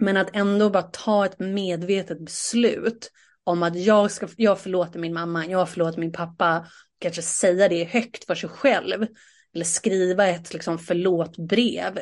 Men 0.00 0.16
att 0.16 0.36
ändå 0.36 0.70
bara 0.70 0.82
ta 0.82 1.26
ett 1.26 1.38
medvetet 1.38 2.24
beslut 2.24 3.10
om 3.44 3.62
att 3.62 3.76
jag, 3.76 4.10
ska, 4.10 4.28
jag 4.36 4.60
förlåter 4.60 4.98
min 4.98 5.14
mamma, 5.14 5.46
jag 5.46 5.68
förlåter 5.68 6.00
min 6.00 6.12
pappa. 6.12 6.66
Kanske 6.98 7.22
säga 7.22 7.68
det 7.68 7.84
högt 7.84 8.24
för 8.24 8.34
sig 8.34 8.48
själv. 8.48 9.06
Eller 9.54 9.64
skriva 9.64 10.26
ett 10.26 10.52
liksom, 10.52 10.78
förlåt-brev. 10.78 11.98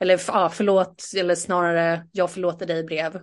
Eller 0.00 0.20
ja, 0.26 0.50
förlåt, 0.54 1.04
eller 1.16 1.34
snarare 1.34 2.06
jag 2.12 2.30
förlåter 2.30 2.66
dig 2.66 2.84
brev 2.84 3.20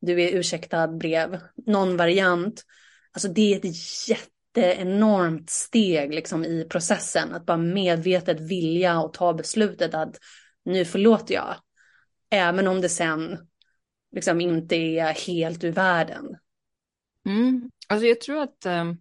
du 0.00 0.22
är 0.22 0.38
ursäktad 0.38 0.88
brev, 0.88 1.40
någon 1.66 1.96
variant. 1.96 2.64
Alltså 3.12 3.28
det 3.28 3.54
är 3.54 3.56
ett 3.56 4.08
jätteenormt 4.08 5.50
steg 5.50 6.14
liksom 6.14 6.44
i 6.44 6.66
processen, 6.70 7.34
att 7.34 7.46
bara 7.46 7.56
medvetet 7.56 8.40
vilja 8.40 9.00
och 9.00 9.12
ta 9.12 9.34
beslutet 9.34 9.94
att 9.94 10.16
nu 10.64 10.84
förlåter 10.84 11.34
jag. 11.34 11.54
Även 12.30 12.68
om 12.68 12.80
det 12.80 12.88
sen 12.88 13.38
liksom 14.12 14.40
inte 14.40 14.76
är 14.76 15.26
helt 15.26 15.64
ur 15.64 15.72
världen. 15.72 16.36
Mm. 17.26 17.70
Alltså 17.88 18.06
jag 18.06 18.20
tror 18.20 18.42
att, 18.42 18.66
ehm, 18.66 18.96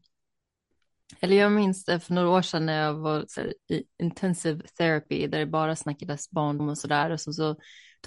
eller 1.19 1.36
jag 1.36 1.51
minns 1.51 1.86
det 1.86 1.99
för 1.99 2.13
några 2.13 2.29
år 2.29 2.41
sedan 2.41 2.65
när 2.65 2.83
jag 2.83 2.93
var 2.93 3.25
i 3.69 3.83
intensive 4.03 4.67
therapy 4.67 5.27
där 5.27 5.39
det 5.39 5.45
bara 5.45 5.75
snackades 5.75 6.31
barndom 6.31 6.69
och 6.69 6.77
sådär 6.77 7.10
och 7.10 7.21
så, 7.21 7.33
så 7.33 7.55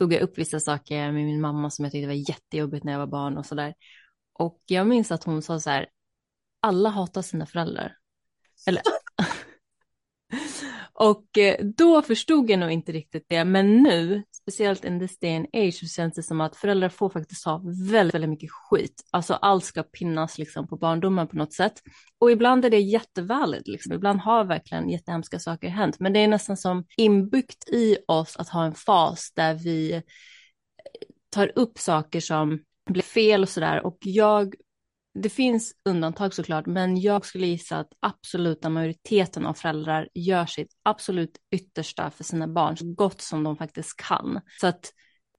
tog 0.01 0.13
jag 0.13 0.23
upp 0.23 0.39
vissa 0.39 0.61
saker 0.61 1.13
med 1.13 1.25
min 1.25 1.41
mamma 1.41 1.71
som 1.71 1.85
jag 1.85 1.93
tyckte 1.93 2.07
var 2.07 2.15
jättejobbigt 2.15 2.85
när 2.85 2.93
jag 2.93 2.99
var 2.99 3.07
barn 3.07 3.39
och 3.39 3.47
sådär. 3.47 3.75
Och 4.33 4.61
jag 4.67 4.87
minns 4.87 5.13
att 5.13 5.25
hon 5.25 5.43
sa 5.43 5.61
så 5.61 5.71
här, 5.71 5.87
alla 6.61 6.89
hatar 6.89 7.23
sina 7.23 7.47
föräldrar. 7.47 7.97
Eller 8.67 8.83
och 11.01 11.39
eh, 11.39 11.65
då 11.65 12.03
förstod 12.03 12.51
jag 12.51 12.59
nog 12.59 12.71
inte 12.71 12.93
riktigt 12.93 13.27
det, 13.29 13.45
men 13.45 13.83
nu, 13.83 14.23
speciellt 14.33 14.85
in 14.85 15.01
this 15.01 15.19
day 15.19 15.37
and 15.37 15.47
age, 15.53 15.75
så 15.75 15.87
känns 15.87 16.15
det 16.15 16.23
som 16.23 16.41
att 16.41 16.57
föräldrar 16.57 16.89
får 16.89 17.11
faktiskt 17.11 17.45
ha 17.45 17.63
väldigt, 17.91 18.15
väldigt 18.15 18.31
mycket 18.31 18.51
skit. 18.51 19.03
Alltså 19.11 19.35
allt 19.35 19.65
ska 19.65 19.83
pinnas 19.83 20.39
liksom 20.39 20.69
på 20.69 20.77
barndomen 20.77 21.29
på 21.29 21.37
något 21.37 21.53
sätt. 21.53 21.73
Och 22.19 22.31
ibland 22.31 22.65
är 22.65 22.71
det 22.71 22.81
jättevalid, 22.81 23.63
liksom. 23.69 23.93
ibland 23.93 24.21
har 24.21 24.45
verkligen 24.45 24.91
jättehemska 24.91 25.39
saker 25.39 25.69
hänt, 25.69 26.01
men 26.01 26.13
det 26.13 26.21
är 26.21 26.29
nästan 26.29 26.57
som 26.57 26.85
inbyggt 26.97 27.69
i 27.69 27.97
oss 28.09 28.37
att 28.37 28.49
ha 28.49 28.65
en 28.65 28.75
fas 28.75 29.33
där 29.37 29.55
vi 29.55 29.93
eh, 29.93 30.03
tar 31.31 31.53
upp 31.55 31.79
saker 31.79 32.21
som 32.21 32.59
blir 32.91 33.03
fel 33.03 33.43
och 33.43 33.49
sådär. 33.49 33.87
Och 33.87 33.99
jag, 34.01 34.55
det 35.15 35.29
finns 35.29 35.75
undantag 35.85 36.35
såklart, 36.35 36.67
men 36.67 37.01
jag 37.01 37.27
skulle 37.27 37.47
gissa 37.47 37.79
att 37.79 37.93
absoluta 38.01 38.69
majoriteten 38.69 39.47
av 39.47 39.55
föräldrar 39.55 40.09
gör 40.15 40.47
sitt 40.47 40.73
absolut 40.83 41.39
yttersta 41.51 42.11
för 42.11 42.25
sina 42.25 42.49
barn, 42.49 42.77
så 42.77 42.93
gott 42.95 43.21
som 43.21 43.43
de 43.45 43.57
faktiskt 43.57 43.97
kan. 43.97 44.41
Så 44.61 44.67
att 44.67 44.93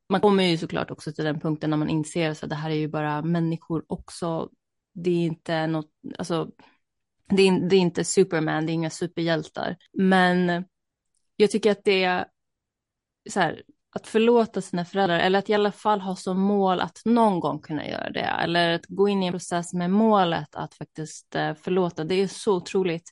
man 0.10 0.22
kommer 0.22 0.44
ju 0.44 0.58
såklart 0.58 0.92
också 0.92 1.12
till 1.12 1.26
den 1.26 1.40
punkten 1.40 1.70
när 1.70 1.78
man 1.78 1.90
inser 1.90 2.32
att 2.32 2.50
det 2.50 2.56
här 2.56 2.70
är 2.70 2.76
ju 2.76 2.88
bara 2.88 3.22
människor 3.22 3.86
också. 3.88 4.50
Det 4.94 5.10
är 5.10 5.26
inte 5.26 5.68
något, 5.68 5.90
alltså, 6.18 6.52
det 7.30 7.48
är, 7.48 7.70
det 7.70 7.76
är 7.76 7.80
inte 7.80 8.04
Superman, 8.04 8.66
det 8.66 8.72
är 8.72 8.74
inga 8.74 8.90
superhjältar. 8.90 9.78
Men 9.94 10.66
jag 11.36 11.52
tycker 11.52 11.72
att 11.72 11.84
det 11.84 12.04
är 12.04 12.26
så 13.30 13.40
här, 13.40 13.64
att 13.94 14.08
förlåta 14.08 14.62
sina 14.62 14.86
föräldrar 14.86 15.20
eller 15.20 15.40
att 15.40 15.50
i 15.50 15.54
alla 15.54 15.72
fall 15.72 16.02
ha 16.02 16.16
som 16.16 16.40
mål 16.40 16.80
att 16.80 17.02
någon 17.06 17.40
gång 17.40 17.60
kunna 17.60 17.88
göra 17.88 18.10
det 18.10 18.20
eller 18.20 18.74
att 18.74 18.86
gå 18.88 19.10
in 19.10 19.24
i 19.24 19.26
en 19.26 19.34
process 19.34 19.74
med 19.74 19.92
målet 19.92 20.56
att 20.56 20.74
faktiskt 20.74 21.36
eh, 21.36 21.54
förlåta. 21.54 22.04
Det 22.04 22.16
är 22.16 22.28
så 22.28 22.56
otroligt 22.56 23.10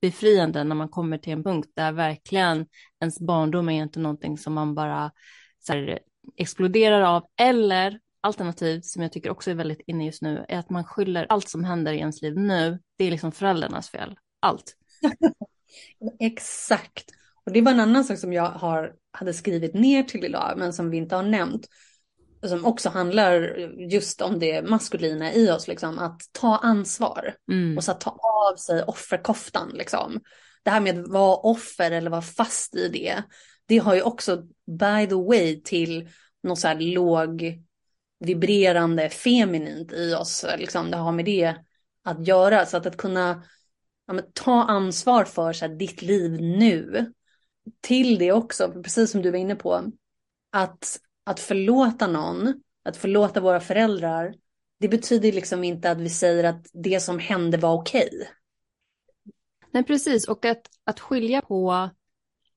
befriande 0.00 0.64
när 0.64 0.74
man 0.74 0.88
kommer 0.88 1.18
till 1.18 1.32
en 1.32 1.44
punkt 1.44 1.70
där 1.76 1.92
verkligen 1.92 2.66
ens 3.00 3.20
barndom 3.20 3.68
är 3.68 3.82
inte 3.82 4.00
någonting 4.00 4.38
som 4.38 4.52
man 4.54 4.74
bara 4.74 5.10
så 5.58 5.72
här, 5.72 5.98
exploderar 6.36 7.00
av 7.00 7.24
eller 7.40 8.00
alternativt 8.20 8.84
som 8.84 9.02
jag 9.02 9.12
tycker 9.12 9.30
också 9.30 9.50
är 9.50 9.54
väldigt 9.54 9.80
inne 9.86 10.06
just 10.06 10.22
nu 10.22 10.44
är 10.48 10.58
att 10.58 10.70
man 10.70 10.84
skyller 10.84 11.26
allt 11.28 11.48
som 11.48 11.64
händer 11.64 11.92
i 11.92 11.98
ens 11.98 12.22
liv 12.22 12.38
nu. 12.38 12.78
Det 12.98 13.04
är 13.04 13.10
liksom 13.10 13.32
föräldrarnas 13.32 13.90
fel. 13.90 14.16
Allt. 14.40 14.76
Exakt. 16.20 17.04
Och 17.46 17.52
det 17.52 17.60
var 17.60 17.72
en 17.72 17.80
annan 17.80 18.04
sak 18.04 18.18
som 18.18 18.32
jag 18.32 18.50
har, 18.50 18.92
hade 19.10 19.34
skrivit 19.34 19.74
ner 19.74 20.02
till 20.02 20.24
idag, 20.24 20.54
men 20.56 20.72
som 20.72 20.90
vi 20.90 20.96
inte 20.96 21.16
har 21.16 21.22
nämnt. 21.22 21.66
som 22.46 22.64
också 22.64 22.88
handlar 22.88 23.40
just 23.92 24.20
om 24.20 24.38
det 24.38 24.62
maskulina 24.62 25.32
i 25.32 25.50
oss, 25.50 25.68
liksom, 25.68 25.98
att 25.98 26.20
ta 26.32 26.56
ansvar 26.56 27.34
mm. 27.50 27.76
och 27.76 27.84
så 27.84 27.90
att 27.90 28.00
ta 28.00 28.10
av 28.10 28.56
sig 28.56 28.82
offerkoftan. 28.82 29.70
Liksom. 29.74 30.20
Det 30.62 30.70
här 30.70 30.80
med 30.80 31.00
att 31.00 31.08
vara 31.08 31.36
offer 31.36 31.90
eller 31.90 32.10
vara 32.10 32.22
fast 32.22 32.76
i 32.76 32.88
det, 32.88 33.22
det 33.66 33.78
har 33.78 33.94
ju 33.94 34.02
också 34.02 34.36
by 34.66 35.06
the 35.08 35.14
way 35.14 35.62
till 35.62 36.08
något 36.42 36.58
så 36.58 36.68
här 36.68 36.80
låg 36.80 37.62
vibrerande 38.20 39.10
feminint 39.10 39.92
i 39.92 40.14
oss. 40.14 40.46
Liksom, 40.58 40.90
det 40.90 40.96
har 40.96 41.12
med 41.12 41.24
det 41.24 41.54
att 42.04 42.26
göra. 42.26 42.66
Så 42.66 42.76
att, 42.76 42.86
att 42.86 42.96
kunna 42.96 43.42
ja, 44.06 44.20
ta 44.32 44.62
ansvar 44.62 45.24
för 45.24 45.52
så 45.52 45.66
här, 45.66 45.74
ditt 45.74 46.02
liv 46.02 46.32
nu. 46.40 47.12
Till 47.80 48.18
det 48.18 48.32
också, 48.32 48.72
precis 48.82 49.10
som 49.10 49.22
du 49.22 49.30
var 49.30 49.38
inne 49.38 49.54
på, 49.54 49.92
att, 50.52 51.00
att 51.24 51.40
förlåta 51.40 52.06
någon, 52.06 52.62
att 52.84 52.96
förlåta 52.96 53.40
våra 53.40 53.60
föräldrar, 53.60 54.34
det 54.80 54.88
betyder 54.88 55.32
liksom 55.32 55.64
inte 55.64 55.90
att 55.90 56.00
vi 56.00 56.10
säger 56.10 56.44
att 56.44 56.66
det 56.72 57.00
som 57.00 57.18
hände 57.18 57.56
var 57.56 57.72
okej. 57.74 58.08
Okay. 58.12 58.26
Nej, 59.70 59.84
precis. 59.84 60.28
Och 60.28 60.44
att, 60.44 60.66
att 60.84 61.00
skilja 61.00 61.42
på, 61.42 61.90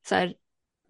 så 0.09 0.15
här, 0.15 0.35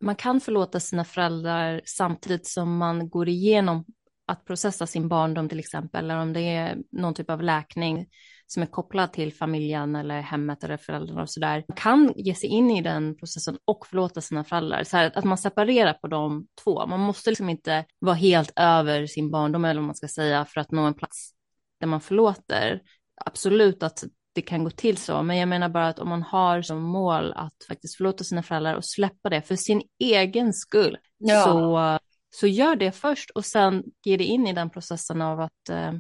man 0.02 0.16
kan 0.16 0.42
förlåta 0.42 0.80
sina 0.80 1.06
föräldrar 1.06 1.82
samtidigt 1.86 2.48
som 2.48 2.78
man 2.78 3.10
går 3.10 3.30
igenom 3.30 3.86
att 4.26 4.46
processa 4.46 4.88
sin 4.88 5.08
barndom 5.08 5.50
till 5.50 5.60
exempel, 5.60 6.06
eller 6.06 6.18
om 6.18 6.34
det 6.34 6.42
är 6.42 6.78
någon 6.92 7.14
typ 7.14 7.30
av 7.30 7.42
läkning 7.42 8.08
som 8.48 8.64
är 8.64 8.68
kopplad 8.68 9.14
till 9.14 9.34
familjen 9.34 9.96
eller 9.96 10.22
hemmet 10.22 10.64
eller 10.64 10.78
föräldrarna 10.78 11.22
och 11.22 11.30
sådär, 11.30 11.64
kan 11.76 12.14
ge 12.16 12.36
sig 12.36 12.50
in 12.50 12.72
i 12.72 12.82
den 12.82 13.18
processen 13.18 13.58
och 13.66 13.88
förlåta 13.88 14.22
sina 14.22 14.44
föräldrar. 14.44 14.84
Så 14.84 14.98
här, 14.98 15.12
att 15.16 15.24
man 15.24 15.38
separerar 15.38 15.94
på 15.94 16.08
de 16.08 16.48
två. 16.64 16.88
Man 16.88 17.00
måste 17.00 17.30
liksom 17.30 17.50
inte 17.50 17.86
vara 18.00 18.16
helt 18.16 18.52
över 18.56 19.06
sin 19.06 19.32
barndom 19.32 19.66
eller 19.66 19.82
vad 19.82 19.88
man 19.88 19.96
ska 19.96 20.08
säga 20.08 20.46
för 20.46 20.62
att 20.62 20.72
nå 20.72 20.82
en 20.82 20.94
plats 20.94 21.32
där 21.80 21.88
man 21.88 22.02
förlåter. 22.02 22.82
Absolut 23.26 23.84
att 23.84 24.04
det 24.34 24.42
kan 24.42 24.64
gå 24.64 24.70
till 24.70 24.98
så, 24.98 25.24
men 25.24 25.38
jag 25.38 25.50
menar 25.50 25.70
bara 25.70 25.88
att 25.88 26.00
om 26.00 26.10
man 26.10 26.24
har 26.24 26.62
som 26.62 26.82
mål 26.82 27.34
att 27.36 27.54
faktiskt 27.68 27.98
förlåta 27.98 28.24
sina 28.24 28.44
föräldrar 28.44 28.76
och 28.76 28.86
släppa 28.86 29.30
det 29.30 29.42
för 29.42 29.56
sin 29.56 29.82
egen 30.00 30.54
skull, 30.54 30.98
ja. 31.18 31.44
så, 31.44 32.00
så 32.40 32.48
gör 32.48 32.76
det 32.76 32.92
först 32.92 33.30
och 33.30 33.46
sen 33.46 33.84
ge 34.06 34.18
dig 34.18 34.28
in 34.28 34.48
i 34.48 34.54
den 34.54 34.70
processen 34.70 35.22
av 35.22 35.40
att 35.40 35.70
eh, 35.70 35.94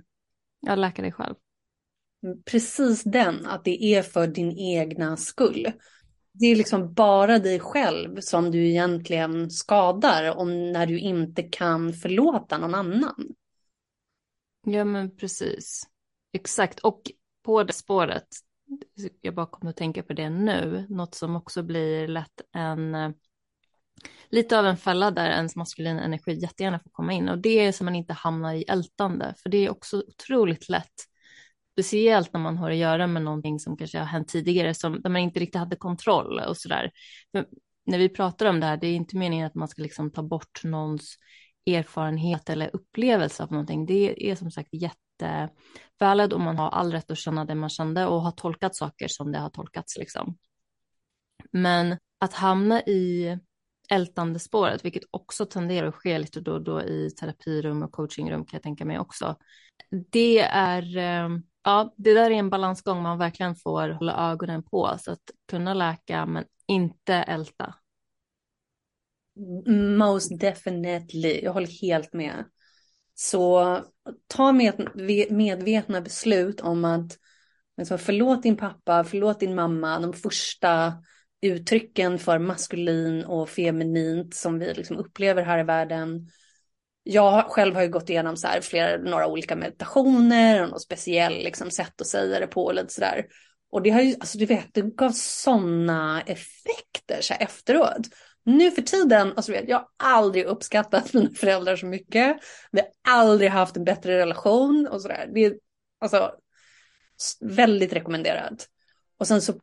ja, 0.61 0.75
läka 0.75 1.01
dig 1.01 1.11
själv 1.11 1.35
precis 2.45 3.03
den, 3.03 3.45
att 3.45 3.65
det 3.65 3.83
är 3.83 4.01
för 4.01 4.27
din 4.27 4.57
egna 4.57 5.17
skull. 5.17 5.71
Det 6.31 6.45
är 6.45 6.55
liksom 6.55 6.93
bara 6.93 7.39
dig 7.39 7.59
själv 7.59 8.19
som 8.19 8.51
du 8.51 8.67
egentligen 8.67 9.49
skadar 9.49 10.35
om 10.37 10.71
när 10.71 10.85
du 10.85 10.99
inte 10.99 11.43
kan 11.43 11.93
förlåta 11.93 12.57
någon 12.57 12.75
annan. 12.75 13.27
Ja 14.65 14.85
men 14.85 15.17
precis. 15.17 15.83
Exakt. 16.33 16.79
Och 16.79 17.01
på 17.43 17.63
det 17.63 17.73
spåret, 17.73 18.27
jag 19.21 19.35
bara 19.35 19.45
kommer 19.45 19.69
att 19.69 19.77
tänka 19.77 20.03
på 20.03 20.13
det 20.13 20.29
nu, 20.29 20.85
något 20.89 21.15
som 21.15 21.35
också 21.35 21.63
blir 21.63 22.07
lätt 22.07 22.41
en 22.53 22.95
eh, 22.95 23.11
lite 24.29 24.59
av 24.59 24.65
en 24.65 24.77
fälla 24.77 25.11
där 25.11 25.29
ens 25.29 25.55
maskulina 25.55 26.03
energi 26.03 26.33
jättegärna 26.33 26.79
får 26.79 26.89
komma 26.89 27.13
in 27.13 27.29
och 27.29 27.37
det 27.37 27.59
är 27.59 27.71
så 27.71 27.83
man 27.83 27.95
inte 27.95 28.13
hamnar 28.13 28.53
i 28.53 28.63
ältande 28.63 29.33
för 29.37 29.49
det 29.49 29.57
är 29.57 29.69
också 29.69 30.03
otroligt 30.07 30.69
lätt 30.69 30.93
Speciellt 31.77 32.33
när 32.33 32.39
man 32.39 32.57
har 32.57 32.71
att 32.71 32.77
göra 32.77 33.07
med 33.07 33.21
någonting 33.21 33.59
som 33.59 33.77
kanske 33.77 33.99
har 33.99 34.05
hänt 34.05 34.27
tidigare, 34.27 34.73
som, 34.73 35.01
där 35.01 35.09
man 35.09 35.21
inte 35.21 35.39
riktigt 35.39 35.59
hade 35.59 35.75
kontroll 35.75 36.39
och 36.39 36.57
sådär. 36.57 36.91
När 37.85 37.97
vi 37.97 38.09
pratar 38.09 38.45
om 38.45 38.59
det 38.59 38.65
här, 38.65 38.77
det 38.77 38.87
är 38.87 38.95
inte 38.95 39.17
meningen 39.17 39.47
att 39.47 39.55
man 39.55 39.67
ska 39.67 39.81
liksom 39.81 40.11
ta 40.11 40.23
bort 40.23 40.63
någons 40.63 41.17
erfarenhet 41.65 42.49
eller 42.49 42.75
upplevelse 42.75 43.43
av 43.43 43.51
någonting. 43.51 43.85
Det 43.85 44.31
är 44.31 44.35
som 44.35 44.51
sagt 44.51 44.69
jättevalid 44.71 46.33
och 46.33 46.39
man 46.39 46.57
har 46.57 46.69
all 46.69 46.91
rätt 46.91 47.11
att 47.11 47.17
känna 47.17 47.45
det 47.45 47.55
man 47.55 47.69
kände 47.69 48.05
och 48.05 48.21
har 48.21 48.31
tolkat 48.31 48.75
saker 48.75 49.07
som 49.07 49.31
det 49.31 49.39
har 49.39 49.49
tolkats 49.49 49.97
liksom. 49.97 50.37
Men 51.51 51.97
att 52.19 52.33
hamna 52.33 52.81
i 52.81 53.37
ältande 53.89 54.39
spåret, 54.39 54.85
vilket 54.85 55.03
också 55.11 55.45
tenderar 55.45 55.87
att 55.87 55.95
ske 55.95 56.19
lite 56.19 56.41
då 56.41 56.53
och 56.53 56.63
då 56.63 56.81
i 56.81 57.11
terapirum 57.19 57.83
och 57.83 57.91
coachingrum 57.91 58.45
kan 58.45 58.57
jag 58.57 58.63
tänka 58.63 58.85
mig 58.85 58.99
också. 58.99 59.35
Det 60.11 60.39
är 60.39 60.97
eh, 60.97 61.29
ja, 61.67 61.93
det 61.97 62.13
där 62.13 62.31
är 62.31 62.35
en 62.35 62.49
balansgång 62.49 63.01
man 63.01 63.17
verkligen 63.17 63.55
får 63.55 63.89
hålla 63.89 64.31
ögonen 64.31 64.63
på 64.63 64.97
så 64.99 65.11
att 65.11 65.31
kunna 65.47 65.73
läka 65.73 66.25
men 66.25 66.45
inte 66.67 67.13
älta. 67.13 67.75
Most 69.97 70.39
definitely, 70.39 71.41
jag 71.43 71.53
håller 71.53 71.81
helt 71.81 72.13
med. 72.13 72.45
Så 73.15 73.79
ta 74.27 74.51
med, 74.51 74.91
medvetna 75.29 76.01
beslut 76.01 76.61
om 76.61 76.85
att 76.85 77.17
liksom, 77.77 77.97
förlåt 77.97 78.43
din 78.43 78.57
pappa, 78.57 79.03
förlåt 79.03 79.39
din 79.39 79.55
mamma, 79.55 79.99
de 79.99 80.13
första 80.13 80.93
uttrycken 81.41 82.19
för 82.19 82.39
maskulin 82.39 83.25
och 83.25 83.49
feminint 83.49 84.35
som 84.35 84.59
vi 84.59 84.73
liksom 84.73 84.97
upplever 84.97 85.43
här 85.43 85.59
i 85.59 85.63
världen 85.63 86.27
jag 87.09 87.45
själv 87.45 87.75
har 87.75 87.81
ju 87.81 87.89
gått 87.89 88.09
igenom 88.09 88.37
så 88.37 88.47
här 88.47 88.61
flera, 88.61 88.97
några 88.97 89.27
olika 89.27 89.55
meditationer 89.55 90.63
och 90.63 90.69
något 90.69 90.81
speciellt 90.81 91.43
liksom 91.43 91.71
sätt 91.71 92.01
att 92.01 92.07
säga 92.07 92.39
det 92.39 92.47
på 92.47 92.65
och 92.65 92.73
lite 92.73 92.93
sådär. 92.93 93.25
Och 93.71 93.81
det 93.81 93.89
har 93.89 94.01
ju, 94.01 94.15
alltså 94.19 94.37
du 94.37 94.45
vet, 94.45 94.73
det 94.73 94.81
gav 94.81 95.11
sådana 95.11 96.21
effekter 96.21 97.21
så 97.21 97.33
här 97.33 97.41
efteråt. 97.41 98.07
Nu 98.43 98.71
för 98.71 98.81
tiden, 98.81 99.33
alltså 99.35 99.51
vet, 99.51 99.69
jag 99.69 99.77
har 99.77 99.87
aldrig 99.97 100.45
uppskattat 100.45 101.13
mina 101.13 101.29
föräldrar 101.33 101.75
så 101.75 101.85
mycket. 101.85 102.37
Vi 102.71 102.79
har 102.79 103.19
aldrig 103.19 103.49
haft 103.49 103.77
en 103.77 103.83
bättre 103.83 104.17
relation 104.17 104.87
och 104.91 105.01
sådär. 105.01 105.29
Det 105.33 105.45
är 105.45 105.53
alltså 106.01 106.31
väldigt 107.41 107.93
rekommenderat. 107.93 108.67
Och 109.19 109.27
sen 109.27 109.41
så 109.41 109.53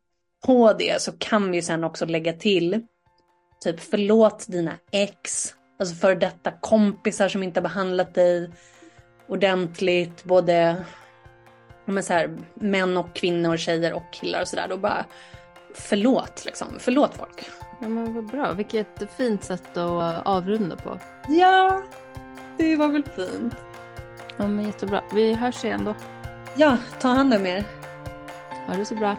på 0.46 0.72
det 0.72 1.02
så 1.02 1.12
kan 1.12 1.50
vi 1.50 1.62
sen 1.62 1.84
också 1.84 2.06
lägga 2.06 2.32
till 2.32 2.86
typ 3.60 3.80
förlåt 3.80 4.46
dina 4.48 4.78
ex, 4.90 5.54
Alltså 5.78 5.94
för 5.94 6.14
detta 6.14 6.50
kompisar 6.60 7.28
som 7.28 7.42
inte 7.42 7.60
har 7.60 7.62
behandlat 7.62 8.14
dig 8.14 8.50
ordentligt. 9.26 10.24
Både 10.24 10.84
men 11.84 12.02
så 12.02 12.12
här, 12.12 12.38
män 12.54 12.96
och 12.96 13.14
kvinnor, 13.14 13.56
tjejer 13.56 13.92
och 13.92 14.12
killar 14.12 14.40
och 14.40 14.48
sådär. 14.48 14.66
Då 14.68 14.76
bara 14.76 15.04
förlåt 15.74 16.42
liksom. 16.44 16.68
Förlåt 16.78 17.14
folk. 17.14 17.50
Ja 17.80 17.88
men 17.88 18.14
vad 18.14 18.26
bra. 18.26 18.52
Vilket 18.52 19.12
fint 19.16 19.44
sätt 19.44 19.76
att 19.76 20.26
avrunda 20.26 20.76
på. 20.76 20.98
Ja, 21.28 21.82
det 22.58 22.76
var 22.76 22.88
väl 22.88 23.04
fint. 23.04 23.54
Ja 24.36 24.46
men 24.46 24.66
jättebra. 24.66 25.02
Vi 25.14 25.34
hörs 25.34 25.64
igen 25.64 25.84
då. 25.84 25.94
Ja, 26.56 26.76
ta 27.00 27.08
hand 27.08 27.34
om 27.34 27.46
er. 27.46 27.64
Ha 28.66 28.74
det 28.74 28.84
så 28.84 28.94
bra. 28.94 29.16